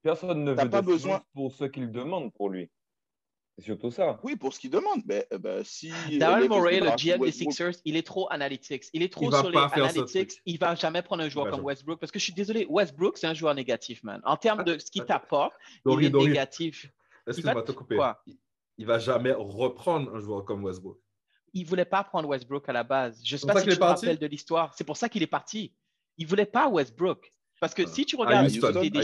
personne 0.03 0.45
ne 0.45 0.53
veut 0.53 0.71
pas 0.71 0.81
besoin- 0.83 1.23
pour 1.35 1.53
ce 1.53 1.65
qu'il 1.65 1.91
demande 1.91 2.33
pour 2.33 2.49
lui. 2.49 2.71
C'est 3.61 3.67
surtout 3.67 3.91
ça. 3.91 4.19
Oui, 4.23 4.37
pour 4.37 4.55
ce 4.55 4.61
qu'il 4.61 4.71
demande. 4.71 5.03
Ben, 5.05 5.23
euh, 5.33 5.39
ben, 5.39 5.63
si 5.65 5.93
Daryl 6.19 6.45
les 6.45 6.49
Morey, 6.49 6.81
le 6.81 6.91
GM 6.97 7.23
des 7.23 7.31
Sixers, 7.31 7.75
il 7.85 7.95
est 7.97 8.07
trop 8.07 8.27
analytics. 8.33 8.85
Il 8.95 9.03
est 9.03 9.13
trop 9.13 9.27
Il 9.31 9.37
sur 9.37 9.51
les 9.51 9.59
analytics. 9.59 10.29
truc. 10.29 10.43
Il 10.47 10.59
va 10.59 10.75
jamais 10.75 11.03
prendre 11.03 11.23
un 11.23 11.29
joueur 11.29 11.51
comme 11.51 11.65
Westbrook 11.65 12.01
parce 12.01 12.11
que 12.11 12.19
je 12.19 12.25
suis 12.25 12.33
désolé, 12.33 12.67
Westbrook, 12.71 13.19
c'est 13.19 13.27
un 13.27 13.35
joueur 13.35 13.55
négatif, 13.55 14.03
man. 14.03 14.21
En 14.25 14.37
termes 14.37 14.65
de 14.65 14.79
ce 14.79 14.91
qu'il 14.91 15.03
Attends. 15.03 15.15
t'apporte, 15.15 15.53
il 15.85 16.05
est 16.05 16.11
Dori, 16.11 16.29
négatif. 16.29 16.91
excuse-moi 17.27 17.63
te 17.63 17.73
couper. 17.73 17.97
Quoi? 17.97 18.23
Il, 18.79 18.87
va 18.87 18.99
jamais 18.99 19.33
reprendre 19.33 20.15
un 20.15 20.21
joueur 20.21 20.45
comme 20.47 20.65
Westbrook. 20.65 20.99
Il 21.53 21.67
voulait 21.67 21.85
pas 21.85 22.03
prendre 22.03 22.29
Westbrook 22.29 22.67
à 22.69 22.73
la 22.73 22.85
base. 22.85 23.21
Je 23.23 23.37
sais 23.37 23.43
pour 23.43 23.49
pas 23.49 23.61
ça 23.61 23.65
si 23.65 23.71
tu 23.71 23.77
te 23.77 23.85
rappelles 23.85 24.19
de 24.19 24.27
l'histoire. 24.27 24.73
C'est 24.75 24.85
pour 24.85 24.97
ça 24.97 25.11
qu'il 25.11 25.23
est 25.23 25.27
parti. 25.27 25.75
Il 26.17 26.27
voulait 26.27 26.47
pas 26.47 26.69
Westbrook. 26.69 27.31
Parce 27.61 27.75
que 27.75 27.83
Ah. 27.83 27.91
si 27.93 28.07
tu 28.07 28.17
regardes 28.17 28.59
côté 28.59 28.89
des 28.89 29.03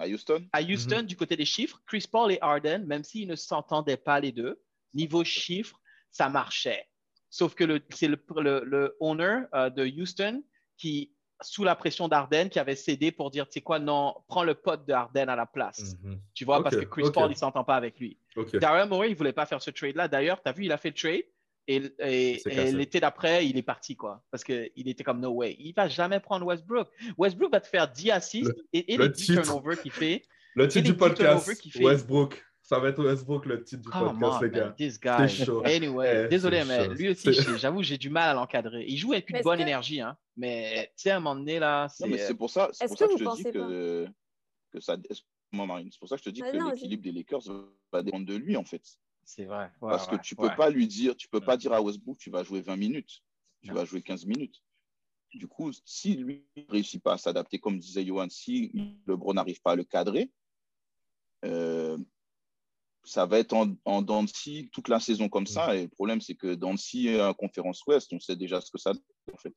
à 0.00 0.08
Houston? 0.08 0.44
à 0.52 0.60
Houston. 0.60 0.72
Houston, 0.72 1.02
du 1.02 1.16
côté 1.16 1.36
des 1.36 1.44
chiffres, 1.44 1.80
Chris 1.86 2.06
Paul 2.10 2.32
et 2.32 2.38
Harden, 2.40 2.84
même 2.86 3.04
s'ils 3.04 3.28
ne 3.28 3.36
s'entendaient 3.36 3.96
pas 3.96 4.20
les 4.20 4.32
deux, 4.32 4.60
niveau 4.94 5.24
chiffres, 5.24 5.78
ça 6.10 6.28
marchait. 6.28 6.86
Sauf 7.28 7.54
que 7.54 7.80
c'est 7.90 8.08
le, 8.08 8.20
le, 8.36 8.64
le 8.64 8.96
owner 8.98 9.42
euh, 9.54 9.70
de 9.70 9.86
Houston 9.86 10.42
qui, 10.76 11.14
sous 11.42 11.62
la 11.62 11.76
pression 11.76 12.08
d'Harden, 12.08 12.48
qui 12.48 12.58
avait 12.58 12.74
cédé 12.74 13.12
pour 13.12 13.30
dire, 13.30 13.46
tu 13.46 13.52
sais 13.52 13.60
quoi, 13.60 13.78
non, 13.78 14.14
prends 14.26 14.42
le 14.42 14.54
pote 14.54 14.86
de 14.86 14.92
Harden 14.92 15.28
à 15.28 15.36
la 15.36 15.46
place. 15.46 15.94
Mhm. 16.02 16.20
Tu 16.34 16.44
vois, 16.44 16.62
parce 16.62 16.76
que 16.76 16.84
Chris. 16.84 17.04
Paul, 17.12 17.30
il 17.30 17.36
s'entend 17.36 17.64
pas 17.64 17.76
avec 17.76 18.00
lui. 18.00 18.18
Ok. 18.36 18.56
Daryl 18.56 18.88
Morey, 18.88 19.10
il 19.10 19.16
voulait 19.16 19.32
pas 19.32 19.46
faire 19.46 19.62
ce 19.62 19.70
trade-là. 19.70 20.08
D'ailleurs, 20.08 20.42
tu 20.42 20.48
as 20.48 20.52
vu, 20.52 20.64
il 20.64 20.72
a 20.72 20.76
fait 20.76 20.90
le 20.90 20.94
trade 20.94 21.24
et, 21.76 22.72
l'été 22.72 23.00
d'après, 23.00 23.46
il 23.46 23.56
est 23.56 23.62
parti, 23.62 23.96
quoi. 23.96 24.22
Parce 24.30 24.44
qu'il 24.44 24.70
était 24.88 25.04
comme 25.04 25.20
no 25.20 25.30
way. 25.30 25.56
Il 25.58 25.72
va 25.74 25.88
jamais 25.88 26.20
prendre 26.20 26.46
Westbrook. 26.46 26.88
Westbrook 27.18 27.52
va 27.52 27.60
te 27.60 27.68
faire 27.68 27.90
10 27.90 28.10
assists 28.10 28.48
Le- 28.48 28.66
et, 28.72 28.94
et 28.94 28.96
le 28.96 29.04
les 29.04 29.10
10 29.10 29.26
titre. 29.26 29.42
turnovers 29.42 29.80
qu'il 29.80 29.90
fait. 29.92 30.22
Le 30.54 30.66
titre 30.68 30.84
du 30.86 30.96
podcast. 30.96 31.48
Westbrook. 31.80 32.42
Ça 32.62 32.78
va 32.78 32.88
être 32.90 33.02
Westbrook 33.04 33.46
le 33.46 33.64
titre 33.64 33.82
du 33.82 33.88
Come 33.88 34.18
podcast, 34.20 34.38
on, 34.38 34.44
les 34.44 34.50
gars. 34.50 34.74
this 34.78 35.00
C'est 35.02 35.38
guy. 35.38 35.44
chaud. 35.44 35.62
Anyway, 35.64 36.22
Eh, 36.26 36.28
désolé, 36.28 36.62
mais 36.64 36.84
chaud. 36.84 36.92
lui 36.92 37.08
aussi, 37.08 37.32
j'avoue, 37.58 37.82
j'ai 37.82 37.98
du 37.98 38.10
mal 38.10 38.28
à 38.30 38.34
l'encadrer. 38.34 38.84
Il 38.86 38.96
joue 38.96 39.12
avec 39.12 39.28
une 39.30 39.40
bonne 39.42 39.56
que- 39.58 39.62
énergie, 39.62 40.00
hein. 40.00 40.16
Mais 40.36 40.92
tu 40.96 41.02
sais, 41.02 41.10
à 41.10 41.16
un 41.16 41.20
moment 41.20 41.34
donné, 41.34 41.58
là, 41.58 41.88
Non, 42.00 42.06
mais 42.06 42.18
c'est. 42.18 42.34
pour 42.34 42.48
ça, 42.48 42.66
pour 42.68 42.76
ça 42.96 43.06
que 43.08 43.18
je 43.18 43.24
te 43.24 43.36
dis 43.36 43.42
que, 43.44 44.06
que 44.72 44.80
ça. 44.80 44.94
Excuse-moi, 44.94 45.66
Marine. 45.66 45.88
C'est 45.90 45.98
pour 45.98 46.08
ça 46.08 46.14
que 46.16 46.20
je 46.22 46.30
te 46.30 46.34
dis 46.34 46.42
Ah, 46.44 46.50
que 46.52 46.56
l'équilibre 46.70 47.02
des 47.02 47.12
Lakers 47.12 47.42
va 47.92 48.02
dépendre 48.04 48.26
de 48.26 48.36
lui, 48.36 48.56
en 48.56 48.64
fait. 48.64 48.82
C'est 49.24 49.44
vrai. 49.44 49.70
Ouais, 49.80 49.90
Parce 49.90 50.08
ouais, 50.08 50.18
que 50.18 50.22
tu 50.22 50.34
ouais. 50.38 50.48
peux 50.48 50.56
pas 50.56 50.70
lui 50.70 50.86
dire, 50.86 51.16
tu 51.16 51.28
peux 51.28 51.40
pas 51.40 51.56
dire 51.56 51.72
à 51.72 51.80
Westbrook, 51.80 52.18
tu 52.18 52.30
vas 52.30 52.42
jouer 52.42 52.60
20 52.60 52.76
minutes, 52.76 53.22
tu 53.62 53.72
vas 53.72 53.84
jouer 53.84 54.02
15 54.02 54.26
minutes. 54.26 54.62
Du 55.32 55.46
coup, 55.46 55.70
si 55.84 56.16
lui 56.16 56.44
ne 56.56 56.64
réussit 56.68 57.00
pas 57.02 57.12
à 57.12 57.18
s'adapter, 57.18 57.60
comme 57.60 57.78
disait 57.78 58.04
Johan, 58.04 58.28
si 58.28 58.72
LeBron 59.06 59.34
n'arrive 59.34 59.60
pas 59.62 59.72
à 59.72 59.76
le 59.76 59.84
cadrer, 59.84 60.32
euh, 61.44 61.96
ça 63.04 63.26
va 63.26 63.38
être 63.38 63.52
en, 63.54 63.76
en 63.84 64.26
scie 64.26 64.68
toute 64.72 64.88
la 64.88 65.00
saison 65.00 65.28
comme 65.28 65.46
ça. 65.46 65.76
Et 65.76 65.84
le 65.84 65.88
problème, 65.88 66.20
c'est 66.20 66.34
que 66.34 66.54
dans 66.54 66.72
le 66.72 66.76
scie, 66.76 67.08
à 67.18 67.32
conférence 67.32 67.84
Ouest, 67.86 68.12
on 68.12 68.20
sait 68.20 68.36
déjà 68.36 68.60
ce 68.60 68.70
que 68.70 68.78
ça 68.78 68.92
donne, 68.92 69.02
en 69.32 69.36
fait. 69.36 69.54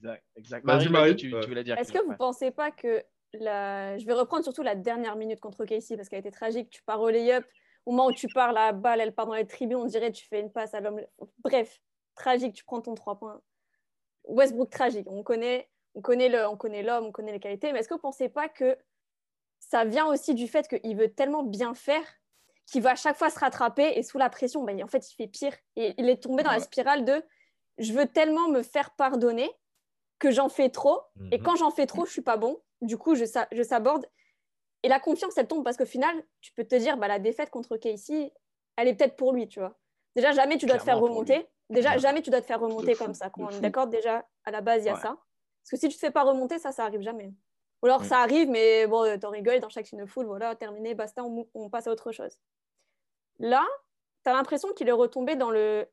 Exact, 0.00 0.24
exact. 0.36 0.66
Vas-y, 0.66 0.88
Marie, 0.88 0.90
Marie. 0.90 1.16
tu, 1.16 1.30
tu 1.30 1.48
voulais 1.48 1.64
dire 1.64 1.76
Est-ce 1.78 1.92
que 1.92 1.98
vous 1.98 2.10
chose, 2.10 2.18
pensez 2.18 2.50
pas 2.50 2.70
que 2.70 3.02
la... 3.32 3.98
je 3.98 4.06
vais 4.06 4.12
reprendre 4.12 4.44
surtout 4.44 4.62
la 4.62 4.76
dernière 4.76 5.16
minute 5.16 5.40
contre 5.40 5.64
Casey 5.64 5.96
parce 5.96 6.08
qu'elle 6.08 6.18
a 6.18 6.20
été 6.20 6.30
tragique. 6.30 6.70
Tu 6.70 6.82
pars 6.84 7.00
au 7.00 7.08
lay-up, 7.08 7.44
au 7.88 7.90
moment 7.90 8.08
où 8.08 8.12
tu 8.12 8.28
pars, 8.28 8.52
la 8.52 8.72
balle, 8.72 9.00
elle 9.00 9.14
part 9.14 9.26
dans 9.26 9.32
les 9.32 9.46
tribunes, 9.46 9.78
on 9.78 9.86
dirait 9.86 10.12
tu 10.12 10.26
fais 10.26 10.40
une 10.40 10.52
passe 10.52 10.74
à 10.74 10.80
l'homme. 10.80 11.00
Bref, 11.38 11.80
tragique, 12.14 12.52
tu 12.54 12.62
prends 12.62 12.82
ton 12.82 12.94
3 12.94 13.18
points. 13.18 13.40
Westbrook 14.24 14.68
tragique. 14.68 15.06
On 15.08 15.22
connaît, 15.22 15.70
on 15.94 16.02
connaît 16.02 16.28
le, 16.28 16.46
on 16.46 16.56
connaît 16.58 16.82
l'homme, 16.82 17.06
on 17.06 17.12
connaît 17.12 17.32
les 17.32 17.40
qualités. 17.40 17.72
Mais 17.72 17.78
est-ce 17.78 17.88
que 17.88 17.94
vous 17.94 18.00
pensez 18.00 18.28
pas 18.28 18.50
que 18.50 18.76
ça 19.58 19.86
vient 19.86 20.04
aussi 20.06 20.34
du 20.34 20.48
fait 20.48 20.68
qu'il 20.68 20.96
veut 20.98 21.10
tellement 21.14 21.42
bien 21.42 21.72
faire 21.72 22.04
qu'il 22.66 22.82
va 22.82 22.90
à 22.90 22.94
chaque 22.96 23.16
fois 23.16 23.30
se 23.30 23.38
rattraper 23.38 23.94
et 23.96 24.02
sous 24.02 24.18
la 24.18 24.28
pression, 24.28 24.62
ben, 24.64 24.82
en 24.84 24.86
fait, 24.88 25.10
il 25.10 25.14
fait 25.14 25.26
pire. 25.26 25.54
Et 25.76 25.94
il 25.96 26.10
est 26.10 26.22
tombé 26.22 26.42
dans 26.42 26.50
la 26.50 26.60
spirale 26.60 27.06
de 27.06 27.24
je 27.78 27.94
veux 27.94 28.04
tellement 28.04 28.48
me 28.50 28.62
faire 28.62 28.90
pardonner 28.96 29.50
que 30.18 30.30
j'en 30.30 30.50
fais 30.50 30.68
trop. 30.68 31.00
Et 31.32 31.38
Mhm. 31.38 31.42
quand 31.44 31.56
j'en 31.56 31.70
fais 31.70 31.86
trop, 31.86 32.04
je 32.04 32.12
suis 32.12 32.20
pas 32.20 32.36
bon. 32.36 32.60
Du 32.82 32.98
coup, 32.98 33.14
je 33.14 33.24
saborde. 33.62 34.04
Et 34.82 34.88
la 34.88 35.00
confiance, 35.00 35.36
elle 35.36 35.48
tombe 35.48 35.64
parce 35.64 35.76
qu'au 35.76 35.86
final, 35.86 36.14
tu 36.40 36.52
peux 36.52 36.64
te 36.64 36.74
dire, 36.74 36.96
bah, 36.96 37.08
la 37.08 37.18
défaite 37.18 37.50
contre 37.50 37.76
Casey, 37.76 38.32
elle 38.76 38.88
est 38.88 38.94
peut-être 38.94 39.16
pour 39.16 39.32
lui, 39.32 39.48
tu 39.48 39.58
vois. 39.58 39.76
Déjà, 40.14 40.32
jamais 40.32 40.56
tu 40.58 40.66
dois 40.66 40.78
te 40.78 40.84
faire 40.84 41.00
remonter. 41.00 41.46
Déjà, 41.70 41.92
Ouais. 41.92 41.98
jamais 41.98 42.22
tu 42.22 42.30
dois 42.30 42.40
te 42.40 42.46
faire 42.46 42.60
remonter 42.60 42.94
fou, 42.94 43.04
comme 43.04 43.14
ça. 43.14 43.26
de 43.26 43.32
Quand 43.32 43.44
on 43.44 43.50
est 43.50 43.60
d'accord, 43.60 43.88
déjà, 43.88 44.26
à 44.44 44.50
la 44.50 44.60
base, 44.60 44.84
il 44.84 44.86
y 44.86 44.90
a 44.90 44.94
Ouais. 44.94 45.00
ça. 45.00 45.16
Parce 45.62 45.70
que 45.70 45.76
si 45.76 45.88
tu 45.88 45.94
te 45.96 46.00
fais 46.00 46.10
pas 46.10 46.22
remonter, 46.22 46.58
ça, 46.58 46.72
ça 46.72 46.84
arrive 46.84 47.02
jamais. 47.02 47.32
Ou 47.82 47.86
alors, 47.86 48.04
ça 48.04 48.18
arrive, 48.18 48.48
mais 48.48 48.86
bon, 48.86 49.04
euh, 49.04 49.18
t'en 49.18 49.30
rigoles 49.30 49.60
dans 49.60 49.68
chaque 49.68 49.86
foule, 50.06 50.26
voilà, 50.26 50.56
terminé, 50.56 50.94
basta, 50.94 51.22
on, 51.24 51.70
passe 51.70 51.86
à 51.86 51.92
autre 51.92 52.10
chose. 52.10 52.40
Là, 53.38 53.64
tu 54.24 54.30
as 54.30 54.32
l'impression 54.32 54.72
qu'il 54.72 54.88
est 54.88 54.92
retombé 54.92 55.36
dans 55.36 55.50
le, 55.50 55.86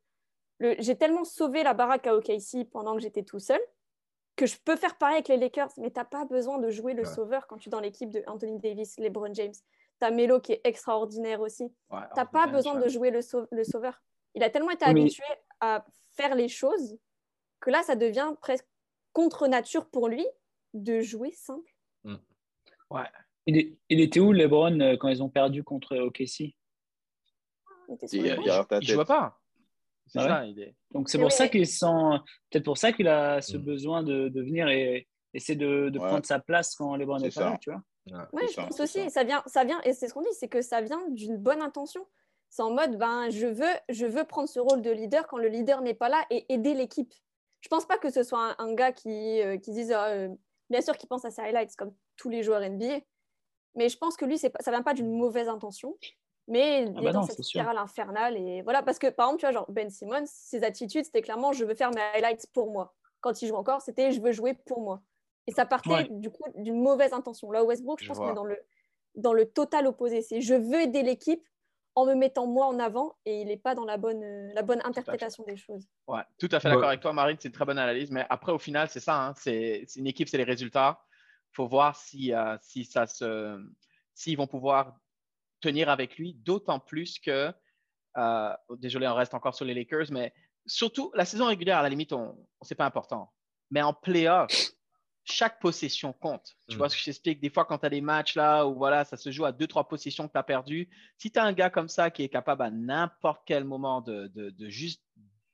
le- 0.60 0.76
J'ai 0.80 0.98
tellement 0.98 1.24
sauvé 1.24 1.62
la 1.64 1.74
baraque 1.74 2.08
à 2.08 2.16
OKC 2.16 2.66
pendant 2.72 2.96
que 2.96 3.02
j'étais 3.02 3.24
tout 3.24 3.40
seul 3.40 3.60
que 4.36 4.46
je 4.46 4.58
peux 4.64 4.76
faire 4.76 4.98
pareil 4.98 5.16
avec 5.16 5.28
les 5.30 5.38
Lakers, 5.38 5.70
mais 5.78 5.92
t'as 5.92 6.04
pas 6.06 6.26
besoin 6.26 6.58
de 6.60 6.70
jouer 6.70 6.94
le 6.94 7.04
Ouais. 7.04 7.14
sauveur 7.16 7.48
quand 7.48 7.58
tu 7.58 7.70
es 7.70 7.72
dans 7.72 7.80
l'équipe 7.80 8.10
de 8.10 8.24
Anthony 8.28 8.60
Davis, 8.60 8.98
LeBron 9.00 9.34
James. 9.34 9.54
T'as 10.00 10.12
Melo 10.12 10.42
qui 10.42 10.52
est 10.54 10.62
extraordinaire 10.66 11.40
aussi. 11.40 11.64
Ouais, 11.90 12.00
T'as 12.16 12.26
pas 12.26 12.48
besoin 12.48 12.76
ouais. 12.76 12.84
de 12.84 12.90
jouer 12.90 13.12
le, 13.12 13.22
sau- 13.22 13.48
le 13.50 13.64
sauveur. 13.64 14.02
Il 14.34 14.44
a 14.44 14.50
tellement 14.50 14.72
été 14.72 14.84
Oui, 14.86 14.92
habitué 14.92 15.24
à 15.62 15.86
faire 16.12 16.36
les 16.36 16.50
choses 16.50 16.98
que 17.62 17.70
là, 17.70 17.82
ça 17.84 17.96
devient 17.96 18.34
presque 18.42 18.68
contre 19.14 19.48
nature 19.48 19.90
pour 19.90 20.10
lui 20.10 20.26
de 20.74 21.00
jouer 21.00 21.32
simple. 21.32 21.72
Il, 23.48 23.58
est- 23.58 23.78
il 23.90 24.02
était 24.02 24.20
où, 24.20 24.32
LeBron, 24.34 24.80
euh, 24.82 24.98
quand 24.98 25.08
ils 25.08 25.22
ont 25.24 25.30
perdu 25.30 25.64
contre 25.64 25.96
OKC 25.98 26.56
Il 27.88 27.94
était 27.94 28.08
sur 28.08 28.20
Il 28.20 28.26
il 28.26 28.80
Il 28.82 28.88
jouait 28.88 29.06
pas. 29.06 29.40
C'est 30.08 30.20
Ah 30.20 30.24
ouais 30.24 30.30
ça, 30.30 30.46
il 30.46 30.60
est. 30.62 30.76
Donc 30.92 31.10
c'est 31.10 31.18
pour 31.20 31.32
ça 31.32 31.46
oui. 31.46 31.50
qu'il 31.50 31.68
sent, 31.68 31.86
peut-être 32.52 32.66
pour 32.66 32.78
ça 32.78 32.92
qu'il 32.92 33.08
a 33.08 33.42
ce 33.42 33.58
Mm. 33.58 33.62
besoin 33.62 34.04
de, 34.04 34.30
de 34.30 34.42
venir 34.42 34.68
et 34.70 35.08
essayer 35.34 35.58
de, 35.58 35.90
de 35.90 36.00
Ouais. 36.00 36.08
prendre 36.08 36.26
sa 36.26 36.40
place 36.40 36.76
quand 36.76 36.96
LeBron 36.96 37.20
C'est 37.20 37.28
est 37.28 37.36
pas 37.36 37.50
là, 37.52 37.58
tu 37.60 37.72
vois. 37.72 37.82
Oui, 38.34 38.44
C'est 38.44 38.48
je 38.50 38.54
ça, 38.54 38.64
pense 38.68 38.80
aussi. 38.80 39.04
ça. 39.06 39.10
Ça 39.10 39.24
vient, 39.24 39.44
ça 39.48 39.64
vient, 39.64 39.82
et 39.82 39.94
c'est 39.94 40.08
ce 40.08 40.14
qu'on 40.14 40.22
dit, 40.22 40.28
c'est 40.34 40.48
que 40.48 40.62
ça 40.62 40.82
vient 40.82 41.02
d'une 41.10 41.38
bonne 41.38 41.62
intention. 41.62 42.06
C'est 42.50 42.62
en 42.62 42.72
mode, 42.72 42.98
ben, 42.98 43.30
je 43.32 43.48
veux, 43.48 43.74
je 43.90 44.06
veux 44.06 44.24
prendre 44.24 44.48
ce 44.48 44.60
rôle 44.60 44.82
de 44.82 44.92
leader 44.92 45.28
quand 45.28 45.38
le 45.38 45.48
leader 45.48 45.82
n'est 45.82 45.96
pas 45.96 46.08
là 46.10 46.24
et 46.30 46.46
aider 46.54 46.74
l'équipe. 46.76 47.12
Je 47.62 47.68
pense 47.68 47.86
pas 47.88 47.98
que 47.98 48.12
ce 48.12 48.22
soit 48.24 48.56
un, 48.60 48.66
un 48.66 48.74
gars 48.76 48.92
qui, 48.92 49.42
euh, 49.42 49.58
qui 49.58 49.72
dise, 49.72 49.92
ah, 49.92 50.06
euh, 50.10 50.30
bien 50.70 50.82
sûr, 50.82 50.96
qu'il 50.98 51.10
pense 51.10 51.26
à 51.26 51.32
ses 51.32 51.42
highlights 51.42 51.76
comme 51.76 51.94
tous 52.16 52.30
les 52.30 52.44
joueurs 52.44 52.62
NBA, 52.62 53.00
mais 53.74 53.90
je 53.90 53.98
pense 53.98 54.16
que 54.16 54.24
lui, 54.26 54.38
ça 54.38 54.50
vient 54.68 54.84
pas 54.84 54.94
d'une 54.94 55.12
mauvaise 55.12 55.50
intention, 55.50 55.98
mais 56.48 56.84
il 56.84 56.98
Ah 56.98 57.02
est 57.02 57.04
bah 57.04 57.12
dans 57.12 57.22
non, 57.22 57.28
cette 57.28 57.42
sûr. 57.42 57.62
spirale 57.62 57.78
infernale 57.78 58.38
et 58.38 58.62
voilà, 58.62 58.84
parce 58.84 59.00
que 59.00 59.08
par 59.08 59.28
exemple, 59.28 59.40
tu 59.42 59.46
vois, 59.48 59.54
genre 59.54 59.72
Ben 59.72 59.90
Simmons, 59.90 60.26
ses 60.26 60.64
attitudes, 60.64 61.06
c'était 61.06 61.22
clairement, 61.22 61.54
je 61.54 61.66
veux 61.66 61.76
faire 61.76 61.92
mes 61.92 62.02
highlights 62.16 62.48
pour 62.54 62.72
moi. 62.72 62.94
Quand 63.22 63.42
il 63.42 63.48
joue 63.48 63.56
encore, 63.56 63.82
c'était, 63.82 64.12
je 64.12 64.22
veux 64.22 64.32
jouer 64.32 64.54
pour 64.54 64.82
moi. 64.82 65.02
Et 65.48 65.52
ça 65.52 65.66
partait 65.66 65.90
Ouais. 65.90 66.08
du 66.10 66.30
coup 66.32 66.44
d'une 66.56 66.82
mauvaise 66.82 67.14
intention. 67.14 67.52
Là, 67.52 67.64
Westbrook, 67.64 68.00
je 68.00 68.04
Je 68.04 68.08
pense 68.08 68.20
qu'on 68.20 68.30
est 68.30 68.34
dans 68.34 68.46
le, 68.46 68.58
dans 69.16 69.34
le 69.34 69.46
total 69.52 69.88
opposé. 69.88 70.22
C'est 70.22 70.42
je 70.42 70.54
veux 70.56 70.82
aider 70.82 71.04
l'équipe 71.04 71.48
en 71.96 72.06
me 72.06 72.14
mettant 72.16 72.46
moi 72.48 72.66
en 72.68 72.80
avant 72.80 73.16
et 73.26 73.42
il 73.42 73.48
n'est 73.48 73.58
pas 73.58 73.74
dans 73.76 73.86
la 73.86 73.98
bonne, 73.98 74.24
euh, 74.24 74.52
la 74.54 74.62
bonne 74.64 74.82
interprétation 74.84 75.44
des 75.46 75.56
choses. 75.56 75.88
Ouais, 76.08 76.22
tout 76.38 76.50
à 76.52 76.60
fait 76.60 76.68
Ouais. 76.68 76.76
d'accord 76.76 76.90
avec 76.90 77.02
toi, 77.02 77.14
Marine. 77.14 77.38
C'est 77.40 77.48
une 77.48 77.54
très 77.54 77.66
bonne 77.66 77.80
analyse. 77.80 78.12
Mais 78.12 78.26
après, 78.30 78.52
au 78.52 78.60
final, 78.60 78.90
c'est 78.90 79.00
ça. 79.00 79.28
hein, 79.28 79.34
c'est 79.36 79.86
c'est 79.88 80.00
une 80.00 80.08
équipe, 80.08 80.28
c'est 80.30 80.38
les 80.38 80.44
résultats. 80.44 81.04
Il 81.52 81.56
faut 81.56 81.68
voir 81.68 81.96
si, 81.96 82.34
euh, 82.34 82.58
si 82.62 82.86
ça 82.86 83.08
se, 83.08 83.58
s'ils 84.14 84.38
vont 84.38 84.48
pouvoir 84.48 85.00
tenir 85.66 85.90
avec 85.90 86.18
lui, 86.18 86.34
d'autant 86.36 86.80
plus 86.80 87.18
que, 87.20 87.52
euh, 88.18 88.54
désolé, 88.78 89.08
on 89.08 89.16
reste 89.16 89.34
encore 89.34 89.56
sur 89.56 89.66
les 89.66 89.74
Lakers, 89.74 90.08
mais 90.12 90.32
surtout 90.66 91.12
la 91.16 91.26
saison 91.26 91.48
régulière, 91.48 91.80
à 91.80 91.84
la 91.84 91.90
limite, 91.90 92.14
on, 92.14 92.38
on 92.60 92.64
c'est 92.64 92.76
pas 92.76 92.86
important. 92.86 93.32
Mais 93.72 93.82
en 93.82 93.94
playoff, 93.94 94.52
chaque 95.24 95.60
possession 95.60 96.14
compte. 96.14 96.56
Tu 96.70 96.76
Mm. 96.76 96.78
vois 96.78 96.90
ce 96.90 96.96
que 96.96 97.00
je 97.00 97.06
t'explique? 97.06 97.42
Des 97.42 97.50
fois, 97.50 97.66
quand 97.66 97.80
tu 97.80 97.86
as 97.88 97.90
des 97.90 98.02
matchs 98.02 98.36
là 98.36 98.68
où 98.68 98.76
voilà, 98.76 99.06
ça 99.06 99.18
se 99.18 99.32
joue 99.32 99.44
à 99.46 99.52
deux, 99.52 99.66
trois 99.66 99.88
possessions 99.88 100.28
que 100.28 100.34
tu 100.34 100.38
as 100.38 100.44
perdues, 100.44 100.88
si 101.18 101.32
tu 101.32 101.40
as 101.40 101.44
un 101.44 101.52
gars 101.54 101.72
comme 101.72 101.90
ça 101.90 102.12
qui 102.12 102.22
est 102.24 102.30
capable 102.30 102.62
à 102.62 102.70
n'importe 102.70 103.42
quel 103.48 103.64
moment 103.64 104.02
de, 104.02 104.28
de, 104.28 104.52
de 104.52 104.70
juste 104.70 105.02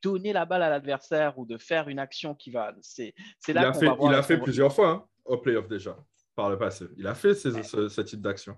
donner 0.02 0.32
la 0.34 0.44
balle 0.44 0.62
à 0.62 0.68
l'adversaire 0.68 1.38
ou 1.38 1.46
de 1.46 1.56
faire 1.56 1.88
une 1.88 1.98
action 1.98 2.34
qui 2.34 2.50
va. 2.50 2.74
C'est 2.82 3.14
là 3.48 3.68
a 3.68 3.72
qu'on 3.72 3.80
va 3.86 3.94
voir. 3.94 4.12
il 4.12 4.14
a 4.14 4.22
fait 4.22 4.36
plusieurs 4.38 4.72
fois 4.74 4.88
hein, 4.90 5.06
au 5.24 5.38
playoff 5.38 5.68
déjà, 5.68 5.96
par 6.34 6.50
le 6.50 6.58
passé. 6.58 6.86
Il 6.98 7.06
a 7.06 7.14
fait 7.14 7.34
ces- 7.34 7.62
ce, 7.62 7.88
ce 7.88 8.00
type 8.02 8.20
d'action. 8.20 8.56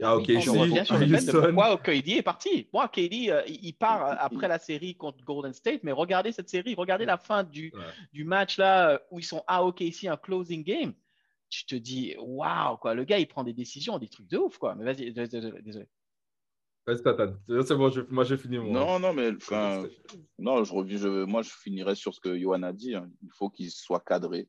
Ah, 0.00 0.16
ok, 0.16 0.24
Oui, 0.28 0.36
ici, 0.36 0.48
on 0.48 0.60
revient 0.60 0.82
sur 0.84 0.96
le 0.98 1.06
fait 1.06 1.26
de 1.26 1.32
pourquoi 1.40 1.76
KD 1.78 2.08
est 2.18 2.22
parti. 2.22 2.68
Moi, 2.72 2.86
KD, 2.88 3.30
euh, 3.30 3.42
il 3.46 3.72
part 3.72 4.06
euh, 4.10 4.14
après 4.18 4.46
la 4.48 4.58
série 4.58 4.94
contre 4.96 5.24
Golden 5.24 5.52
State, 5.52 5.80
mais 5.82 5.92
regardez 5.92 6.30
cette 6.32 6.48
série, 6.48 6.74
regardez 6.74 7.04
la 7.04 7.18
fin 7.18 7.42
du, 7.42 7.72
Ouais. 7.74 7.82
du 8.12 8.24
match 8.24 8.58
là 8.58 8.90
euh, 8.92 8.98
où 9.10 9.18
ils 9.18 9.24
sont 9.24 9.42
à 9.46 9.64
OKC, 9.64 10.04
un 10.06 10.16
closing 10.16 10.62
game. 10.62 10.92
Tu 11.50 11.64
te 11.64 11.74
dis, 11.74 12.14
waouh, 12.18 12.76
quoi, 12.76 12.94
le 12.94 13.04
gars, 13.04 13.18
il 13.18 13.26
prend 13.26 13.42
des 13.42 13.54
décisions, 13.54 13.98
des 13.98 14.08
trucs 14.08 14.28
de 14.28 14.36
ouf, 14.38 14.58
quoi. 14.58 14.74
Mais 14.74 14.84
vas-y, 14.84 15.12
désolé. 15.12 15.86
Vas-y. 16.86 17.02
C'est 17.66 17.74
bon, 17.76 17.90
je- 17.90 18.00
moi 18.08 18.24
j'ai 18.24 18.36
fini 18.38 18.58
mon. 18.58 18.72
Non, 18.72 18.98
non, 18.98 19.12
mais 19.12 19.30
enfin, 19.34 19.84
non, 20.38 20.64
je 20.64 20.72
reviens, 20.72 20.96
je, 20.98 21.24
moi 21.24 21.42
je 21.42 21.50
finirai 21.50 21.94
sur 21.94 22.14
ce 22.14 22.20
que 22.20 22.38
Johan 22.38 22.62
a 22.62 22.72
dit. 22.72 22.94
hein. 22.94 23.10
Il 23.22 23.30
faut 23.32 23.50
qu'il 23.50 23.70
soit 23.70 24.00
cadré. 24.00 24.48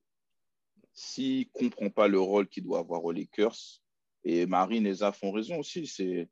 S'il 0.94 1.48
ne 1.62 1.70
comprend 1.70 1.90
pas 1.90 2.08
le 2.08 2.20
rôle 2.20 2.48
qu'il 2.48 2.64
doit 2.64 2.80
avoir 2.80 3.04
aux 3.04 3.12
Lakers, 3.12 3.56
et 4.24 4.46
Marine 4.46 4.86
et 4.86 4.96
Zaf 4.96 5.24
ont 5.24 5.32
raison 5.32 5.60
aussi, 5.60 5.88
c'est 5.88 6.30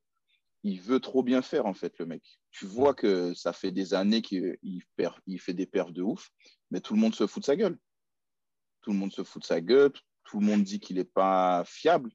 il 0.64 0.82
veut 0.82 1.00
trop 1.00 1.24
bien 1.24 1.42
faire 1.42 1.66
en 1.66 1.74
fait, 1.74 1.98
le 2.00 2.06
mec. 2.06 2.24
Tu 2.52 2.66
vois 2.66 2.94
que 2.94 3.34
ça 3.34 3.54
fait 3.54 3.72
des 3.72 3.94
années 3.94 4.22
qu'il 4.22 4.58
il 4.64 4.82
perd, 4.96 5.16
il 5.26 5.40
fait 5.40 5.54
des 5.54 5.66
perfs 5.66 5.94
de 5.94 6.02
ouf, 6.02 6.30
mais 6.72 6.82
tout 6.82 6.94
le 6.94 7.00
monde 7.00 7.16
se 7.16 7.28
fout 7.28 7.42
de 7.42 7.46
sa 7.46 7.56
gueule. 7.56 7.78
Tout 8.82 8.92
le 8.92 8.98
monde 8.98 9.14
se 9.14 9.24
fout 9.24 9.42
de 9.42 9.48
sa 9.48 9.62
gueule, 9.62 9.94
tout 10.24 10.40
le 10.40 10.46
monde 10.46 10.64
dit 10.64 10.80
qu'il 10.80 10.98
n'est 10.98 11.04
pas 11.04 11.64
fiable. 11.66 12.12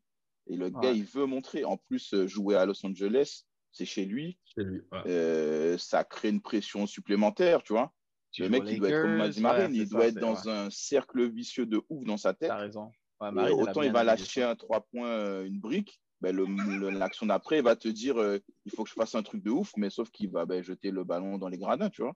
Et 0.48 0.56
le 0.56 0.70
gars, 0.70 0.90
il 0.90 1.04
veut 1.04 1.26
montrer. 1.26 1.64
En 1.64 1.76
plus, 1.76 2.14
jouer 2.26 2.56
à 2.56 2.66
Los 2.66 2.84
Angeles, 2.84 3.44
c'est 3.70 3.84
chez 3.84 4.04
lui. 4.04 4.38
Chez 4.44 4.64
lui. 4.64 4.80
ouais. 4.90 5.02
Euh, 5.06 5.78
ça 5.78 6.04
crée 6.04 6.28
une 6.28 6.42
pression 6.42 6.86
supplémentaire, 6.86 7.62
tu 7.62 7.72
vois. 7.72 7.92
Tu 8.32 8.42
le 8.42 8.48
mec, 8.48 8.64
il 8.66 8.78
doit 8.78 8.88
être 8.88 9.02
comme 9.02 9.42
Marine, 9.42 9.72
ouais, 9.72 9.78
il 9.78 9.88
doit 9.88 10.00
ça, 10.00 10.06
être 10.08 10.18
dans 10.18 10.48
un 10.48 10.70
cercle 10.70 11.30
vicieux 11.30 11.66
de 11.66 11.82
ouf 11.90 12.04
dans 12.06 12.16
sa 12.16 12.32
tête. 12.32 12.48
T'as 12.48 12.56
raison. 12.56 12.90
Ouais, 13.30 13.50
autant 13.50 13.82
il 13.82 13.92
va 13.92 14.02
lâcher 14.04 14.42
un 14.42 14.56
3 14.56 14.80
points, 14.92 15.08
euh, 15.08 15.44
une 15.46 15.60
brique, 15.60 16.00
ben, 16.20 16.36
l'action 16.98 17.26
d'après, 17.26 17.58
il 17.58 17.64
va 17.64 17.76
te 17.76 17.88
dire 17.88 18.20
euh, 18.20 18.38
il 18.64 18.72
faut 18.72 18.84
que 18.84 18.90
je 18.90 18.94
fasse 18.94 19.14
un 19.14 19.22
truc 19.22 19.42
de 19.42 19.50
ouf, 19.50 19.72
mais 19.76 19.90
sauf 19.90 20.10
qu'il 20.10 20.30
va 20.30 20.44
ben, 20.46 20.62
jeter 20.62 20.90
le 20.90 21.04
ballon 21.04 21.38
dans 21.38 21.48
les 21.48 21.58
gradins, 21.58 21.90
tu 21.90 22.02
vois. 22.02 22.12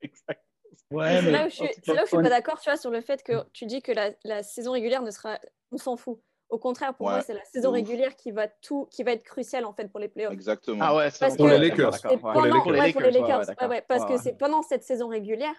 Exact. 0.00 0.44
Ouais, 0.90 1.20
c'est 1.22 1.30
là 1.30 1.46
où 1.46 1.50
je 1.50 1.54
suis, 1.54 1.68
c'est 1.84 1.94
là 1.94 2.02
où 2.02 2.06
je 2.06 2.08
suis 2.10 2.16
pas 2.16 2.28
d'accord, 2.28 2.60
tu 2.60 2.70
vois, 2.70 2.76
sur 2.76 2.90
le 2.90 3.00
fait 3.00 3.22
que 3.22 3.44
tu 3.52 3.66
dis 3.66 3.82
que 3.82 3.92
la, 3.92 4.12
la 4.24 4.42
saison 4.42 4.72
régulière 4.72 5.02
ne 5.02 5.10
sera, 5.10 5.38
on 5.72 5.76
s'en 5.78 5.96
fout. 5.96 6.20
Au 6.48 6.58
contraire, 6.58 6.94
pour 6.94 7.06
Ouais, 7.06 7.12
moi, 7.14 7.20
c'est 7.22 7.34
la 7.34 7.44
saison 7.44 7.68
ouf. 7.70 7.74
régulière 7.74 8.16
qui 8.16 8.30
va 8.30 8.48
tout, 8.48 8.86
qui 8.90 9.02
va 9.02 9.12
être 9.12 9.22
cruciale 9.22 9.66
en 9.66 9.74
fait 9.74 9.88
pour 9.88 10.00
les 10.00 10.08
playoffs. 10.08 10.32
Exactement. 10.32 10.78
Ah 10.80 10.96
ouais, 10.96 11.10
c'est 11.10 11.36
Pour 11.36 11.46
les 11.48 11.58
Lakers. 11.58 12.00
pendant, 12.00 12.42
les 12.44 12.50
Lakers. 12.50 12.66
ouais, 12.66 12.92
pour 12.92 13.02
les 13.02 13.10
Lakers, 13.10 13.40
ouais, 13.60 13.66
ouais, 13.66 13.82
parce 13.82 14.02
Ouais, 14.02 14.08
que 14.08 14.12
ouais. 14.14 14.18
c'est 14.22 14.38
pendant 14.38 14.62
cette 14.62 14.82
saison 14.82 15.08
régulière 15.08 15.54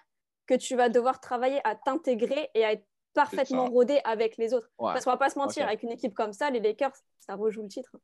que 0.46 0.54
tu 0.54 0.74
vas 0.74 0.88
devoir 0.88 1.20
travailler 1.20 1.60
à 1.62 1.76
t'intégrer 1.76 2.48
et 2.54 2.64
à 2.64 2.72
être 2.72 2.84
parfaitement 3.14 3.66
rodé 3.68 4.00
avec 4.04 4.36
les 4.36 4.54
autres. 4.54 4.70
Ouais. 4.78 4.92
Parce 4.92 5.04
qu'on 5.04 5.10
va 5.10 5.16
pas 5.16 5.30
se 5.30 5.38
mentir, 5.38 5.66
avec 5.66 5.82
une 5.82 5.90
équipe 5.90 6.14
comme 6.14 6.32
ça, 6.32 6.50
les 6.50 6.60
Lakers, 6.60 6.92
ça 7.18 7.34
rejoue 7.34 7.62
le 7.62 7.68
titre. 7.68 7.96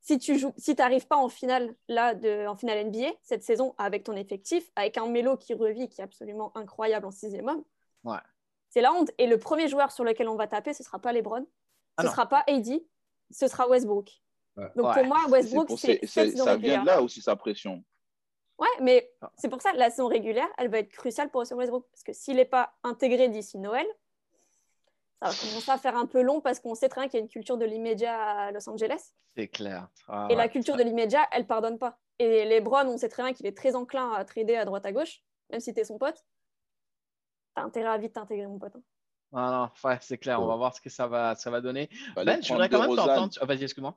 Si 0.00 0.18
tu 0.18 0.36
joues, 0.38 0.52
si 0.56 0.74
n'arrives 0.74 1.06
pas 1.06 1.16
en 1.16 1.28
finale 1.28 1.74
là, 1.88 2.14
de, 2.14 2.46
en 2.48 2.56
finale 2.56 2.86
NBA 2.88 3.12
cette 3.22 3.44
saison 3.44 3.74
avec 3.78 4.02
ton 4.02 4.14
effectif, 4.16 4.68
avec 4.74 4.98
un 4.98 5.06
mélo 5.06 5.36
qui 5.36 5.54
revit, 5.54 5.88
qui 5.88 6.00
est 6.00 6.04
absolument 6.04 6.50
incroyable 6.56 7.06
en 7.06 7.10
sixième 7.12 7.48
homme, 7.48 7.62
Ouais. 8.04 8.18
c'est 8.68 8.80
la 8.80 8.92
honte. 8.92 9.12
Et 9.18 9.28
le 9.28 9.38
premier 9.38 9.68
joueur 9.68 9.92
sur 9.92 10.02
lequel 10.02 10.28
on 10.28 10.34
va 10.34 10.48
taper, 10.48 10.74
ce 10.74 10.82
sera 10.82 10.98
pas 10.98 11.12
LeBron, 11.12 11.46
Ah 11.96 12.02
ce 12.02 12.06
non. 12.06 12.12
sera 12.12 12.26
pas 12.28 12.42
AD, 12.48 12.80
ce 13.30 13.46
sera 13.46 13.68
Westbrook. 13.68 14.10
Ouais. 14.56 14.70
Donc 14.74 14.92
pour 14.92 15.04
moi, 15.04 15.18
Westbrook, 15.28 15.70
c'est 15.78 16.04
ça 16.04 16.56
vient 16.56 16.82
de 16.82 16.86
là 16.86 17.00
aussi 17.00 17.22
sa 17.22 17.36
pression. 17.36 17.84
Ouais, 18.58 18.68
mais 18.80 19.08
Ah. 19.20 19.30
c'est 19.36 19.48
pour 19.48 19.62
ça 19.62 19.72
la 19.72 19.88
saison 19.90 20.08
régulière, 20.08 20.48
elle 20.58 20.68
va 20.68 20.78
être 20.80 20.90
cruciale 20.90 21.30
pour 21.30 21.40
Russell 21.42 21.56
Westbrook. 21.58 21.86
Parce 21.92 22.02
que 22.02 22.12
s'il 22.12 22.36
n'est 22.36 22.44
pas 22.44 22.74
intégré 22.82 23.28
d'ici 23.28 23.56
Noël, 23.58 23.86
ça 25.22 25.28
va 25.30 25.34
commencer 25.48 25.70
à 25.70 25.78
faire 25.78 25.96
un 25.96 26.06
peu 26.06 26.22
long 26.22 26.40
parce 26.40 26.58
qu'on 26.60 26.74
sait 26.74 26.88
très 26.88 27.02
bien 27.02 27.08
qu'il 27.08 27.18
y 27.18 27.20
a 27.20 27.24
une 27.24 27.30
culture 27.30 27.56
de 27.56 27.64
l'immédiat 27.64 28.20
à 28.20 28.52
Los 28.52 28.68
Angeles. 28.68 29.12
C'est 29.36 29.48
clair. 29.48 29.88
Ah 30.08 30.26
et 30.28 30.32
ouais. 30.32 30.38
la 30.38 30.48
culture 30.48 30.76
de 30.76 30.82
l'immédiat, 30.82 31.22
elle 31.32 31.46
pardonne 31.46 31.78
pas. 31.78 31.98
Et 32.18 32.44
LeBron, 32.44 32.86
on 32.86 32.98
sait 32.98 33.08
très 33.08 33.22
bien 33.22 33.32
qu'il 33.32 33.46
est 33.46 33.56
très 33.56 33.74
enclin 33.74 34.12
à 34.12 34.24
trader 34.24 34.56
à 34.56 34.64
droite 34.64 34.84
à 34.86 34.92
gauche, 34.92 35.20
même 35.50 35.60
si 35.60 35.72
t'es 35.72 35.84
son 35.84 35.98
pote. 35.98 36.24
T'as 37.54 37.62
intérêt 37.62 37.88
à 37.88 37.98
vite 37.98 38.14
t'intégrer, 38.14 38.46
mon 38.46 38.58
pote. 38.58 38.74
hein. 38.76 38.82
Ah 39.34 39.70
non, 39.84 39.88
ouais, 39.90 39.96
c'est 40.02 40.18
clair. 40.18 40.42
On 40.42 40.46
va 40.46 40.56
voir 40.56 40.74
ce 40.74 40.80
que 40.80 40.90
ça 40.90 41.06
va, 41.06 41.34
ça 41.36 41.50
va 41.50 41.60
donner. 41.62 41.88
Fallait 42.14 42.34
Ben, 42.34 42.42
je 42.42 42.48
voudrais 42.52 42.68
quand 42.68 42.80
même 42.86 42.94
t'entendre. 42.96 43.32
Ah, 43.40 43.46
Vas-y, 43.46 43.62
excuse-moi. 43.64 43.94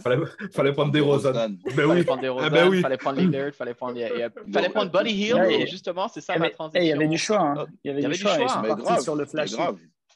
Fallait, 0.00 0.24
fallait 0.52 0.72
prendre 0.72 0.92
des 0.92 1.00
Rosanne. 1.00 1.58
Ben 1.64 1.70
Fallait 1.74 1.84
oui. 1.86 2.04
prendre 2.04 2.20
des 2.20 2.28
Ah 2.28 2.32
Rosanne, 2.32 2.52
ben 2.52 2.68
oui. 2.68 2.80
fallait 2.82 2.98
prendre 2.98 3.18
Lillard, 3.20 3.52
fallait 3.54 3.74
prendre, 3.74 3.98
a- 4.00 4.30
fallait 4.52 4.68
prendre 4.68 4.92
Buddy 4.92 5.10
Hill. 5.10 5.42
Et 5.50 5.66
justement, 5.66 6.06
c'est 6.08 6.20
ça 6.20 6.36
y 6.36 6.38
ma 6.38 6.50
transition. 6.50 6.80
eh, 6.80 6.84
il 6.86 6.88
y 6.88 6.92
avait 6.92 7.08
du 7.08 7.18
choix. 7.18 7.40
hein. 7.40 7.66
Il 7.82 7.88
y 7.88 7.90
avait 7.90 8.02
Il 8.02 8.04
y 8.04 8.18
du 8.18 8.26
avait 8.26 8.38
du 8.38 8.44
choix. 8.46 8.58
hein. 8.58 8.74
Grave, 8.76 9.00
sur 9.00 9.16
le 9.16 9.26
mais 9.32 9.46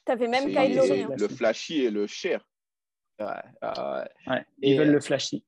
grave. 0.06 0.18
T'avais 0.18 0.28
même 0.28 0.44
C'est 0.44 0.66
Kyle 0.66 0.76
Lowry. 0.76 1.02
hein. 1.02 1.16
le 1.18 1.28
flashy 1.28 1.84
et 1.84 1.90
le 1.90 2.06
cher. 2.06 2.46
Ouais, 3.18 3.26
ouais, 4.26 4.44
Et, 4.62 4.72
ils 4.72 4.78
veulent 4.78 4.88
euh, 4.88 4.92
le 4.92 5.00
flashy. 5.00 5.44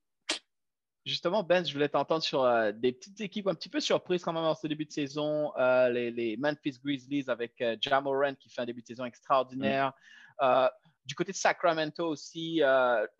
Justement, 1.05 1.43
Ben, 1.43 1.65
je 1.65 1.73
voulais 1.73 1.89
t'entendre 1.89 2.21
sur 2.21 2.43
euh, 2.43 2.71
des 2.71 2.91
petites 2.91 3.19
équipes 3.21 3.47
un 3.47 3.55
petit 3.55 3.69
peu 3.69 3.79
surprises 3.79 4.23
quand 4.23 4.33
même 4.33 4.43
en 4.43 4.53
ce 4.53 4.67
début 4.67 4.85
de 4.85 4.91
saison. 4.91 5.51
Euh, 5.57 5.89
les, 5.89 6.37
Memphis 6.37 6.77
Grizzlies 6.83 7.25
avec 7.29 7.59
euh, 7.61 7.75
Jamoran 7.81 8.35
qui 8.35 8.49
fait 8.49 8.61
un 8.61 8.65
début 8.65 8.81
de 8.81 8.87
saison 8.87 9.05
extraordinaire. 9.05 9.93
du 11.05 11.15
côté 11.15 11.31
de 11.31 11.37
Sacramento 11.37 12.05
aussi, 12.05 12.61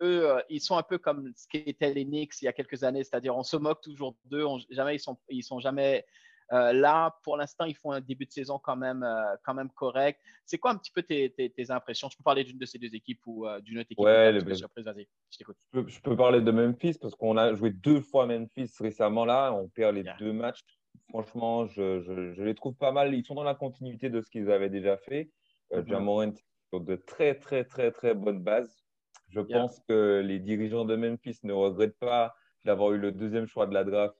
eux, 0.00 0.42
ils 0.48 0.60
sont 0.60 0.76
un 0.76 0.84
peu 0.84 0.98
comme 0.98 1.32
ce 1.34 1.48
qu'étaient 1.48 1.92
les 1.92 2.04
Knicks 2.04 2.40
il 2.40 2.44
y 2.44 2.48
a 2.48 2.52
quelques 2.52 2.84
années, 2.84 3.02
c'est-à-dire 3.02 3.36
on 3.36 3.42
se 3.42 3.56
moque 3.56 3.82
toujours 3.82 4.14
d'eux, 4.26 4.46
jamais 4.70 4.94
ils 4.94 5.00
sont, 5.00 5.18
ils 5.28 5.42
sont 5.42 5.58
jamais 5.58 6.06
euh, 6.52 6.72
là, 6.72 7.16
pour 7.22 7.36
l'instant, 7.36 7.64
ils 7.64 7.76
font 7.76 7.92
un 7.92 8.00
début 8.00 8.26
de 8.26 8.32
saison 8.32 8.58
quand 8.58 8.76
même, 8.76 9.04
euh, 9.04 9.36
quand 9.44 9.54
même 9.54 9.70
correct. 9.70 10.20
C'est 10.44 10.58
quoi 10.58 10.72
un 10.72 10.76
petit 10.76 10.90
peu 10.90 11.02
tes, 11.02 11.70
impressions? 11.70 12.08
Tu 12.08 12.16
peux 12.16 12.24
parler 12.24 12.42
d'une 12.42 12.58
de 12.58 12.66
ces 12.66 12.78
deux 12.78 12.92
équipes 12.94 13.20
ou 13.26 13.46
euh, 13.46 13.60
d'une 13.60 13.78
autre 13.78 13.88
équipe 13.90 14.04
Ouais, 14.04 14.36
surprise, 14.54 14.84
vas-y, 14.84 15.06
je 15.30 15.38
t'écoute. 15.38 15.56
Je, 15.72 16.00
peux 16.00 16.16
parler 16.16 16.40
de 16.40 16.50
Memphis 16.50 16.98
parce 17.00 17.14
qu'on 17.14 17.36
a 17.36 17.54
joué 17.54 17.70
deux 17.70 18.00
fois 18.00 18.26
Memphis 18.26 18.72
récemment 18.80 19.24
là. 19.24 19.52
On 19.52 19.68
perd 19.68 19.94
les 19.94 20.04
deux 20.18 20.32
matchs. 20.32 20.64
Franchement, 21.08 21.66
je, 21.66 22.40
les 22.42 22.54
trouve 22.54 22.74
pas 22.74 22.90
mal. 22.90 23.14
Ils 23.14 23.24
sont 23.24 23.34
dans 23.34 23.44
la 23.44 23.54
continuité 23.54 24.10
de 24.10 24.20
ce 24.20 24.28
qu'ils 24.30 24.50
avaient 24.50 24.70
déjà 24.70 24.96
fait. 24.96 25.30
Mm 25.72 25.82
-hmm. 25.82 26.34
sur 26.68 26.80
de 26.80 26.96
très, 26.96 27.34
très, 27.36 27.64
très, 27.64 27.92
très 27.92 28.14
bonnes 28.14 28.42
bases. 28.42 28.84
Je 29.28 29.40
pense 29.40 29.78
que 29.88 30.20
les 30.30 30.40
dirigeants 30.40 30.84
de 30.84 30.96
Memphis 30.96 31.38
ne 31.44 31.52
regrettent 31.52 31.98
pas 31.98 32.34
d'avoir 32.64 32.92
eu 32.92 32.98
le 32.98 33.12
deuxième 33.12 33.46
choix 33.46 33.66
de 33.68 33.74
la 33.74 33.84
draft 33.84 34.18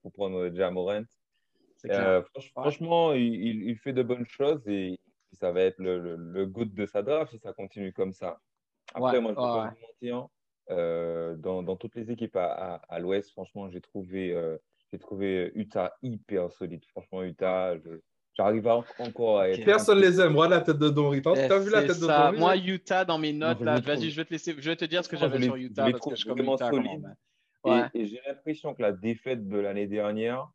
pour 0.00 0.12
prendre 0.12 0.54
Jamorant. 0.54 1.06
Euh, 1.88 2.22
franchement, 2.52 3.12
il, 3.12 3.76
fait 3.78 3.92
de 3.92 4.02
bonnes 4.02 4.26
choses 4.26 4.66
et 4.68 4.98
ça 5.32 5.52
va 5.52 5.62
être 5.62 5.78
le, 5.78 6.16
le, 6.16 6.46
goût 6.46 6.64
de 6.64 6.86
sa 6.86 7.02
draft 7.02 7.32
si 7.32 7.38
ça 7.38 7.52
continue 7.52 7.92
comme 7.92 8.12
ça. 8.12 8.40
Après, 8.94 9.20
moi, 9.20 9.32
je 9.32 9.36
peux 9.36 10.12
mentir. 10.12 10.28
Euh, 10.70 11.34
dans, 11.36 11.64
dans, 11.64 11.74
toutes 11.74 11.96
les 11.96 12.12
équipes 12.12 12.36
à, 12.36 12.80
à, 12.88 12.98
l'ouest, 13.00 13.30
franchement, 13.32 13.68
j'ai 13.70 13.80
trouvé, 13.80 14.32
euh, 14.32 14.56
j'ai 14.92 15.00
trouvé 15.00 15.50
Utah 15.56 15.96
hyper 16.00 16.52
solide. 16.52 16.84
Franchement, 16.90 17.24
Utah, 17.24 17.74
j'arrive 18.34 18.68
encore 18.68 19.40
à 19.40 19.48
être. 19.48 19.64
Personne 19.64 19.98
ne 19.98 20.04
les 20.04 20.20
aime. 20.20 20.32
Moi, 20.32 20.46
la 20.46 20.60
tête 20.60 20.78
de 20.78 20.88
Don 20.88 21.10
Tu 21.12 21.28
as 21.28 21.58
vu 21.58 21.70
la 21.70 21.82
tête 21.82 22.00
de 22.00 22.06
Don 22.06 22.38
Moi, 22.38 22.56
Utah, 22.56 23.04
dans 23.04 23.18
mes 23.18 23.32
notes, 23.32 23.60
là, 23.62 23.80
vas-y, 23.80 24.10
je 24.10 24.16
vais 24.16 24.24
te 24.24 24.32
laisser, 24.32 24.54
je 24.56 24.70
vais 24.70 24.76
te 24.76 24.84
dire 24.84 25.04
ce 25.04 25.08
que 25.08 25.16
j'avais 25.16 25.42
sur 25.42 25.56
Utah. 25.56 25.90
parce 25.90 26.06
que 26.06 26.14
je 26.14 26.28
vraiment 26.28 26.56
solide. 26.56 27.16
Et, 27.66 27.80
et 27.94 28.06
j'ai 28.06 28.20
l'impression 28.26 28.74
que 28.74 28.80
la 28.80 28.92
défaite 28.92 29.48
de 29.48 29.58
l'année 29.58 29.86
dernière, 29.86 30.48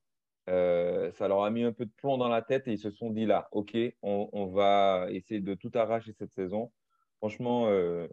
euh, 0.47 1.11
ça 1.13 1.27
leur 1.27 1.43
a 1.43 1.49
mis 1.49 1.63
un 1.63 1.71
peu 1.71 1.85
de 1.85 1.91
plomb 1.91 2.17
dans 2.17 2.27
la 2.27 2.41
tête 2.41 2.67
et 2.67 2.73
ils 2.73 2.79
se 2.79 2.91
sont 2.91 3.09
dit 3.09 3.25
là, 3.25 3.47
ok, 3.51 3.75
on, 4.01 4.45
va 4.47 5.07
essayer 5.09 5.39
de 5.39 5.53
tout 5.55 5.71
arracher 5.73 6.13
cette 6.13 6.33
saison. 6.33 6.71
Franchement, 7.17 7.67
euh, 7.69 8.07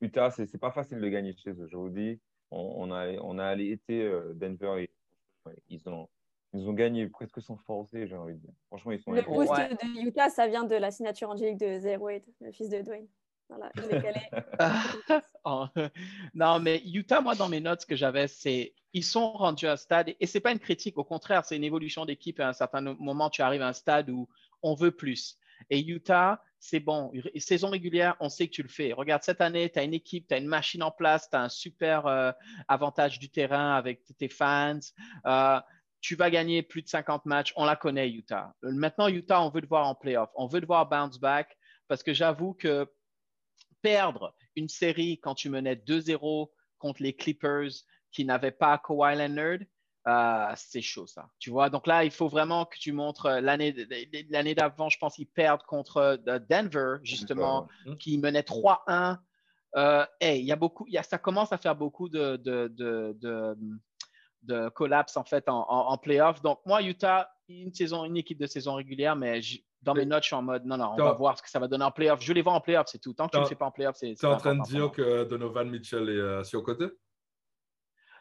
Utah, 0.00 0.30
c'est 0.30 0.58
pas 0.58 0.72
facile 0.72 1.00
de 1.00 1.08
gagner 1.08 1.34
chez 1.34 1.50
eux. 1.50 1.66
Je 1.70 1.76
vous 1.76 1.90
dis, 1.90 2.20
on, 2.50 2.90
a, 2.90 3.12
on 3.22 3.38
a 3.38 3.54
été 3.56 4.02
euh, 4.02 4.32
Denver 4.34 4.82
et 4.82 4.90
ils 5.68 5.88
ont, 5.88 6.08
ils 6.52 6.68
ont 6.68 6.72
gagné 6.72 7.06
presque 7.08 7.40
sans 7.40 7.56
forcer, 7.56 8.06
j'ai 8.06 8.16
envie 8.16 8.34
de 8.34 8.40
dire. 8.40 8.54
Franchement, 8.66 8.92
ils 8.92 9.00
sont. 9.00 9.12
Le 9.12 9.22
boost 9.22 9.52
de 9.52 10.06
Utah, 10.06 10.30
ça 10.30 10.48
vient 10.48 10.64
de 10.64 10.74
la 10.74 10.90
signature 10.90 11.30
angélique 11.30 11.58
de 11.58 11.78
Zero 11.78 12.08
le 12.40 12.52
fils 12.52 12.68
de 12.68 12.80
Dwayne. 12.80 13.06
Voilà, 13.48 13.70
je 13.76 13.82
calé. 13.82 14.20
Oh. 15.46 15.66
non, 16.32 16.58
mais 16.58 16.80
Utah, 16.86 17.20
moi, 17.20 17.34
dans 17.34 17.50
mes 17.50 17.60
notes, 17.60 17.82
ce 17.82 17.86
que 17.86 17.96
j'avais, 17.96 18.28
c'est 18.28 18.74
ils 18.94 19.04
sont 19.04 19.32
rendus 19.32 19.66
à 19.66 19.72
un 19.72 19.76
stade, 19.76 20.14
et 20.18 20.26
ce 20.26 20.38
n'est 20.38 20.40
pas 20.40 20.52
une 20.52 20.58
critique, 20.58 20.96
au 20.96 21.04
contraire, 21.04 21.44
c'est 21.44 21.56
une 21.56 21.64
évolution 21.64 22.06
d'équipe. 22.06 22.40
À 22.40 22.48
un 22.48 22.52
certain 22.54 22.80
moment, 22.80 23.28
tu 23.28 23.42
arrives 23.42 23.60
à 23.60 23.68
un 23.68 23.72
stade 23.74 24.08
où 24.08 24.28
on 24.62 24.74
veut 24.74 24.92
plus. 24.92 25.36
Et 25.68 25.84
Utah, 25.84 26.42
c'est 26.58 26.80
bon. 26.80 27.12
Saison 27.36 27.68
régulière, 27.68 28.16
on 28.20 28.28
sait 28.28 28.46
que 28.46 28.52
tu 28.52 28.62
le 28.62 28.68
fais. 28.68 28.92
Regarde, 28.92 29.22
cette 29.22 29.40
année, 29.40 29.70
tu 29.70 29.78
as 29.78 29.82
une 29.82 29.92
équipe, 29.94 30.28
tu 30.28 30.34
as 30.34 30.38
une 30.38 30.46
machine 30.46 30.82
en 30.82 30.90
place, 30.90 31.28
tu 31.28 31.36
as 31.36 31.42
un 31.42 31.48
super 31.48 32.06
euh, 32.06 32.32
avantage 32.68 33.18
du 33.18 33.28
terrain 33.28 33.74
avec 33.74 34.02
tes 34.16 34.28
fans. 34.28 34.80
Euh, 35.26 35.60
tu 36.00 36.16
vas 36.16 36.30
gagner 36.30 36.62
plus 36.62 36.82
de 36.82 36.88
50 36.88 37.26
matchs. 37.26 37.52
On 37.56 37.64
la 37.64 37.76
connaît, 37.76 38.08
Utah. 38.10 38.54
Maintenant, 38.62 39.08
Utah, 39.08 39.42
on 39.42 39.50
veut 39.50 39.60
te 39.60 39.66
voir 39.66 39.86
en 39.86 39.94
playoff. 39.94 40.30
On 40.36 40.46
veut 40.46 40.60
te 40.60 40.66
voir 40.66 40.88
bounce 40.88 41.18
back 41.18 41.56
parce 41.88 42.02
que 42.02 42.14
j'avoue 42.14 42.54
que 42.54 42.90
perdre 43.84 44.34
une 44.56 44.70
série 44.70 45.20
quand 45.20 45.34
tu 45.34 45.50
menais 45.50 45.74
2-0 45.74 46.48
contre 46.78 47.02
les 47.02 47.14
Clippers 47.14 47.70
qui 48.10 48.24
n'avaient 48.24 48.50
pas 48.50 48.78
Kawhi 48.78 49.14
Leonard, 49.16 49.58
euh, 50.06 50.52
c'est 50.56 50.80
chaud 50.80 51.06
ça. 51.06 51.28
Tu 51.38 51.50
vois, 51.50 51.68
donc 51.68 51.86
là, 51.86 52.02
il 52.04 52.10
faut 52.10 52.28
vraiment 52.28 52.64
que 52.64 52.78
tu 52.78 52.92
montres 52.92 53.26
euh, 53.26 53.40
l'année, 53.42 53.74
l'année 54.30 54.54
d'avant, 54.54 54.88
je 54.88 54.98
pense 54.98 55.16
qu'ils 55.16 55.26
perdent 55.26 55.64
contre 55.64 55.98
euh, 55.98 56.38
Denver, 56.48 56.96
justement, 57.02 57.68
qui 57.98 58.16
menait 58.16 58.40
3-1. 58.40 59.18
il 60.22 60.44
y 60.44 60.52
a 60.52 60.56
beaucoup, 60.56 60.86
y 60.88 60.96
a, 60.96 61.02
ça 61.02 61.18
commence 61.18 61.52
à 61.52 61.58
faire 61.58 61.76
beaucoup 61.76 62.08
de, 62.08 62.36
de, 62.36 62.68
de, 62.68 63.58
de, 64.44 64.68
collapse 64.70 65.16
en 65.18 65.24
fait 65.24 65.46
en, 65.48 65.66
en, 65.68 65.98
playoff. 65.98 66.40
Donc, 66.40 66.60
moi, 66.64 66.82
Utah, 66.82 67.30
une 67.48 67.74
saison, 67.74 68.06
une 68.06 68.16
équipe 68.16 68.38
de 68.38 68.46
saison 68.46 68.74
régulière, 68.74 69.16
mais 69.16 69.40
dans 69.84 69.94
mes 69.94 70.06
notes, 70.06 70.22
je 70.22 70.28
suis 70.28 70.36
en 70.36 70.42
mode 70.42 70.64
non, 70.64 70.76
non, 70.76 70.94
on 70.98 71.02
va 71.02 71.12
voir 71.12 71.38
ce 71.38 71.42
que 71.42 71.50
ça 71.50 71.58
va 71.58 71.68
donner 71.68 71.84
en 71.84 71.90
playoff. 71.90 72.20
Je 72.20 72.32
les 72.32 72.42
vois 72.42 72.54
en 72.54 72.60
playoff, 72.60 72.86
c'est 72.88 72.98
tout. 72.98 73.12
Tant 73.12 73.26
que 73.26 73.32
tu 73.32 73.36
ne 73.36 73.42
le 73.42 73.48
fais 73.48 73.54
pas 73.54 73.66
en 73.66 73.70
playoff, 73.70 73.96
c'est. 73.96 74.14
Tu 74.14 74.26
es 74.26 74.28
en 74.28 74.36
train 74.36 74.56
de 74.56 74.62
dire 74.62 74.90
que 74.90 75.24
Donovan 75.24 75.68
Mitchell 75.68 76.08
est 76.08 76.12
euh, 76.12 76.42
sur 76.44 76.60
le 76.60 76.64
côté 76.64 76.86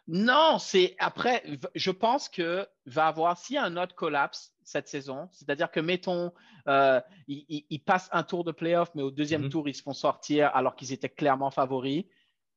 Non, 0.07 0.57
c'est 0.59 0.95
après, 0.99 1.43
je 1.75 1.91
pense 1.91 2.29
que 2.29 2.67
va 2.85 3.07
avoir, 3.07 3.37
s'il 3.37 3.55
y 3.55 3.59
a 3.59 3.63
un 3.63 3.77
autre 3.77 3.95
collapse 3.95 4.53
cette 4.63 4.87
saison, 4.87 5.29
c'est-à-dire 5.31 5.71
que, 5.71 5.79
mettons, 5.79 6.31
euh, 6.67 7.01
ils, 7.27 7.83
passent 7.85 8.09
un 8.11 8.23
tour 8.23 8.43
de 8.43 8.51
playoff, 8.51 8.91
mais 8.95 9.01
au 9.01 9.11
deuxième 9.11 9.43
mhm. 9.43 9.49
tour, 9.49 9.67
ils 9.67 9.75
se 9.75 9.81
font 9.81 9.93
sortir 9.93 10.51
alors 10.53 10.75
qu'ils 10.75 10.93
étaient 10.93 11.09
clairement 11.09 11.51
favoris 11.51 12.05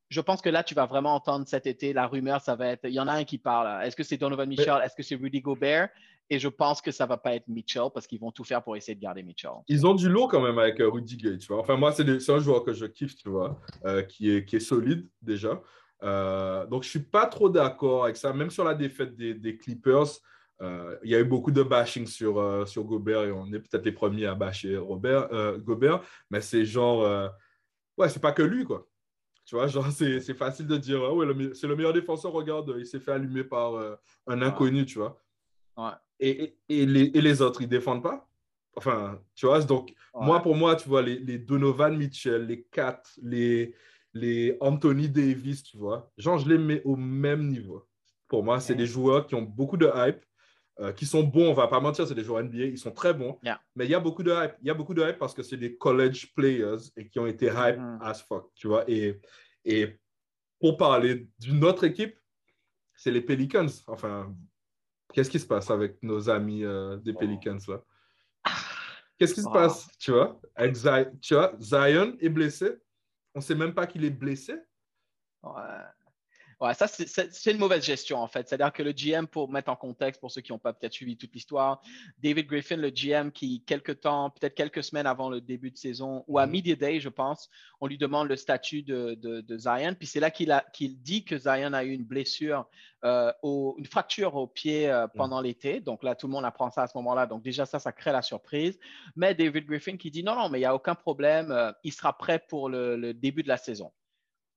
je 0.08 0.20
pense 0.20 0.40
que 0.40 0.48
là, 0.48 0.62
tu 0.62 0.74
vas 0.74 0.86
vraiment 0.86 1.14
entendre 1.14 1.46
cet 1.48 1.66
été, 1.66 1.92
la 1.92 2.06
rumeur, 2.06 2.40
ça 2.40 2.54
va 2.54 2.68
être, 2.68 2.84
il 2.84 2.92
y 2.92 3.00
en 3.00 3.08
a 3.08 3.12
un 3.12 3.24
qui 3.24 3.38
parle. 3.38 3.84
Est-ce 3.84 3.96
que 3.96 4.04
c'est 4.04 4.16
Donovan 4.16 4.48
Mitchell? 4.48 4.80
Est-ce 4.84 4.94
que 4.94 5.02
c'est 5.02 5.16
Rudy 5.16 5.40
Gobert? 5.40 5.88
Et 6.28 6.38
je 6.38 6.48
pense 6.48 6.82
que 6.82 6.90
ça 6.90 7.04
ne 7.04 7.08
va 7.08 7.16
pas 7.16 7.34
être 7.34 7.46
Mitchell 7.46 7.84
parce 7.94 8.06
qu'ils 8.06 8.18
vont 8.18 8.32
tout 8.32 8.42
faire 8.42 8.62
pour 8.62 8.76
essayer 8.76 8.96
de 8.96 9.00
garder 9.00 9.22
Mitchell. 9.22 9.52
Ils 9.68 9.86
ont 9.86 9.94
du 9.94 10.08
lourd 10.08 10.28
quand 10.28 10.42
même 10.42 10.58
avec 10.58 10.80
euh, 10.80 10.88
Rudy 10.88 11.16
Gay, 11.16 11.38
tu 11.38 11.46
vois. 11.48 11.60
Enfin, 11.60 11.76
moi, 11.76 11.92
c'est 11.92 12.30
un 12.30 12.38
joueur 12.40 12.64
que 12.64 12.72
je 12.72 12.86
kiffe, 12.86 13.14
tu 13.16 13.28
vois, 13.28 13.60
euh, 13.84 14.02
qui, 14.02 14.30
est, 14.30 14.44
qui 14.44 14.56
est 14.56 14.60
solide 14.60 15.08
déjà. 15.22 15.60
Euh, 16.02 16.66
donc, 16.66 16.82
je 16.82 16.88
ne 16.88 16.90
suis 16.90 17.10
pas 17.10 17.26
trop 17.26 17.48
d'accord 17.48 18.04
avec 18.04 18.16
ça. 18.16 18.32
Même 18.32 18.50
sur 18.50 18.64
la 18.64 18.74
défaite 18.74 19.14
des, 19.16 19.56
Clippers, 19.56 20.18
il 20.60 21.10
y 21.10 21.14
a 21.14 21.20
eu 21.20 21.24
beaucoup 21.24 21.52
de 21.52 21.62
bashing 21.62 22.06
sur, 22.06 22.66
sur 22.66 22.84
Gobert 22.84 23.22
et 23.24 23.32
on 23.32 23.46
est 23.52 23.60
peut-être 23.60 23.84
les 23.84 23.92
premiers 23.92 24.26
à 24.26 24.34
bâcher 24.34 24.76
Robert, 24.76 25.28
Gobert. 25.58 26.00
Mais 26.30 26.40
c'est 26.40 26.64
genre, 26.64 27.30
ouais, 27.98 28.08
c'est 28.08 28.22
pas 28.22 28.32
que 28.32 28.42
lui, 28.42 28.64
quoi. 28.64 28.88
Tu 29.44 29.54
vois, 29.54 29.68
genre, 29.68 29.86
c'est 29.92 30.34
facile 30.34 30.66
de 30.66 30.76
dire, 30.76 31.14
ouais, 31.14 31.54
c'est 31.54 31.68
le 31.68 31.76
meilleur 31.76 31.92
défenseur, 31.92 32.32
regarde, 32.32 32.74
il 32.78 32.86
s'est 32.86 32.98
fait 32.98 33.12
allumer 33.12 33.44
par 33.44 33.74
un 34.26 34.42
inconnu, 34.42 34.86
tu 34.86 34.98
vois. 34.98 35.22
Ouais 35.76 35.90
et, 36.18 36.56
et, 36.68 36.86
les, 36.86 37.10
et, 37.14 37.20
les, 37.20 37.42
autres, 37.42 37.62
ils 37.62 37.68
défendent 37.68 38.02
pas? 38.02 38.28
Enfin, 38.74 39.20
tu 39.34 39.46
vois, 39.46 39.62
donc, 39.62 39.92
moi, 40.14 40.40
pour 40.40 40.54
moi, 40.54 40.76
tu 40.76 40.88
vois, 40.88 41.02
les, 41.02 41.18
les, 41.18 41.38
Donovan 41.38 41.96
Mitchell, 41.96 42.46
les 42.46 42.62
Kat, 42.64 43.02
les, 43.22 43.74
les 44.12 44.56
Anthony 44.60 45.08
Davis, 45.08 45.62
tu 45.62 45.76
vois, 45.76 46.10
genre, 46.16 46.38
je 46.38 46.48
les 46.48 46.58
mets 46.58 46.82
au 46.84 46.96
même 46.96 47.48
niveau. 47.48 47.86
Pour 48.28 48.42
moi, 48.42 48.60
c'est 48.60 48.74
des 48.74 48.86
joueurs 48.86 49.26
qui 49.26 49.34
ont 49.34 49.42
beaucoup 49.42 49.76
de 49.76 49.90
hype, 49.94 50.24
euh, 50.80 50.92
qui 50.92 51.06
sont 51.06 51.22
bons, 51.22 51.50
on 51.50 51.54
va 51.54 51.68
pas 51.68 51.80
mentir, 51.80 52.06
c'est 52.06 52.14
des 52.14 52.24
joueurs 52.24 52.42
NBA, 52.42 52.64
ils 52.64 52.78
sont 52.78 52.90
très 52.90 53.14
bons. 53.14 53.38
Mais 53.74 53.86
il 53.86 53.90
y 53.90 53.94
a 53.94 54.00
beaucoup 54.00 54.22
de 54.22 54.30
hype. 54.30 54.56
Il 54.60 54.66
y 54.66 54.70
a 54.70 54.74
beaucoup 54.74 54.94
de 54.94 55.02
hype 55.02 55.18
parce 55.18 55.32
que 55.32 55.42
c'est 55.42 55.56
des 55.56 55.76
college 55.76 56.34
players 56.34 56.90
et 56.96 57.08
qui 57.08 57.18
ont 57.18 57.26
été 57.26 57.46
hype 57.46 57.78
mm. 57.78 57.98
as 58.02 58.22
fuck, 58.22 58.50
tu 58.54 58.68
vois. 58.68 58.84
Et, 58.90 59.20
et 59.64 59.98
pour 60.60 60.76
parler 60.76 61.28
d'une 61.38 61.64
autre 61.64 61.84
équipe, 61.84 62.18
c'est 62.94 63.10
les 63.10 63.22
Pelicans. 63.22 63.68
Enfin, 63.86 64.34
Qu'est-ce 65.16 65.30
qui 65.30 65.40
se 65.40 65.46
passe 65.46 65.70
avec 65.70 66.02
nos 66.02 66.28
amis 66.28 66.62
euh, 66.62 66.98
des 66.98 67.14
Pelicans 67.14 67.56
là? 67.68 67.82
Qu'est-ce 69.18 69.32
qui 69.32 69.40
se 69.40 69.48
passe 69.48 69.88
Tu 69.98 70.12
vois, 70.12 70.38
tu 71.22 71.32
vois, 71.32 71.54
Zion 71.58 72.18
est 72.20 72.28
blessé. 72.28 72.76
On 73.34 73.38
ne 73.38 73.42
sait 73.42 73.54
même 73.54 73.72
pas 73.72 73.86
qu'il 73.86 74.04
est 74.04 74.10
blessé. 74.10 74.56
Ouais. 75.42 75.86
Ouais, 76.58 76.72
ça, 76.72 76.86
c'est 76.88 77.50
une 77.50 77.58
mauvaise 77.58 77.84
gestion, 77.84 78.16
en 78.16 78.28
fait. 78.28 78.48
C'est-à-dire 78.48 78.72
que 78.72 78.82
le 78.82 78.92
GM, 78.92 79.26
pour 79.26 79.50
mettre 79.50 79.70
en 79.70 79.76
contexte, 79.76 80.22
pour 80.22 80.30
ceux 80.30 80.40
qui 80.40 80.52
n'ont 80.52 80.58
pas 80.58 80.72
peut-être 80.72 80.94
suivi 80.94 81.18
toute 81.18 81.34
l'histoire, 81.34 81.82
David 82.22 82.46
Griffin, 82.46 82.76
le 82.76 82.88
GM, 82.88 83.30
qui, 83.30 83.62
quelques 83.66 84.00
temps, 84.00 84.30
peut-être 84.30 84.54
quelques 84.54 84.82
semaines 84.82 85.06
avant 85.06 85.28
le 85.28 85.42
début 85.42 85.70
de 85.70 85.76
saison, 85.76 86.24
ou 86.28 86.38
à 86.38 86.46
mm-hmm. 86.46 86.50
Media 86.50 86.76
Day, 86.76 87.00
je 87.00 87.10
pense, 87.10 87.50
on 87.82 87.86
lui 87.86 87.98
demande 87.98 88.28
le 88.28 88.36
statut 88.36 88.82
de, 88.82 89.14
de, 89.14 89.58
Zion. 89.58 89.94
Puis 89.98 90.06
c'est 90.06 90.20
là 90.20 90.30
qu'il 90.30 90.98
dit 91.02 91.24
que 91.26 91.36
Zion 91.36 91.74
a 91.74 91.84
eu 91.84 91.90
une 91.90 92.04
blessure, 92.04 92.66
euh, 93.04 93.30
une 93.44 93.86
fracture 93.86 94.34
au 94.36 94.46
pied 94.46 94.88
euh, 94.88 95.06
mm. 95.06 95.10
pendant 95.14 95.42
l'été. 95.42 95.80
Donc 95.80 96.02
là, 96.02 96.14
tout 96.14 96.26
le 96.26 96.32
monde 96.32 96.46
apprend 96.46 96.70
ça 96.70 96.84
à 96.84 96.86
ce 96.86 96.96
moment-là. 96.96 97.26
Donc 97.26 97.42
déjà, 97.42 97.66
ça, 97.66 97.78
ça 97.78 97.92
crée 97.92 98.12
la 98.12 98.22
surprise. 98.22 98.78
Mais 99.14 99.34
David 99.34 99.66
Griffin 99.66 99.98
qui 99.98 100.10
dit 100.10 100.22
non, 100.22 100.34
non, 100.34 100.48
mais 100.48 100.56
il 100.56 100.62
n'y 100.62 100.66
a 100.66 100.74
aucun 100.74 100.94
problème. 100.94 101.50
Euh, 101.50 101.70
il 101.84 101.92
sera 101.92 102.16
prêt 102.16 102.42
pour 102.48 102.70
le 102.70 103.12
début 103.12 103.42
de 103.42 103.48
la 103.48 103.58
saison. 103.58 103.92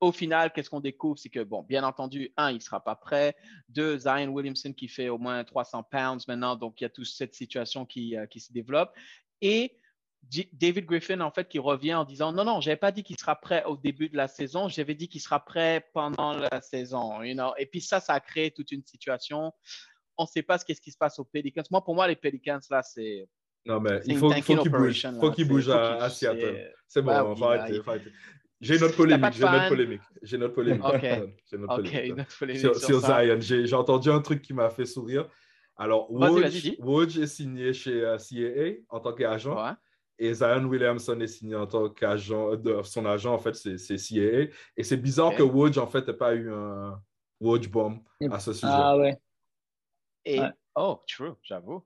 Au 0.02 0.12
final, 0.14 0.54
qu'est-ce 0.54 0.70
qu'on 0.70 0.80
découvre? 0.80 1.18
C'est 1.20 1.30
que, 1.30 1.44
bon, 1.44 1.62
bien 1.64 1.84
entendu, 1.84 2.32
un, 2.38 2.52
il 2.52 2.56
ne 2.56 2.60
sera 2.62 2.82
pas 2.84 2.96
prêt. 2.96 3.36
Deux, 3.68 3.98
Zion 4.00 4.28
Williamson 4.30 4.72
qui 4.74 4.88
fait 4.88 5.10
au 5.10 5.18
moins 5.18 5.44
300 5.44 5.84
pounds 5.84 6.26
maintenant. 6.28 6.56
Donc, 6.56 6.80
il 6.80 6.86
y 6.86 6.88
a 6.88 6.90
toute 6.90 7.06
cette 7.06 7.34
situation 7.36 7.86
qui, 7.86 8.16
euh, 8.16 8.26
qui 8.26 8.40
se 8.40 8.54
développe. 8.54 8.94
Et 9.42 9.76
David 10.54 10.86
Griffin, 10.86 11.20
en 11.22 11.32
fait, 11.32 11.48
qui 11.48 11.60
revient 11.60 11.96
en 11.96 12.04
disant 12.06 12.32
non, 12.32 12.44
non, 12.44 12.62
j'avais 12.62 12.76
pas 12.78 12.92
dit 12.92 13.04
qu'il 13.04 13.18
sera 13.18 13.36
prêt 13.40 13.64
au 13.66 13.78
début 13.78 14.10
de 14.10 14.18
la 14.18 14.28
saison, 14.28 14.68
j'avais 14.68 14.94
dit 14.96 15.08
qu'il 15.08 15.22
sera 15.22 15.44
prêt 15.44 15.86
pendant 15.94 16.34
la 16.34 16.62
saison. 16.62 17.22
You 17.24 17.34
know? 17.34 17.54
Et 17.58 17.66
puis 17.66 17.82
ça, 17.82 18.00
ça 18.00 18.14
a 18.14 18.20
créé 18.20 18.52
toute 18.52 18.72
une 18.72 18.84
situation. 18.86 19.54
On 20.18 20.24
ne 20.24 20.28
sait 20.28 20.44
pas 20.44 20.58
ce 20.58 20.66
qu'est-ce 20.66 20.82
qui 20.82 20.92
se 20.92 20.98
passe 20.98 21.20
aux 21.20 21.24
Pelicans. 21.26 21.64
Moi, 21.72 21.84
pour 21.84 21.96
moi, 21.96 22.08
les 22.08 22.16
Pelicans, 22.18 22.60
là, 22.70 22.84
c'est. 22.84 23.28
Non, 23.66 23.80
mais 23.80 24.00
il 24.06 24.18
faut, 24.18 24.30
faut 24.32 24.42
qu'il 24.42 24.56
bouge. 24.56 24.68
operation, 24.68 25.20
faut 25.20 25.30
là. 25.30 25.36
qu'il 25.36 25.46
C'est- 25.46 25.50
bouge 25.50 25.66
faut 25.66 25.72
à, 25.72 26.10
Seattle. 26.10 26.72
c'est- 26.88 27.02
bon, 27.02 27.08
Bah 27.12 27.26
on 27.26 27.34
va 27.34 27.62
arrêter. 27.62 27.82
J'ai 28.62 28.78
une 28.78 28.84
autre 28.84 28.96
polémique. 28.98 29.34
J'ai 29.34 29.44
une 29.46 29.56
autre 29.56 29.70
polémique. 29.70 30.02
J'ai 30.22 30.36
une 30.38 30.44
autre 30.44 30.54
polémique. 30.56 30.84
Ok. 30.86 31.02
J'ai 31.02 31.56
une 31.58 31.64
autre 31.64 31.76
polémique. 31.78 32.06
une 32.06 32.22
autre 32.22 32.38
polémique 32.40 32.62
sur, 32.62 32.76
sur 32.76 32.86
sur 32.88 33.02
ça. 33.02 33.24
Zion. 33.26 33.40
J'ai 33.40 33.66
j'ai 33.66 33.76
entendu 33.76 34.10
un 34.12 34.20
truc 34.22 34.42
qui 34.42 34.54
m'a 34.54 34.70
fait 34.70 34.86
sourire. 34.86 35.28
Alors, 35.78 36.12
Woj, 36.12 37.18
est 37.20 37.28
signé 37.28 37.72
chez 37.74 38.04
euh, 38.04 38.18
CAA 38.18 38.84
en 38.90 39.00
tant 39.00 39.14
qu'agent 39.14 39.56
Ouais. 39.56 39.72
et 40.18 40.34
Zion 40.34 40.66
Williamson 40.66 41.18
est 41.22 41.28
signé 41.28 41.56
en 41.56 41.68
tant 41.68 41.88
qu'agent. 41.90 42.58
de- 42.58 42.82
Son 42.84 43.06
agent, 43.06 43.34
en 43.34 43.40
fait, 43.40 43.56
c'est 43.56 43.78
c'est 43.78 43.96
CAA. 43.96 44.52
Et 44.76 44.84
c'est 44.84 44.98
bizarre 44.98 45.34
que 45.36 45.44
Woj, 45.44 45.78
en 45.78 45.88
fait, 45.88 46.06
n'ait 46.06 46.14
pas 46.14 46.36
eu 46.36 46.52
un 46.52 47.02
Woj 47.40 47.70
bomb 47.70 48.00
à 48.30 48.40
ce 48.40 48.52
sujet. 48.52 48.68
Ah 48.70 48.98
ouais. 48.98 49.18
Et 50.26 50.42
Ouais. 50.42 50.50
oh, 50.76 51.00
true, 51.08 51.32
j'avoue, 51.44 51.82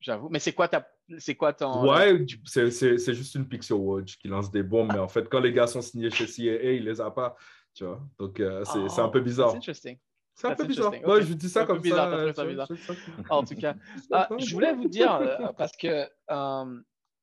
j'avoue. 0.00 0.28
Mais 0.30 0.40
c'est 0.40 0.52
quoi 0.52 0.66
ta, 0.66 0.84
c'est 1.18 1.34
quoi 1.34 1.52
ton 1.52 1.88
Ouais, 1.88 2.26
c'est- 2.44 2.70
c'est 2.70 2.98
c'est 2.98 3.14
juste 3.14 3.34
une 3.34 3.46
sur 3.62 3.80
Woj 3.80 4.16
qui 4.18 4.28
lance 4.28 4.50
des 4.50 4.62
bombes, 4.62 4.90
mais 4.92 4.98
en 4.98 5.08
fait, 5.08 5.28
quand 5.28 5.40
les 5.40 5.52
gars 5.52 5.66
sont 5.66 5.80
signés 5.80 6.10
chez 6.10 6.26
CAA, 6.26 6.72
il 6.72 6.84
les 6.84 7.00
a 7.00 7.10
pas. 7.10 7.36
Tu 7.74 7.84
vois? 7.84 8.00
Donc, 8.18 8.40
euh, 8.40 8.64
c'est 8.64 8.88
c'est 8.88 9.00
un 9.00 9.08
peu 9.08 9.20
Oh, 9.20 9.22
bizarre. 9.22 9.48
that's 9.52 9.56
interesting. 9.56 9.98
C'est 10.34 10.46
un 10.48 10.54
peu 10.54 10.64
bizarre. 10.66 10.86
interesting. 10.88 11.10
Ouais, 11.10 11.20
Ok. 11.22 11.26
je 11.28 11.34
dis 11.34 11.48
C'est 11.48 11.52
ça 11.54 11.60
peu 11.66 11.72
comme 11.74 11.82
bizarre, 11.82 12.10
ça. 12.10 12.16
euh, 12.16 12.32
c'est- 12.34 12.46
bizarre. 12.48 12.68
c'est 12.68 13.30
En 13.30 13.42
tout 13.44 13.54
cas, 13.56 13.74
c'est 13.96 14.08
Ah, 14.12 14.28
je 14.38 14.54
voulais 14.54 14.72
vous 14.74 14.88
dire 14.88 15.14
euh, 15.14 15.52
parce 15.56 15.76
que 15.76 16.06
euh, 16.30 16.80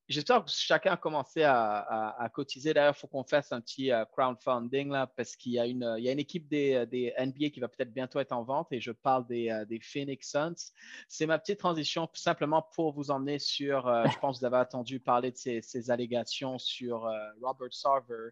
j'espère 0.08 0.44
que 0.44 0.52
chacun 0.52 0.94
a 0.94 0.98
commencé 0.98 1.44
à, 1.44 1.80
à- 2.10 2.30
cotiser. 2.30 2.74
D'ailleurs, 2.74 2.94
il 2.96 3.00
faut 3.00 3.08
qu'on 3.08 3.24
fasse 3.24 3.52
un 3.52 3.62
petit 3.62 3.92
euh, 3.92 4.06
crowdfunding 4.06 4.90
là 4.90 5.08
parce 5.08 5.36
qu'il 5.36 5.54
y 5.54 5.60
a 5.60 5.66
une, 5.66 5.96
y 6.00 6.10
a 6.10 6.12
une 6.12 6.20
équipe 6.20 6.48
des, 6.48 6.86
des 6.88 7.14
NBA 7.18 7.50
qui 7.50 7.60
va 7.60 7.68
peut-être 7.68 7.94
bientôt 7.94 8.20
être 8.20 8.32
en 8.32 8.44
vente 8.44 8.68
et 8.72 8.80
je 8.82 8.92
parle 8.92 9.26
des, 9.28 9.50
euh, 9.50 9.66
des 9.66 9.80
Phoenix 9.80 10.30
Suns. 10.32 10.72
C'est 11.08 11.26
ma 11.26 11.40
petite 11.40 11.60
transition 11.60 12.10
simplement 12.14 12.62
pour 12.74 12.94
vous 12.94 13.12
emmener 13.12 13.40
sur. 13.40 13.88
euh, 13.88 14.06
je 14.12 14.18
pense 14.20 14.38
que 14.38 14.40
vous 14.42 14.46
avez 14.46 14.58
entendu 14.58 15.00
parler 15.00 15.32
de 15.32 15.38
ces, 15.38 15.62
ces 15.62 15.90
allégations 15.92 16.58
sur 16.60 17.06
euh, 17.06 17.18
Robert 17.42 17.74
Sarver. 17.74 18.30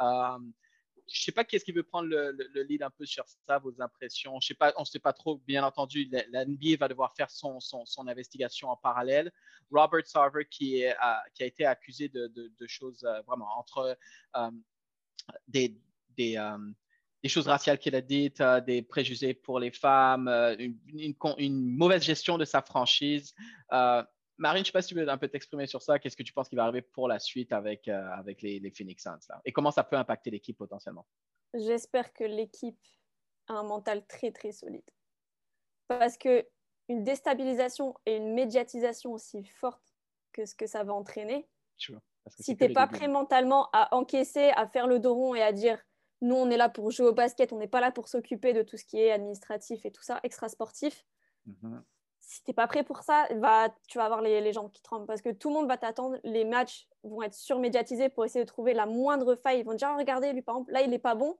Euh, 0.00 0.38
je 1.06 1.22
sais 1.22 1.32
pas 1.32 1.44
qui 1.44 1.56
est-ce 1.56 1.64
qui 1.64 1.72
veut 1.72 1.82
prendre 1.82 2.08
le, 2.08 2.32
le- 2.32 2.48
le 2.54 2.62
lead 2.62 2.82
un 2.82 2.90
peu 2.90 3.04
sur 3.04 3.24
ça, 3.46 3.58
vos 3.58 3.80
impressions. 3.80 4.38
Je 4.40 4.48
sais 4.48 4.54
pas, 4.54 4.72
on 4.76 4.80
ne 4.80 4.86
sait 4.86 4.98
pas 4.98 5.12
trop, 5.12 5.38
bien 5.46 5.64
entendu. 5.64 6.08
La, 6.30 6.44
NBA 6.44 6.76
va 6.78 6.88
devoir 6.88 7.14
faire 7.14 7.30
son, 7.30 7.60
son, 7.60 7.84
son 7.84 8.08
investigation 8.08 8.68
en 8.70 8.76
parallèle. 8.76 9.30
Robert 9.70 10.06
Sarver, 10.06 10.46
qui, 10.50 10.82
qui 11.34 11.42
a 11.42 11.46
été 11.46 11.66
accusé 11.66 12.08
de, 12.08 12.28
de, 12.28 12.66
choses 12.66 13.04
euh, 13.04 13.20
vraiment 13.22 13.48
entre 13.58 13.96
euh, 14.36 14.50
des, 15.46 15.76
des, 16.16 16.36
euh, 16.36 16.58
des 17.22 17.28
choses 17.28 17.48
raciales 17.48 17.78
qu'il 17.78 17.94
a 17.94 18.00
dites, 18.00 18.42
des 18.66 18.82
préjugés 18.82 19.34
pour 19.34 19.58
les 19.60 19.70
femmes, 19.70 20.28
une 20.58 21.76
mauvaise 21.76 22.02
gestion 22.02 22.38
de 22.38 22.44
sa 22.44 22.62
franchise. 22.62 23.34
Marine, 24.36 24.58
je 24.58 24.62
ne 24.62 24.66
sais 24.66 24.72
pas 24.72 24.82
si 24.82 24.88
tu 24.88 24.94
veux 24.94 25.08
un 25.08 25.18
peu 25.18 25.28
t'exprimer 25.28 25.66
sur 25.66 25.80
ça. 25.82 25.98
Qu'est-ce 25.98 26.16
que 26.16 26.22
tu 26.22 26.32
penses 26.32 26.48
qui 26.48 26.56
va 26.56 26.64
arriver 26.64 26.82
pour 26.82 27.08
la 27.08 27.18
suite 27.18 27.52
avec, 27.52 27.86
euh, 27.88 28.08
avec 28.12 28.42
les, 28.42 28.58
les, 28.58 28.70
Phoenix 28.70 29.02
Suns 29.02 29.18
là? 29.28 29.40
et 29.44 29.52
comment 29.52 29.70
ça 29.70 29.84
peut 29.84 29.96
impacter 29.96 30.30
l'équipe 30.30 30.56
potentiellement? 30.58 31.06
J'espère 31.54 32.12
que 32.12 32.24
l'équipe 32.24 32.80
a 33.46 33.54
un 33.54 33.62
mental 33.62 34.04
très 34.06 34.32
très 34.32 34.52
solide. 34.52 34.88
Parce 35.86 36.18
que 36.18 36.46
une 36.88 37.04
déstabilisation 37.04 37.94
et 38.06 38.16
une 38.16 38.34
médiatisation 38.34 39.12
aussi 39.12 39.44
forte 39.44 39.94
que 40.32 40.46
ce 40.46 40.54
que 40.54 40.66
ça 40.66 40.82
va 40.82 40.92
entraîner, 40.92 41.48
Sure. 41.76 42.00
si 42.28 42.56
tu 42.56 42.64
n'es 42.64 42.72
pas 42.72 42.86
prêt 42.86 43.08
mentalement 43.08 43.68
à 43.72 43.94
encaisser, 43.94 44.50
à 44.56 44.66
faire 44.66 44.86
le 44.86 44.98
dos 44.98 45.14
rond 45.14 45.34
et 45.34 45.42
à 45.42 45.52
dire 45.52 45.82
nous 46.20 46.34
on 46.34 46.50
est 46.50 46.56
là 46.56 46.68
pour 46.68 46.90
jouer 46.90 47.06
au 47.06 47.12
basket, 47.12 47.52
on 47.52 47.58
n'est 47.58 47.68
pas 47.68 47.80
là 47.80 47.92
pour 47.92 48.08
s'occuper 48.08 48.52
de 48.52 48.62
tout 48.62 48.76
ce 48.76 48.84
qui 48.84 48.98
est 48.98 49.12
administratif 49.12 49.84
et 49.86 49.92
tout 49.92 50.02
ça, 50.02 50.20
extra 50.22 50.48
sportif. 50.48 51.04
Mm 51.46 51.52
-hmm 51.62 51.82
si 52.26 52.42
tu 52.42 52.50
n'es 52.50 52.54
pas 52.54 52.66
prêt 52.66 52.82
pour 52.82 53.02
ça, 53.02 53.26
va, 53.36 53.68
tu 53.88 53.98
vas 53.98 54.04
avoir 54.04 54.22
les, 54.22 54.40
les 54.40 54.52
jambes 54.52 54.70
qui 54.70 54.82
tremblent 54.82 55.06
parce 55.06 55.22
que 55.22 55.30
tout 55.30 55.48
le 55.48 55.54
monde 55.54 55.68
va 55.68 55.76
t'attendre. 55.76 56.18
Les 56.24 56.44
matchs 56.44 56.88
vont 57.02 57.22
être 57.22 57.34
surmédiatisés 57.34 58.08
pour 58.08 58.24
essayer 58.24 58.44
de 58.44 58.48
trouver 58.48 58.74
la 58.74 58.86
moindre 58.86 59.34
faille. 59.34 59.60
Ils 59.60 59.64
vont 59.64 59.74
dire, 59.74 59.90
oh, 59.92 59.98
regardez, 59.98 60.32
lui, 60.32 60.42
par 60.42 60.56
exemple, 60.56 60.72
là, 60.72 60.82
il 60.82 60.90
n'est 60.90 60.98
pas 60.98 61.14
bon. 61.14 61.36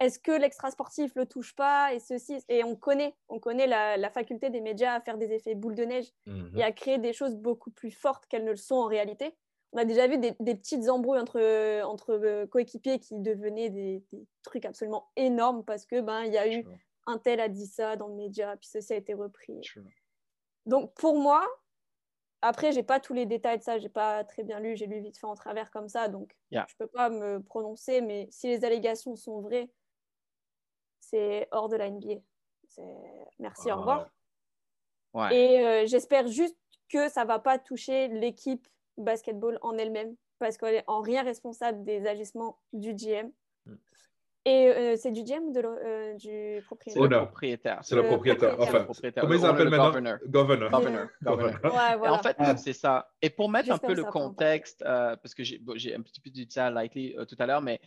Est-ce 0.00 0.18
que 0.18 0.32
l'extra-sportif 0.32 1.14
ne 1.14 1.20
le 1.20 1.26
touche 1.26 1.54
pas 1.54 1.92
Et 1.94 2.00
ceci. 2.00 2.42
Et 2.48 2.64
on 2.64 2.74
connaît, 2.74 3.14
on 3.28 3.38
connaît 3.38 3.66
la, 3.66 3.96
la, 3.96 4.10
faculté 4.10 4.50
des 4.50 4.60
médias 4.60 4.94
à 4.94 5.00
faire 5.00 5.16
des 5.16 5.32
effets 5.32 5.54
boule 5.54 5.74
de 5.74 5.84
neige 5.84 6.12
-hmm. 6.26 6.58
et 6.58 6.62
à 6.64 6.72
créer 6.72 6.98
des 6.98 7.12
choses 7.12 7.36
beaucoup 7.36 7.70
plus 7.70 7.92
fortes 7.92 8.26
qu'elles 8.26 8.44
ne 8.44 8.50
le 8.50 8.56
sont 8.56 8.76
en 8.76 8.86
réalité. 8.86 9.36
On 9.72 9.78
a 9.78 9.84
déjà 9.84 10.06
vu 10.06 10.18
des, 10.18 10.34
des 10.40 10.54
petites 10.54 10.88
embrouilles 10.88 11.20
entre, 11.20 11.40
entre 11.84 12.46
coéquipiers 12.46 12.98
qui 12.98 13.14
devenaient 13.18 13.70
des, 13.70 14.02
des, 14.12 14.26
trucs 14.42 14.64
absolument 14.64 15.10
énormes 15.16 15.64
parce 15.64 15.86
que 15.86 16.00
ben 16.00 16.24
il 16.24 16.32
y 16.32 16.38
a 16.38 16.46
eu 16.46 16.62
sure. 16.62 16.78
un 17.06 17.18
tel 17.18 17.40
a 17.40 17.48
dit 17.48 17.66
ça 17.66 17.96
dans 17.96 18.08
le 18.08 18.14
média, 18.14 18.56
puis 18.56 18.68
ceci 18.68 18.92
a 18.92 18.96
été 18.96 19.14
repris. 19.14 19.62
Sure. 19.62 19.84
Donc 20.66 20.94
pour 20.94 21.18
moi, 21.18 21.46
après, 22.40 22.72
j'ai 22.72 22.82
pas 22.82 22.98
tous 22.98 23.14
les 23.14 23.24
détails 23.24 23.58
de 23.58 23.62
ça, 23.62 23.78
j'ai 23.78 23.88
pas 23.88 24.24
très 24.24 24.42
bien 24.42 24.58
lu, 24.58 24.76
j'ai 24.76 24.86
lu 24.86 25.00
vite 25.00 25.16
fait 25.16 25.26
en 25.26 25.34
travers 25.34 25.70
comme 25.70 25.88
ça, 25.88 26.08
donc 26.08 26.36
yeah. 26.50 26.66
je 26.68 26.74
peux 26.76 26.88
pas 26.88 27.08
me 27.08 27.40
prononcer, 27.40 28.00
mais 28.00 28.26
si 28.30 28.48
les 28.48 28.64
allégations 28.64 29.14
sont 29.14 29.40
vraies, 29.40 29.70
c'est 30.98 31.46
hors 31.52 31.68
de 31.68 31.76
la 31.76 31.88
NBA. 31.88 32.20
Merci, 33.38 33.70
au 33.70 33.76
revoir. 33.76 34.10
Ouais. 35.14 35.36
Et 35.36 35.66
euh, 35.66 35.86
j'espère 35.86 36.26
juste 36.26 36.56
que 36.88 37.08
ça 37.08 37.24
va 37.24 37.38
pas 37.38 37.58
toucher 37.58 38.08
l'équipe 38.08 38.66
basketball 38.96 39.58
en 39.62 39.78
elle-même, 39.78 40.16
parce 40.38 40.56
qu'elle 40.56 40.76
est 40.76 40.84
en 40.88 41.00
rien 41.00 41.22
responsable 41.22 41.84
des 41.84 42.06
agissements 42.06 42.58
du 42.72 42.94
GM. 42.94 43.30
Et 44.44 44.66
euh, 44.66 44.96
c'est 44.96 45.12
du 45.12 45.22
GM 45.22 45.44
ou 45.44 45.52
de 45.52 45.60
euh, 45.60 46.14
du 46.14 46.62
propriétaire? 46.64 46.92
C'est 46.92 47.08
le 47.08 47.08
propriétaire. 47.08 47.78
C'est 47.82 47.94
le 47.94 48.02
propriétaire. 48.02 48.56
Enfin, 48.58 48.86
comment 49.20 49.34
ils 49.34 49.46
appellent 49.46 49.68
maintenant? 49.68 49.86
Governor. 49.90 50.18
Governor. 50.26 50.70
Governor. 50.70 51.06
Governor. 51.22 51.60
Ouais, 51.64 51.96
voilà. 51.96 52.06
Et 52.06 52.08
en 52.08 52.18
fait, 52.18 52.36
c'est 52.58 52.72
ça. 52.72 53.12
Et 53.20 53.30
pour 53.30 53.48
mettre 53.48 53.70
un 53.70 53.78
peu 53.78 53.94
le 53.94 54.04
contexte, 54.04 54.82
euh, 54.82 55.14
parce 55.16 55.34
que 55.34 55.44
j'ai 55.44 55.58
bon, 55.58 55.74
un 55.74 56.02
petit 56.02 56.20
peu 56.20 56.30
dit 56.30 56.48
ça 56.50 56.70
lightly 56.70 57.14
euh, 57.16 57.24
tout 57.24 57.36
à 57.38 57.46
l'heure, 57.46 57.62
mais 57.62 57.80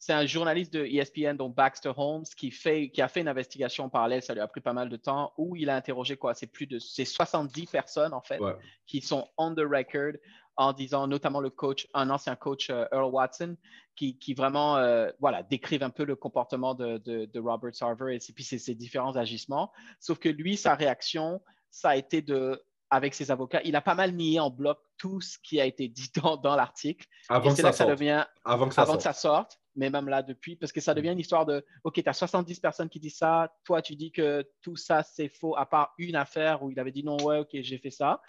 c'est 0.00 0.12
un 0.12 0.26
journaliste 0.26 0.72
de 0.72 0.84
ESPN, 0.84 1.36
donc 1.36 1.54
Baxter 1.54 1.92
Holmes, 1.96 2.24
qui, 2.36 2.50
fait, 2.50 2.88
qui 2.88 3.02
a 3.02 3.08
fait 3.08 3.20
une 3.20 3.28
investigation 3.28 3.84
en 3.84 3.88
parallèle. 3.88 4.22
Ça 4.22 4.34
lui 4.34 4.40
a 4.40 4.48
pris 4.48 4.62
pas 4.62 4.72
mal 4.72 4.88
de 4.88 4.96
temps, 4.96 5.32
où 5.38 5.54
il 5.54 5.70
a 5.70 5.76
interrogé 5.76 6.16
quoi? 6.16 6.34
C'est 6.34 6.46
plus 6.48 6.66
de 6.66 6.80
c'est 6.80 7.04
70 7.04 7.66
personnes, 7.66 8.14
en 8.14 8.22
fait, 8.22 8.40
ouais. 8.40 8.54
qui 8.86 9.00
sont 9.00 9.28
on 9.38 9.54
the 9.54 9.60
record 9.60 10.14
en 10.56 10.72
disant 10.72 11.06
notamment 11.06 11.40
le 11.40 11.50
coach, 11.50 11.88
un 11.94 12.10
ancien 12.10 12.36
coach, 12.36 12.70
euh, 12.70 12.84
Earl 12.92 13.10
Watson, 13.10 13.56
qui, 13.96 14.18
qui 14.18 14.34
vraiment 14.34 14.76
euh, 14.76 15.10
voilà, 15.20 15.42
décrivent 15.42 15.82
un 15.82 15.90
peu 15.90 16.04
le 16.04 16.16
comportement 16.16 16.74
de, 16.74 16.98
de, 16.98 17.26
de 17.26 17.40
Robert 17.40 17.74
Sarver 17.74 18.14
et 18.14 18.32
puis 18.32 18.44
ses, 18.44 18.58
ses, 18.58 18.74
différents 18.74 19.16
agissements. 19.16 19.72
Sauf 20.00 20.18
que 20.18 20.28
lui, 20.28 20.56
sa 20.56 20.74
réaction, 20.74 21.40
ça 21.70 21.90
a 21.90 21.96
été 21.96 22.22
de, 22.22 22.62
avec 22.90 23.14
ses 23.14 23.30
avocats, 23.30 23.60
il 23.64 23.76
a 23.76 23.80
pas 23.80 23.94
mal 23.94 24.12
nié 24.12 24.40
en 24.40 24.50
bloc 24.50 24.78
tout 24.96 25.20
ce 25.20 25.38
qui 25.42 25.60
a 25.60 25.64
été 25.64 25.88
dit 25.88 26.10
dans, 26.22 26.36
dans 26.36 26.56
l'article. 26.56 27.06
Avant, 27.28 27.52
et 27.52 27.56
que, 27.56 27.62
là 27.62 27.72
ça, 27.72 27.86
devient, 27.86 28.24
avant 28.44 28.68
que 28.68 28.74
ça 28.74 28.82
avant 28.82 28.92
sorte. 28.92 28.98
Que 28.98 29.04
ça 29.04 29.12
sorte 29.12 29.60
mais 29.76 29.90
même 29.90 30.08
là 30.08 30.22
depuis, 30.22 30.56
parce 30.56 30.72
que 30.72 30.80
ça 30.80 30.94
devient 30.94 31.10
une 31.10 31.20
histoire 31.20 31.46
de, 31.46 31.64
OK, 31.84 32.02
tu 32.02 32.08
as 32.08 32.12
70 32.12 32.60
personnes 32.60 32.88
qui 32.88 33.00
disent 33.00 33.16
ça, 33.16 33.52
toi 33.64 33.82
tu 33.82 33.94
dis 33.96 34.12
que 34.12 34.46
tout 34.62 34.76
ça 34.76 35.02
c'est 35.02 35.28
faux, 35.28 35.56
à 35.56 35.66
part 35.66 35.94
une 35.98 36.16
affaire 36.16 36.62
où 36.62 36.70
il 36.70 36.78
avait 36.80 36.92
dit 36.92 37.04
non, 37.04 37.16
ouais, 37.22 37.38
OK, 37.38 37.50
j'ai 37.52 37.78
fait 37.78 37.90
ça. 37.90 38.20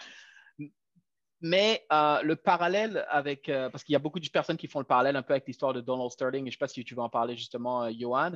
Mais 1.42 1.84
euh, 1.92 2.22
le 2.22 2.36
parallèle 2.36 3.04
avec, 3.08 3.48
euh, 3.48 3.68
parce 3.68 3.82
qu'il 3.82 3.92
y 3.92 3.96
a 3.96 3.98
beaucoup 3.98 4.20
de 4.20 4.28
personnes 4.28 4.56
qui 4.56 4.68
font 4.68 4.78
le 4.78 4.84
parallèle 4.84 5.16
un 5.16 5.22
peu 5.22 5.32
avec 5.32 5.46
l'histoire 5.48 5.72
de 5.74 5.80
Donald 5.80 6.10
Sterling, 6.12 6.46
et 6.46 6.50
je 6.50 6.56
ne 6.56 6.58
sais 6.58 6.58
pas 6.58 6.68
si 6.68 6.84
tu 6.84 6.94
veux 6.94 7.02
en 7.02 7.08
parler 7.08 7.36
justement, 7.36 7.82
euh, 7.82 7.90
Johan. 7.92 8.32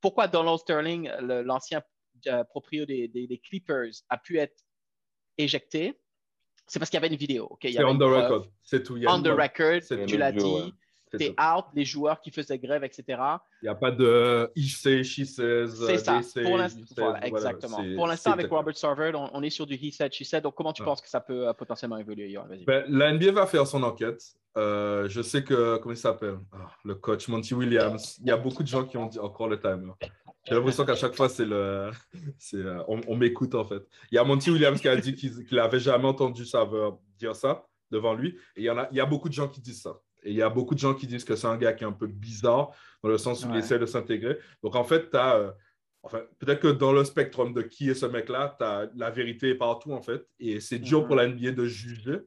Pourquoi 0.00 0.26
Donald 0.26 0.58
Sterling, 0.58 1.10
l'ancien 1.20 1.82
euh, 2.28 2.42
proprio 2.44 2.86
des, 2.86 3.08
des, 3.08 3.26
des, 3.26 3.38
Clippers, 3.38 3.92
a 4.08 4.16
pu 4.16 4.38
être 4.38 4.64
éjecté? 5.36 6.00
C'est 6.66 6.78
parce 6.78 6.88
qu'il 6.88 6.96
y 6.96 7.04
avait 7.04 7.12
une 7.12 7.18
vidéo. 7.18 7.46
Okay? 7.50 7.72
C'est 7.74 7.84
on 7.84 7.98
the 7.98 8.02
record, 8.02 8.46
c'est 8.62 8.82
tout. 8.82 8.98
On 9.06 9.20
the 9.20 9.28
record, 9.28 9.82
C'est 9.82 10.06
tu 10.06 10.16
l'as 10.16 10.32
dit. 10.32 10.42
ouais. 10.42 10.72
T'es 11.18 11.34
out, 11.40 11.64
les 11.74 11.84
joueurs 11.84 12.20
qui 12.20 12.30
faisaient 12.30 12.58
grève, 12.58 12.84
etc. 12.84 13.04
Il 13.08 13.64
n'y 13.64 13.68
a 13.68 13.74
pas 13.74 13.90
de 13.90 14.50
he 14.56 14.68
say, 14.68 15.02
she 15.02 15.24
says. 15.24 15.68
C'est 15.86 15.98
ça. 15.98 16.22
say, 16.22 16.42
Pour 16.42 16.56
l'instant, 16.56 16.80
voilà, 16.96 17.26
exactement. 17.26 17.78
Pour 17.96 18.06
l'instant, 18.06 18.32
avec. 18.32 18.48
Robert 18.50 18.76
Sarver, 18.76 19.12
on, 19.14 19.30
on 19.34 19.42
est 19.42 19.50
sur 19.50 19.66
du 19.66 19.74
he 19.74 19.92
said, 19.92 20.12
she 20.12 20.24
said. 20.24 20.42
Donc, 20.42 20.54
comment 20.54 20.72
tu 20.72 20.82
Ouais. 20.82 20.86
penses 20.86 21.00
que 21.00 21.08
ça 21.08 21.20
peut 21.20 21.48
euh, 21.48 21.52
potentiellement 21.52 21.98
évoluer. 21.98 22.36
Ben, 22.66 22.84
la 22.88 23.12
NBA 23.12 23.32
va 23.32 23.46
faire 23.46 23.66
son 23.66 23.82
enquête. 23.82 24.22
Euh, 24.56 25.08
je 25.08 25.22
sais 25.22 25.44
que, 25.44 25.76
comment 25.78 25.94
il 25.94 25.98
s'appelle? 25.98 26.38
Ah, 26.52 26.70
Le 26.84 26.94
coach 26.96 27.28
Monty 27.28 27.54
Williams. 27.54 28.18
Il 28.20 28.26
y 28.28 28.32
a 28.32 28.36
beaucoup 28.36 28.62
de 28.62 28.68
gens 28.68 28.84
qui 28.84 28.96
ont 28.96 29.06
dit 29.06 29.18
encore 29.18 29.48
le 29.48 29.60
timer. 29.60 29.92
J'ai 30.46 30.54
l'impression 30.54 30.84
qu'à 30.86 30.96
chaque 30.96 31.14
fois, 31.14 31.28
c'est 31.28 31.44
le, 31.44 31.90
c'est, 32.38 32.56
euh, 32.56 32.82
on, 32.88 33.00
on 33.06 33.16
m'écoute 33.16 33.54
en 33.54 33.64
fait. 33.64 33.82
Il 34.10 34.14
y 34.14 34.18
a 34.18 34.24
Monty 34.24 34.50
Williams 34.50 34.80
qui 34.80 34.88
a 34.88 34.96
dit 34.96 35.14
qu'il 35.14 35.32
n'avait 35.52 35.78
jamais 35.80 36.06
entendu 36.06 36.44
Saveur 36.46 36.98
dire 37.18 37.36
ça 37.36 37.66
devant 37.90 38.14
lui. 38.14 38.30
Et 38.56 38.62
il 38.62 38.64
y, 38.64 38.70
en 38.70 38.78
a, 38.78 38.88
il 38.90 38.96
y 38.96 39.00
a 39.00 39.06
beaucoup 39.06 39.28
de 39.28 39.34
gens 39.34 39.48
qui 39.48 39.60
disent 39.60 39.82
ça. 39.82 40.00
Et 40.22 40.30
il 40.30 40.36
y 40.36 40.42
a 40.42 40.50
beaucoup 40.50 40.74
de 40.74 40.80
gens 40.80 40.94
qui 40.94 41.06
disent 41.06 41.24
que 41.24 41.36
c'est 41.36 41.46
un 41.46 41.56
gars 41.56 41.72
qui 41.72 41.84
est 41.84 41.86
un 41.86 41.92
peu 41.92 42.06
bizarre 42.06 42.70
dans 43.02 43.08
le 43.08 43.18
sens 43.18 43.44
où 43.44 43.48
il 43.50 43.56
essaie 43.56 43.78
de 43.78 43.86
s'intégrer. 43.86 44.38
Donc 44.62 44.74
en 44.76 44.84
fait, 44.84 45.10
tu 45.10 45.16
as. 45.16 45.54
Enfin, 46.02 46.20
peut-être 46.38 46.60
que 46.60 46.68
dans 46.68 46.92
le 46.92 47.04
spectrum 47.04 47.52
de 47.52 47.60
qui 47.62 47.90
est 47.90 47.94
ce 47.94 48.06
mec-là, 48.06 48.56
la 48.96 49.10
vérité 49.10 49.54
partout 49.54 49.92
en 49.92 50.00
fait. 50.00 50.26
Et 50.38 50.58
c'est 50.60 50.78
dur 50.78 51.02
Mhm. 51.02 51.06
pour 51.06 51.16
la 51.16 51.26
NBA 51.26 51.52
de 51.52 51.64
juger 51.66 52.20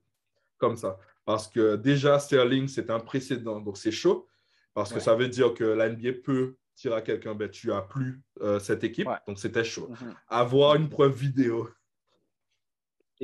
comme 0.57 0.75
ça. 0.77 0.97
Parce 1.25 1.47
que 1.47 1.75
déjà, 1.75 2.19
Sterling, 2.19 2.67
c'est 2.67 2.89
un 2.89 2.99
précédent, 2.99 3.59
donc 3.61 3.77
c'est 3.77 3.91
chaud. 3.91 4.27
Parce 4.73 4.91
que 4.91 4.99
ça 4.99 5.15
veut 5.15 5.27
dire 5.27 5.53
que 5.53 5.63
la 5.63 5.87
NBA 5.89 6.13
peut 6.23 6.55
dire 6.75 6.93
à 6.93 7.01
quelqu'un, 7.01 7.35
ben, 7.35 7.49
tu 7.49 7.71
as 7.71 7.81
plus 7.81 8.21
euh, 8.41 8.59
cette 8.59 8.83
équipe, 8.83 9.07
Ouais. 9.07 9.17
donc 9.27 9.37
c'était 9.39 9.63
chaud. 9.63 9.87
Mhm. 9.89 10.13
Avoir 10.27 10.75
une 10.75 10.89
preuve 10.89 11.13
vidéo. 11.15 11.69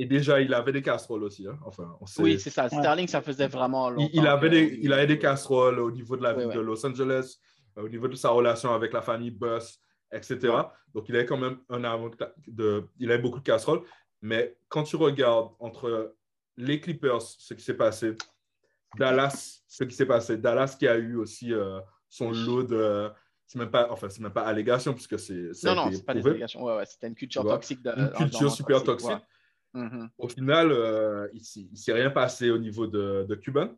Et 0.00 0.06
déjà, 0.06 0.40
il 0.40 0.54
avait 0.54 0.72
des 0.72 0.80
casseroles 0.82 1.24
aussi. 1.24 1.46
hein. 1.46 1.58
Enfin, 1.66 1.96
on 2.00 2.06
sait. 2.06 2.22
Oui, 2.22 2.40
c'est 2.40 2.48
ça. 2.50 2.68
Sterling, 2.68 3.06
ça 3.06 3.20
faisait 3.20 3.48
vraiment 3.48 3.90
il, 3.90 3.94
longtemps. 3.96 4.10
il 4.14 4.26
avait 4.26 4.48
des, 4.50 4.78
il 4.82 4.92
avait 4.92 5.06
des 5.06 5.18
casseroles 5.18 5.78
au 5.78 5.90
niveau 5.90 6.16
de 6.16 6.22
la 6.22 6.32
ville 6.32 6.46
ouais. 6.46 6.54
de 6.54 6.60
Los 6.60 6.84
Angeles, 6.86 7.36
euh, 7.76 7.82
au 7.84 7.88
niveau 7.88 8.08
de 8.08 8.16
sa 8.16 8.30
relation 8.30 8.72
avec 8.72 8.92
la 8.94 9.02
famille 9.02 9.30
Buss, 9.30 9.78
etc. 10.10 10.38
Ouais. 10.48 10.62
Donc, 10.94 11.08
il 11.08 11.16
avait 11.16 11.26
quand 11.26 11.36
même 11.36 11.58
un 11.68 11.84
avant 11.84 12.10
de, 12.48 12.84
il 12.98 13.10
avait 13.12 13.20
beaucoup 13.20 13.40
de 13.40 13.44
casseroles. 13.44 13.82
Mais 14.22 14.56
quand 14.68 14.84
tu 14.84 14.96
regardes 14.96 15.50
entre 15.58 16.14
les 16.56 16.80
Clippers, 16.80 17.20
ce 17.22 17.52
qui 17.54 17.62
s'est 17.62 17.74
passé, 17.76 18.16
Dallas, 18.98 19.62
ce 19.68 19.84
qui 19.84 19.94
s'est 19.94 20.06
passé, 20.06 20.36
Dallas 20.36 20.76
qui 20.78 20.88
a 20.88 20.96
eu 20.96 21.16
aussi 21.16 21.52
euh, 21.52 21.78
son 22.08 22.30
lot 22.32 22.62
de, 22.64 23.08
c'est 23.46 23.58
même 23.58 23.70
pas, 23.70 23.88
enfin, 23.90 24.08
c'est 24.08 24.20
même 24.20 24.32
pas 24.32 24.42
allégation 24.42 24.92
puisque 24.94 25.18
c'est, 25.18 25.50
Non, 25.64 25.72
a 25.72 25.74
non, 25.74 25.90
c'est 25.92 26.04
pas 26.04 26.14
des 26.14 26.26
allégations. 26.26 26.62
Ouais, 26.64 26.76
ouais, 26.76 26.86
c'était 26.86 27.06
une 27.08 27.14
culture 27.14 27.44
toxique. 27.44 27.82
de- 27.82 27.92
Une 27.96 28.10
culture 28.12 28.50
super 28.50 28.82
toxique. 28.82 29.10
ouais. 29.10 29.16
Mhm. 29.74 30.10
Au 30.18 30.28
final, 30.28 30.72
euh, 30.72 31.28
il 31.32 31.40
ne 31.70 31.76
s'est 31.76 31.92
rien 31.92 32.10
passé 32.10 32.50
au 32.50 32.58
niveau 32.58 32.86
de, 32.86 33.24
de 33.28 33.34
Cuban, 33.36 33.74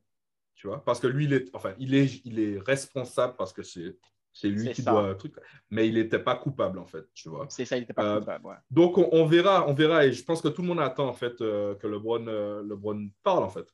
tu 0.54 0.66
vois, 0.66 0.82
parce 0.84 1.00
que 1.00 1.06
lui, 1.06 1.24
il 1.26 1.32
est, 1.34 1.50
enfin, 1.54 1.74
il 1.78 1.94
est, 1.94 2.22
il 2.24 2.38
est 2.40 2.58
responsable 2.60 3.34
parce 3.36 3.52
que 3.52 3.62
c'est, 3.62 3.98
c'est 4.32 4.48
lui 4.48 4.72
qui 4.72 4.80
ça. 4.82 4.90
doit 4.92 5.08
un 5.08 5.14
truc, 5.14 5.34
mais 5.70 5.88
il 5.88 5.94
n'était 5.94 6.18
pas 6.18 6.36
coupable 6.36 6.78
en 6.78 6.86
fait, 6.86 7.04
tu 7.12 7.28
vois. 7.28 7.46
C'est 7.50 7.66
ça, 7.66 7.76
il 7.76 7.80
n'était 7.80 7.92
pas 7.92 8.16
Euh, 8.16 8.18
coupable. 8.20 8.46
Ouais. 8.46 8.54
Donc 8.70 8.96
on, 8.96 9.08
on 9.12 9.26
verra, 9.26 9.68
on 9.68 9.74
verra, 9.74 10.06
et 10.06 10.12
je 10.12 10.24
pense 10.24 10.40
que 10.40 10.48
tout 10.48 10.62
le 10.62 10.68
monde 10.68 10.80
attend 10.80 11.08
en 11.08 11.12
fait 11.12 11.40
euh, 11.42 11.74
que 11.74 11.86
LeBron, 11.86 12.26
euh, 12.26 12.62
LeBron 12.62 13.10
parle 13.22 13.42
en 13.44 13.50
fait. 13.50 13.66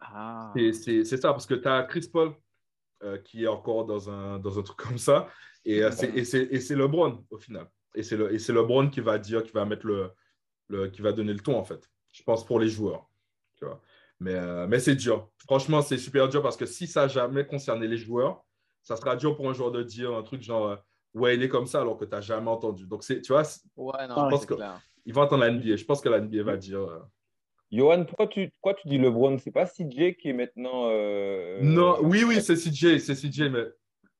Ah. 0.00 0.52
C'est 0.54 1.04
c'est 1.04 1.16
ça, 1.16 1.30
parce 1.32 1.46
que 1.46 1.54
tu 1.54 1.68
as 1.68 1.82
Chris 1.84 2.08
Paul 2.12 2.32
qui 3.22 3.44
est 3.44 3.48
encore 3.48 3.84
dans 3.84 4.08
un, 4.08 4.38
dans 4.38 4.58
un 4.58 4.62
truc 4.62 4.78
comme 4.78 4.96
ça, 4.98 5.28
et 5.64 5.82
c'est 5.92 6.08
et 6.16 6.24
c'est- 6.24 6.48
et 6.50 6.58
c'est 6.60 6.74
LeBron 6.74 7.24
au 7.30 7.38
final. 7.38 7.68
Et 7.94 8.02
c'est 8.02 8.16
le, 8.16 8.32
et 8.32 8.38
c'est 8.38 8.52
LeBron 8.52 8.88
qui 8.88 9.00
va 9.00 9.18
dire, 9.18 9.42
qui 9.44 9.52
va 9.52 9.64
mettre 9.66 9.86
le, 9.86 10.10
le, 10.68 10.88
qui 10.88 11.02
va 11.02 11.12
donner 11.12 11.32
le 11.32 11.40
ton 11.40 11.56
en 11.58 11.64
fait. 11.64 11.90
Je 12.12 12.22
pense 12.22 12.44
pour 12.44 12.60
les 12.60 12.68
joueurs, 12.68 13.08
tu 13.56 13.64
vois. 13.64 13.80
Mais, 14.20 14.34
euh, 14.34 14.66
mais 14.68 14.78
c'est 14.78 14.94
dur. 14.94 15.28
Franchement, 15.46 15.82
c'est 15.82 15.98
super 15.98 16.28
dur 16.28 16.42
parce 16.42 16.56
que 16.56 16.66
si 16.66 16.86
ça 16.86 17.02
n'a 17.02 17.08
jamais 17.08 17.44
concerné 17.46 17.88
les 17.88 17.96
joueurs, 17.98 18.44
ça 18.82 18.96
sera 18.96 19.16
dur 19.16 19.36
pour 19.36 19.48
un 19.50 19.52
joueur 19.52 19.72
de 19.72 19.82
dire 19.82 20.14
un 20.14 20.22
truc 20.22 20.42
genre 20.42 20.68
euh, 20.68 20.76
ouais, 21.14 21.34
il 21.36 21.42
est 21.42 21.48
comme 21.48 21.66
ça 21.66 21.80
alors 21.80 21.96
que 21.98 22.04
tu 22.04 22.10
n'as 22.12 22.20
jamais 22.20 22.50
entendu. 22.50 22.86
Donc, 22.86 23.02
c'est- 23.04 23.20
tu 23.20 23.32
vois, 23.32 23.42
Ouais, 23.76 24.06
non, 24.08 24.14
Je 24.26 24.28
pense 24.30 24.46
que- 24.46 24.54
clair. 24.54 24.80
ils 25.06 25.12
vont 25.14 25.22
attendre 25.22 25.42
la 25.44 25.50
NBA. 25.50 25.76
Je 25.76 25.84
pense 25.84 26.00
que 26.00 26.08
la 26.08 26.18
NBA 26.20 26.42
va 26.42 26.56
dire. 26.56 26.80
euh, 26.80 26.98
Johan, 27.72 28.04
pourquoi 28.04 28.28
tu, 28.28 28.48
pourquoi 28.50 28.74
tu 28.74 28.86
dis 28.88 28.98
LeBron 28.98 29.36
C'est 29.38 29.50
pas 29.50 29.66
CJ 29.66 30.14
qui 30.16 30.28
est 30.28 30.32
maintenant. 30.32 30.88
euh, 30.90 31.58
non, 31.62 31.98
oui, 32.02 32.22
oui, 32.24 32.40
c'est 32.40 32.54
CJ, 32.56 32.98
c'est 33.00 33.14
CJ, 33.16 33.48
mais 33.50 33.64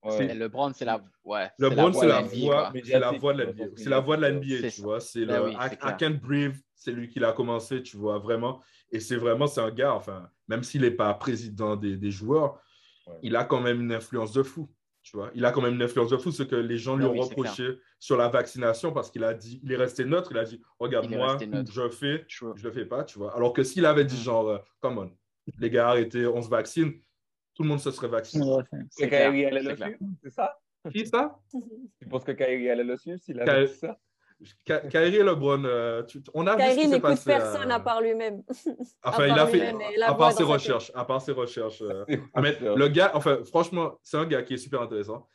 ouais. 0.04 0.30
Et 0.30 0.34
LeBron, 0.34 0.72
c'est 0.72 0.84
la, 0.84 1.02
ouais, 1.24 1.50
LeBron, 1.58 1.92
c'est 1.92 2.06
la 2.06 2.22
de 2.22 2.26
NBA, 2.28 2.36
voix, 2.46 2.70
quoi. 2.70 2.80
c'est 2.84 2.98
la 2.98 3.10
voix 3.12 3.32
de 3.34 3.38
la 3.38 3.46
NBA. 3.52 3.64
C'est 3.76 3.88
la 3.90 4.00
voix 4.00 4.16
de 4.16 4.22
la 4.22 4.30
NBA, 4.32 4.70
tu 4.70 4.80
vois. 4.82 5.00
C'est 5.00 5.26
Ben 5.26 5.36
le 5.38 5.44
oui, 5.50 5.56
I. 5.58 5.96
Can't 5.98 6.20
Breathe, 6.22 6.56
c'est 6.74 6.92
lui 6.92 7.08
qui 7.08 7.18
l'a 7.20 7.32
commencé, 7.32 7.82
tu 7.82 7.96
vois, 7.96 8.18
vraiment. 8.18 8.60
Et 8.92 9.00
c'est 9.00 9.16
vraiment, 9.16 9.46
c'est 9.46 9.60
un 9.60 9.70
gars, 9.70 9.94
enfin, 9.94 10.28
même 10.48 10.62
s'il 10.62 10.82
n'est 10.82 10.90
pas 10.90 11.12
président 11.14 11.76
des, 11.76 11.96
des 11.96 12.10
joueurs, 12.10 12.60
Ouais. 13.06 13.18
il 13.22 13.36
a 13.36 13.44
quand 13.44 13.60
même 13.60 13.82
une 13.82 13.92
influence 13.92 14.32
de 14.32 14.42
fou, 14.42 14.70
tu 15.02 15.14
vois. 15.18 15.30
Il 15.34 15.44
a 15.44 15.52
quand 15.52 15.60
même 15.60 15.74
une 15.74 15.82
influence 15.82 16.08
de 16.08 16.16
fou, 16.16 16.30
ce 16.32 16.42
que 16.42 16.56
les 16.56 16.78
gens 16.78 16.96
lui 16.96 17.04
Ben 17.04 17.10
ont 17.10 17.12
oui, 17.12 17.20
reproché 17.20 17.78
sur 17.98 18.16
la 18.16 18.28
vaccination 18.28 18.92
parce 18.92 19.10
qu'il 19.10 19.22
a 19.24 19.34
dit, 19.34 19.60
il 19.62 19.70
est 19.72 19.76
resté 19.76 20.06
neutre, 20.06 20.30
il 20.32 20.38
a 20.38 20.44
dit, 20.44 20.58
regarde, 20.78 21.04
Il 21.04 21.12
est 21.12 21.16
moi, 21.18 21.32
resté 21.32 21.46
neutre. 21.46 21.70
je 21.70 21.86
fais, 21.90 22.24
je 22.28 22.46
le 22.64 22.72
fais 22.72 22.86
pas, 22.86 23.04
tu 23.04 23.18
vois. 23.18 23.36
Alors 23.36 23.52
que 23.52 23.62
s'il 23.62 23.84
avait 23.84 24.06
dit 24.06 24.16
Mm. 24.16 24.22
genre, 24.22 24.48
euh, 24.48 24.58
come 24.80 24.96
on, 24.96 25.10
les 25.58 25.68
gars, 25.68 25.88
arrêtez, 25.90 26.26
on 26.26 26.40
se 26.40 26.48
vaccine, 26.48 26.94
tout 27.54 27.62
le 27.62 27.68
monde 27.68 27.80
se 27.80 27.90
serait 27.90 28.08
vacciné. 28.08 28.44
C'est 28.90 29.08
Kyrie 29.08 29.46
allait 29.46 29.62
c'est 29.62 29.68
le 29.70 29.76
suivre, 29.76 29.98
c'est 30.22 30.30
ça? 30.30 30.58
Qui 30.90 31.06
ça? 31.06 31.38
Tu 32.00 32.08
penses 32.08 32.24
que 32.24 32.32
Kyrie 32.32 32.68
allait 32.70 32.84
le 32.84 32.96
suivre 32.96 33.18
s'il 33.18 33.40
avait 33.40 33.66
dit 33.66 33.74
ça? 33.74 33.98
Kyrie 34.64 35.22
LeBron, 35.22 35.64
euh, 35.64 36.02
tu- 36.02 36.20
on 36.34 36.46
a 36.46 36.56
vu 36.56 36.62
ce 36.62 36.66
Kyrie 36.74 36.88
n'écoute 36.88 37.18
personne 37.24 37.70
euh, 37.70 37.74
à 37.74 37.80
part 37.80 38.00
lui-même. 38.02 38.42
Enfin, 39.04 39.22
à 39.24 39.28
il 39.28 39.38
a 39.38 39.46
fait, 39.46 39.74
à 40.04 40.14
part 40.14 40.32
ses 40.32 40.42
recherches, 40.42 40.90
à 40.94 41.04
part 41.04 41.22
ses 41.22 41.32
recherches. 41.32 41.82
euh, 41.82 42.04
ah, 42.34 42.40
mais 42.40 42.58
le 42.60 42.88
gars, 42.88 43.12
enfin, 43.14 43.44
franchement, 43.44 43.98
c'est 44.02 44.16
un 44.16 44.26
gars 44.26 44.42
qui 44.42 44.54
est 44.54 44.58
super 44.58 44.82
intéressant. 44.82 45.28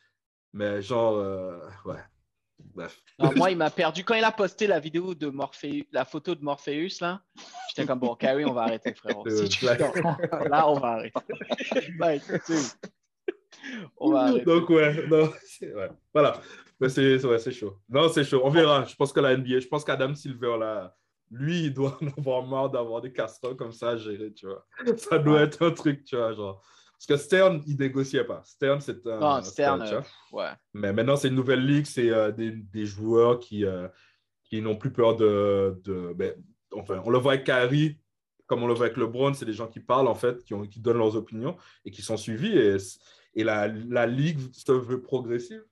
Mais 0.54 0.82
genre, 0.82 1.16
euh, 1.16 1.60
ouais, 1.86 2.00
bref. 2.80 3.02
Non, 3.20 3.32
moi, 3.36 3.52
il 3.52 3.58
m'a 3.58 3.70
perdu. 3.70 4.04
Quand 4.04 4.16
il 4.16 4.24
a 4.24 4.32
posté 4.32 4.68
la 4.68 4.80
vidéo 4.80 5.14
de 5.14 5.28
Morpheus, 5.28 5.84
la 5.92 6.06
photo 6.06 6.36
de 6.36 6.44
Morpheus, 6.44 7.00
là, 7.02 7.22
j'étais 7.70 7.86
comme, 7.86 8.00
bon, 8.00 8.16
Kyrie, 8.16 8.46
on 8.46 8.54
va 8.54 8.64
arrêter, 8.64 8.94
frérot. 8.94 9.30
Si 9.30 9.50
tu 9.50 9.66
là, 9.66 10.68
on 10.70 10.80
va 10.80 10.88
arrêter. 10.88 11.20
Like, 12.00 12.24
c'est- 12.46 12.78
on 13.98 14.12
va 14.14 14.22
arrêter. 14.22 14.46
Donc, 14.46 14.70
ouais, 14.70 15.08
non, 15.08 15.30
ouais, 15.62 15.90
voilà. 16.14 16.42
Mais 16.80 16.88
c'est 16.88 17.24
ouais, 17.26 17.52
chaud. 17.52 17.78
Non, 17.90 18.08
c'est 18.08 18.24
chaud. 18.24 18.42
On 18.44 18.50
verra. 18.50 18.86
Je 18.86 18.96
pense 18.96 19.12
que 19.12 19.20
la 19.20 19.36
NBA, 19.36 19.60
je 19.60 19.68
pense 19.68 19.84
qu'Adam 19.84 20.16
Silver, 20.16 20.56
là, 20.58 20.96
lui, 21.30 21.66
il 21.66 21.74
doit 21.74 21.98
en 22.02 22.08
avoir 22.18 22.44
marre 22.44 22.70
d'avoir 22.70 23.02
des 23.02 23.12
casseroles 23.12 23.58
comme 23.58 23.74
ça 23.74 23.90
à 23.90 23.98
gérer, 23.98 24.34
tu 24.34 24.48
vois. 24.48 24.66
Ça 24.98 25.20
doit 25.20 25.42
être 25.42 25.66
un 25.66 25.72
truc, 25.72 26.06
tu 26.06 26.16
vois, 26.16 26.34
genre. 26.34 26.64
Parce 27.00 27.08
que 27.08 27.26
Stern, 27.26 27.64
il 27.66 27.78
négociait 27.78 28.26
pas. 28.26 28.42
Stern, 28.44 28.82
c'est 28.82 29.08
un. 29.08 29.20
Non, 29.20 29.42
Stern, 29.42 29.82
tu 29.86 29.90
vois. 29.92 30.44
euh, 30.44 30.52
ouais. 30.52 30.52
Mais 30.74 30.92
maintenant, 30.92 31.16
c'est 31.16 31.30
une 31.30 31.36
nouvelle 31.36 31.66
ligue, 31.66 31.86
c'est 31.86 32.10
euh, 32.12 32.32
des, 32.32 32.52
des 32.52 32.86
joueurs 32.86 33.40
qui, 33.40 33.64
euh, 33.64 33.88
qui 34.44 34.62
n'ont 34.62 34.76
plus 34.76 34.92
peur 34.92 35.16
de. 35.16 35.80
de 35.86 36.12
ben, 36.14 36.34
enfin, 36.76 37.02
on 37.06 37.10
le 37.10 37.18
voit 37.18 37.34
avec 37.34 37.46
Kyrie, 37.46 37.98
comme 38.48 38.64
on 38.64 38.68
le 38.68 38.74
voit 38.74 38.88
avec 38.88 38.98
LeBron, 38.98 39.34
c'est 39.34 39.46
des 39.46 39.54
gens 39.54 39.68
qui 39.68 39.80
parlent, 39.80 40.08
en 40.10 40.16
fait, 40.16 40.44
qui, 40.44 40.54
ont, 40.54 40.68
qui 40.68 40.82
donnent 40.82 40.98
leurs 40.98 41.16
opinions 41.16 41.56
et 41.86 41.92
qui 41.92 42.02
sont 42.02 42.18
suivis. 42.18 42.58
Et, 42.58 42.76
et 43.36 43.44
la, 43.46 43.68
la 43.70 44.06
ligue 44.06 44.40
se 44.52 44.72
veut 44.74 45.02
progressive. 45.02 45.64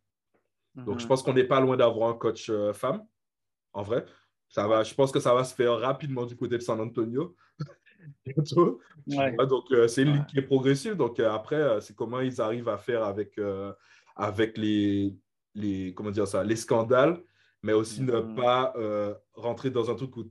Donc, 0.76 1.00
je 1.00 1.04
Mhm. 1.04 1.10
pense 1.10 1.24
qu'on 1.24 1.34
n'est 1.34 1.44
pas 1.44 1.60
loin 1.60 1.76
d'avoir 1.76 2.10
un 2.10 2.14
coach 2.14 2.50
euh, 2.50 2.72
femme, 2.72 3.04
en 3.74 3.82
vrai. 3.82 4.06
Ça 4.48 4.66
va, 4.66 4.84
je 4.84 4.94
pense 4.94 5.12
que 5.12 5.20
ça 5.20 5.34
va 5.34 5.44
se 5.44 5.54
faire 5.54 5.78
rapidement 5.80 6.26
du 6.26 6.38
côté 6.38 6.58
de 6.58 6.62
San 6.64 6.80
Antonio. 6.80 7.36
Bientôt. 8.26 8.80
Ouais. 9.08 9.36
vois, 9.36 9.46
donc, 9.46 9.66
euh, 9.72 9.88
c'est 9.88 10.04
une 10.04 10.14
ligue 10.14 10.26
qui 10.26 10.38
est 10.40 10.42
progressive. 10.44 10.96
Donc, 10.96 11.20
euh, 11.20 11.30
après, 11.32 11.56
euh, 11.56 11.80
c'est 11.82 11.96
comment 11.96 12.20
ils 12.22 12.42
arrivent 12.42 12.70
à 12.70 12.78
faire 12.78 13.04
avec, 13.04 13.38
euh, 13.38 13.74
avec 14.16 14.58
les, 14.58 15.16
les, 15.56 15.94
comment 15.94 16.12
dire 16.12 16.28
ça, 16.28 16.44
les 16.44 16.56
scandales, 16.56 17.22
mais 17.64 17.74
aussi 17.74 18.02
ne 18.04 18.14
Mhm. 18.20 18.36
pas 18.36 18.74
euh, 18.78 19.14
rentrer 19.34 19.70
dans 19.70 19.90
un 19.92 19.96
truc 19.96 20.16
où, 20.18 20.26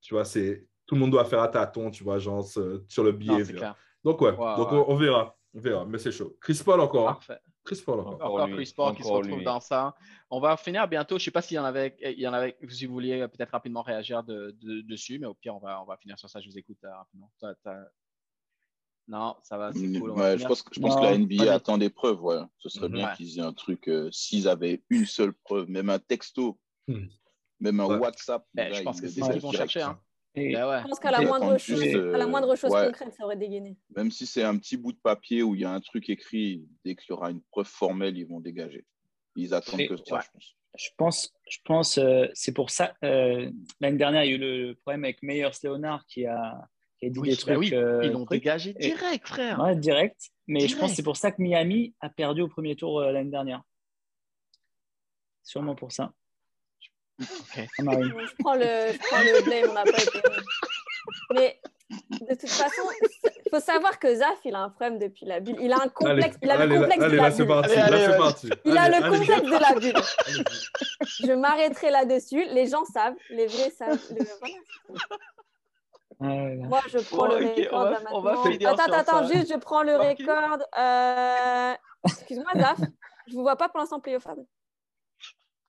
tu 0.00 0.14
vois, 0.14 0.24
c'est 0.24 0.66
tout 0.86 0.94
le 0.96 1.00
monde 1.02 1.10
doit 1.12 1.24
faire 1.24 1.40
à 1.40 1.48
tâtons, 1.48 1.90
tu 1.90 2.02
vois, 2.04 2.18
genre 2.18 2.44
sur 2.44 3.04
le 3.04 3.12
Non, 3.12 3.18
behavior. 3.18 3.58
clair. 3.58 3.76
Donc, 4.04 4.20
ouais, 4.22 4.30
Ouais, 4.30 4.56
donc 4.56 4.72
ouais. 4.72 4.78
On, 4.78 4.90
on 4.92 4.96
verra. 4.96 5.36
On 5.54 5.60
verra, 5.60 5.84
mais 5.84 5.98
c'est 5.98 6.12
chaud. 6.12 6.36
Chris 6.40 6.60
Paul 6.64 6.80
encore. 6.80 7.08
hein. 7.28 7.34
Chris 7.64 7.82
Paul 7.84 8.00
encore. 8.00 8.14
Encore 8.14 8.32
Encore 8.34 8.46
lui, 8.48 8.54
Chris 8.56 8.72
Paul 8.76 8.96
qui 8.96 9.02
se 9.02 9.08
retrouve 9.08 9.38
lui. 9.38 9.44
dans 9.44 9.60
ça. 9.60 9.94
On 10.30 10.40
va 10.40 10.56
finir 10.56 10.88
bientôt. 10.88 11.16
Je 11.18 11.22
ne 11.22 11.24
sais 11.26 11.30
pas 11.30 11.42
s'il 11.42 11.56
y 11.56 11.58
en 11.58 11.64
avait, 11.64 11.96
il 12.00 12.18
y 12.18 12.26
en 12.26 12.32
avait, 12.32 12.56
si 12.68 12.86
vous 12.86 12.94
vouliez 12.94 13.26
peut-être 13.28 13.50
rapidement 13.50 13.82
réagir 13.82 14.22
de- 14.24 14.56
de- 14.62 14.80
dessus, 14.80 15.18
mais 15.18 15.26
au 15.26 15.34
pire, 15.34 15.54
on 15.54 15.58
va, 15.60 15.82
on 15.82 15.84
va 15.84 15.96
finir 15.98 16.18
sur 16.18 16.28
ça. 16.30 16.40
Je 16.40 16.48
vous 16.48 16.58
écoute 16.58 16.78
euh, 16.84 16.94
rapidement. 16.94 17.30
Non, 19.08 19.34
ça 19.42 19.58
va, 19.58 19.72
c'est 19.72 19.98
cool. 19.98 20.10
Ouais, 20.12 20.38
je 20.38 20.46
pense, 20.46 20.62
que- 20.62 20.72
je 20.72 20.80
pense 20.80 20.94
Non, 20.94 21.00
que 21.00 21.06
la 21.06 21.18
NBA 21.18 21.52
attend 21.52 21.78
des 21.78 21.90
preuves. 21.90 22.22
Ouais. 22.22 22.38
Ce 22.58 22.68
serait 22.68 22.88
Mhm. 22.88 22.94
bien 22.94 23.08
Ouais. 23.08 23.16
qu'ils 23.16 23.38
aient 23.38 23.42
un 23.42 23.52
truc, 23.52 23.88
euh, 23.88 24.08
s'ils 24.12 24.46
avaient 24.48 24.82
une 24.88 25.04
seule 25.04 25.32
preuve, 25.32 25.68
même 25.68 25.90
un 25.90 25.98
texto, 25.98 26.58
Hmm. 26.86 27.06
même 27.58 27.80
un 27.80 27.86
Ouais. 27.86 27.96
WhatsApp. 27.98 28.46
Ben, 28.54 28.70
là, 28.70 28.78
je 28.78 28.82
pense 28.84 29.00
que 29.00 29.08
c'est 29.08 29.20
ce 29.20 29.30
qu'ils 29.32 29.40
vont 29.42 29.50
chercher. 29.52 29.82
hein. 29.82 30.00
Et- 30.36 30.52
Ben 30.52 30.68
ouais. 30.68 30.80
Je 30.82 30.88
pense 30.88 31.00
qu'à 31.00 31.10
la 31.10 31.22
Et- 31.22 31.26
moindre 31.26 31.46
attends, 31.46 31.58
chose, 31.58 31.82
juste, 31.82 31.96
à 31.96 31.98
la 32.18 32.24
euh, 32.24 32.28
moindre 32.28 32.54
chose 32.56 32.70
ouais. 32.70 32.86
concrète, 32.86 33.12
ça 33.14 33.24
aurait 33.24 33.36
dégainé. 33.36 33.76
Même 33.96 34.10
si 34.10 34.26
c'est 34.26 34.44
un 34.44 34.56
petit 34.56 34.76
bout 34.76 34.92
de 34.92 34.98
papier 35.02 35.42
où 35.42 35.54
il 35.56 35.62
y 35.62 35.64
a 35.64 35.70
un 35.72 35.80
truc 35.80 36.08
écrit, 36.08 36.64
dès 36.84 36.94
qu'il 36.94 37.06
y 37.10 37.12
aura 37.12 37.30
une 37.30 37.42
preuve 37.50 37.66
formelle, 37.66 38.16
ils 38.16 38.26
vont 38.26 38.40
dégager. 38.40 38.84
Ils 39.36 39.54
attendent 39.54 39.86
que 39.88 39.96
ça, 39.96 40.16
ouais. 40.16 40.20
je 40.22 40.28
pense. 40.32 40.54
Je 40.78 40.88
pense, 40.96 41.32
je 41.48 41.58
pense 41.64 41.98
euh, 41.98 42.26
c'est 42.32 42.52
pour 42.54 42.70
ça. 42.70 42.94
euh, 43.04 43.50
L'année 43.80 43.96
dernière, 43.98 44.24
il 44.24 44.30
y 44.30 44.32
a 44.34 44.36
eu 44.36 44.38
le 44.68 44.74
problème 44.76 45.02
avec 45.02 45.20
Meyers 45.22 45.50
Leonard 45.64 46.06
qui 46.06 46.26
a, 46.26 46.60
qui 47.00 47.06
a 47.06 47.10
dit 47.10 47.18
Oui, 47.18 47.30
des 47.30 47.34
ben 47.34 47.40
trucs. 47.40 47.58
oui, 47.58 47.74
euh, 47.74 48.04
ils 48.04 48.12
l'ont 48.12 48.24
dégagé 48.24 48.70
Et- 48.78 48.86
direct, 48.90 49.26
frère. 49.26 49.58
Ouais, 49.60 49.74
direct. 49.74 50.30
Mais 50.46 50.68
je 50.68 50.76
pense 50.76 50.90
que 50.90 50.96
c'est 50.96 51.02
pour 51.02 51.16
ça 51.16 51.32
que 51.32 51.42
Miami 51.42 51.92
a 52.00 52.08
perdu 52.08 52.42
au 52.42 52.48
premier 52.48 52.76
tour 52.76 53.00
euh, 53.00 53.10
l'année 53.10 53.30
dernière. 53.30 53.62
Sûrement 55.42 55.74
pour 55.74 55.90
ça. 55.90 56.12
Ah. 57.20 57.60
Bon, 57.80 58.00
je, 58.02 58.34
prends 58.38 58.54
le, 58.54 58.92
je 58.92 58.98
prends 58.98 59.18
le 59.20 59.42
blame, 59.44 59.70
on 59.70 59.74
n'a 59.74 59.82
pas 59.84 59.90
été. 60.02 60.20
Mais 61.34 61.60
de 61.90 62.34
toute 62.34 62.48
façon, 62.48 62.82
il 63.44 63.50
faut 63.50 63.60
savoir 63.60 63.98
que 63.98 64.14
Zaf, 64.14 64.38
il 64.44 64.54
a 64.54 64.60
un 64.60 64.70
problème 64.70 64.98
depuis 64.98 65.26
la 65.26 65.40
bulle. 65.40 65.56
Il 65.60 65.72
a 65.72 65.76
un 65.82 65.88
complexe, 65.88 66.36
il 66.42 66.50
a 66.50 66.54
allez, 66.54 66.66
le 66.74 66.80
complexe 66.80 67.02
allez, 67.02 67.16
de 67.16 67.20
la 67.22 67.30
bulle. 67.30 67.46
parti. 67.46 67.72
Allez, 67.72 67.76
là, 67.76 67.84
allez, 67.84 67.98
c'est 67.98 68.04
allez. 68.04 68.18
parti. 68.18 68.48
Il 68.64 68.78
a 68.78 68.82
Allez, 68.82 68.98
le 68.98 69.04
allez. 69.04 69.18
complexe 69.18 69.42
de 69.42 69.58
la 69.58 69.74
bulle. 69.80 70.02
Je 71.26 71.32
m'arrêterai 71.32 71.90
là-dessus. 71.90 72.44
Les 72.46 72.66
gens 72.68 72.84
savent, 72.84 73.14
les 73.30 73.46
vrais 73.46 73.70
savent. 73.70 73.98
Voilà. 76.18 76.54
Moi, 76.66 76.80
je 76.88 76.98
prends 76.98 77.28
Bon, 77.28 77.38
le 77.38 77.46
ok, 77.46 77.56
record 77.56 77.80
on 77.80 77.90
va- 77.90 78.00
on 78.12 78.20
va 78.20 78.32
Attends, 78.70 78.92
attends, 78.92 79.26
ça. 79.26 79.32
juste, 79.32 79.50
je 79.52 79.56
prends 79.58 79.82
le 79.82 79.96
record. 79.96 80.58
Euh, 80.78 81.72
Excuse-moi, 82.04 82.52
Zaf. 82.56 82.78
Je 83.26 83.34
vous 83.34 83.40
vois 83.42 83.56
pas 83.56 83.68
pour 83.70 83.80
l'instant 83.80 84.00
playoff. 84.00 84.26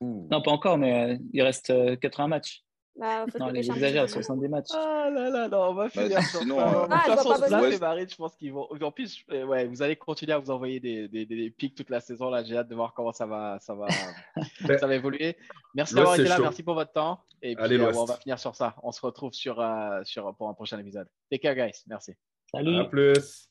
Ouh. 0.02 0.28
Non, 0.32 0.42
pas 0.42 0.52
encore, 0.52 0.78
mais 0.78 1.14
euh, 1.14 1.18
il 1.34 1.42
reste 1.42 1.70
euh, 1.70 1.96
80 1.96 2.28
matchs. 2.28 2.64
Bah, 2.98 3.26
faut 3.32 3.40
Non, 3.40 3.46
un 3.46 3.54
exagère, 3.54 4.06
petit 4.06 4.16
peu. 4.16 4.22
70 4.22 4.48
matchs. 4.50 4.68
Ah 4.74 5.10
là 5.14 5.30
là, 5.30 5.48
non, 5.48 5.70
on 5.70 5.74
va 5.74 5.84
Bah, 5.86 5.90
finir 5.90 6.22
sur 6.24 6.40
sinon, 6.42 6.58
ça. 6.60 6.68
euh, 6.68 6.72
De 6.74 6.82
toute 6.82 6.92
Ah, 6.92 7.16
façon, 7.16 7.36
Zlatan 7.36 7.98
et 7.98 8.08
je 8.10 8.16
pense 8.18 8.36
qu'ils 8.36 8.52
vont. 8.52 8.68
En 8.82 8.92
plus, 8.92 9.24
euh, 9.32 9.46
ouais, 9.46 9.66
vous 9.66 9.82
allez 9.82 9.96
continuer 9.96 10.34
à 10.34 10.40
vous 10.40 10.52
envoyer 10.52 10.82
des, 10.82 11.08
des, 11.08 11.26
des, 11.26 11.36
des 11.38 11.50
pics 11.52 11.74
toute 11.74 11.90
la 11.90 12.02
saison. 12.02 12.30
Là, 12.30 12.44
j'ai 12.44 12.58
hâte 12.58 12.68
de 12.68 12.76
voir 12.76 12.94
comment 12.94 13.14
ça 13.14 13.26
va, 13.26 13.58
ça 13.62 13.76
va, 13.76 13.88
ça 14.78 14.88
va 14.88 14.96
évoluer. 14.96 15.38
Merci 15.74 15.96
d'avoir 15.96 16.16
été 16.16 16.26
là. 16.28 16.36
chaud. 16.36 16.44
Merci 16.44 16.64
pour 16.64 16.74
votre 16.74 16.92
temps. 16.92 17.22
Et 17.42 17.56
puis, 17.56 17.64
Allez, 17.64 17.80
euh, 17.80 17.94
on 17.96 18.04
va 18.06 18.16
finir 18.18 18.38
sur 18.38 18.56
ça. 18.56 18.76
On 18.84 18.92
se 18.92 19.00
retrouve 19.02 19.32
sur, 19.32 19.62
euh, 19.62 20.02
sur, 20.04 20.36
pour 20.36 20.50
un 20.50 20.54
prochain 20.54 20.78
épisode. 20.78 21.08
Take 21.32 21.42
care, 21.42 21.56
guys. 21.56 21.82
Merci. 21.88 22.14
Salut. 22.54 22.78
À 22.78 22.86
plus. 22.86 23.51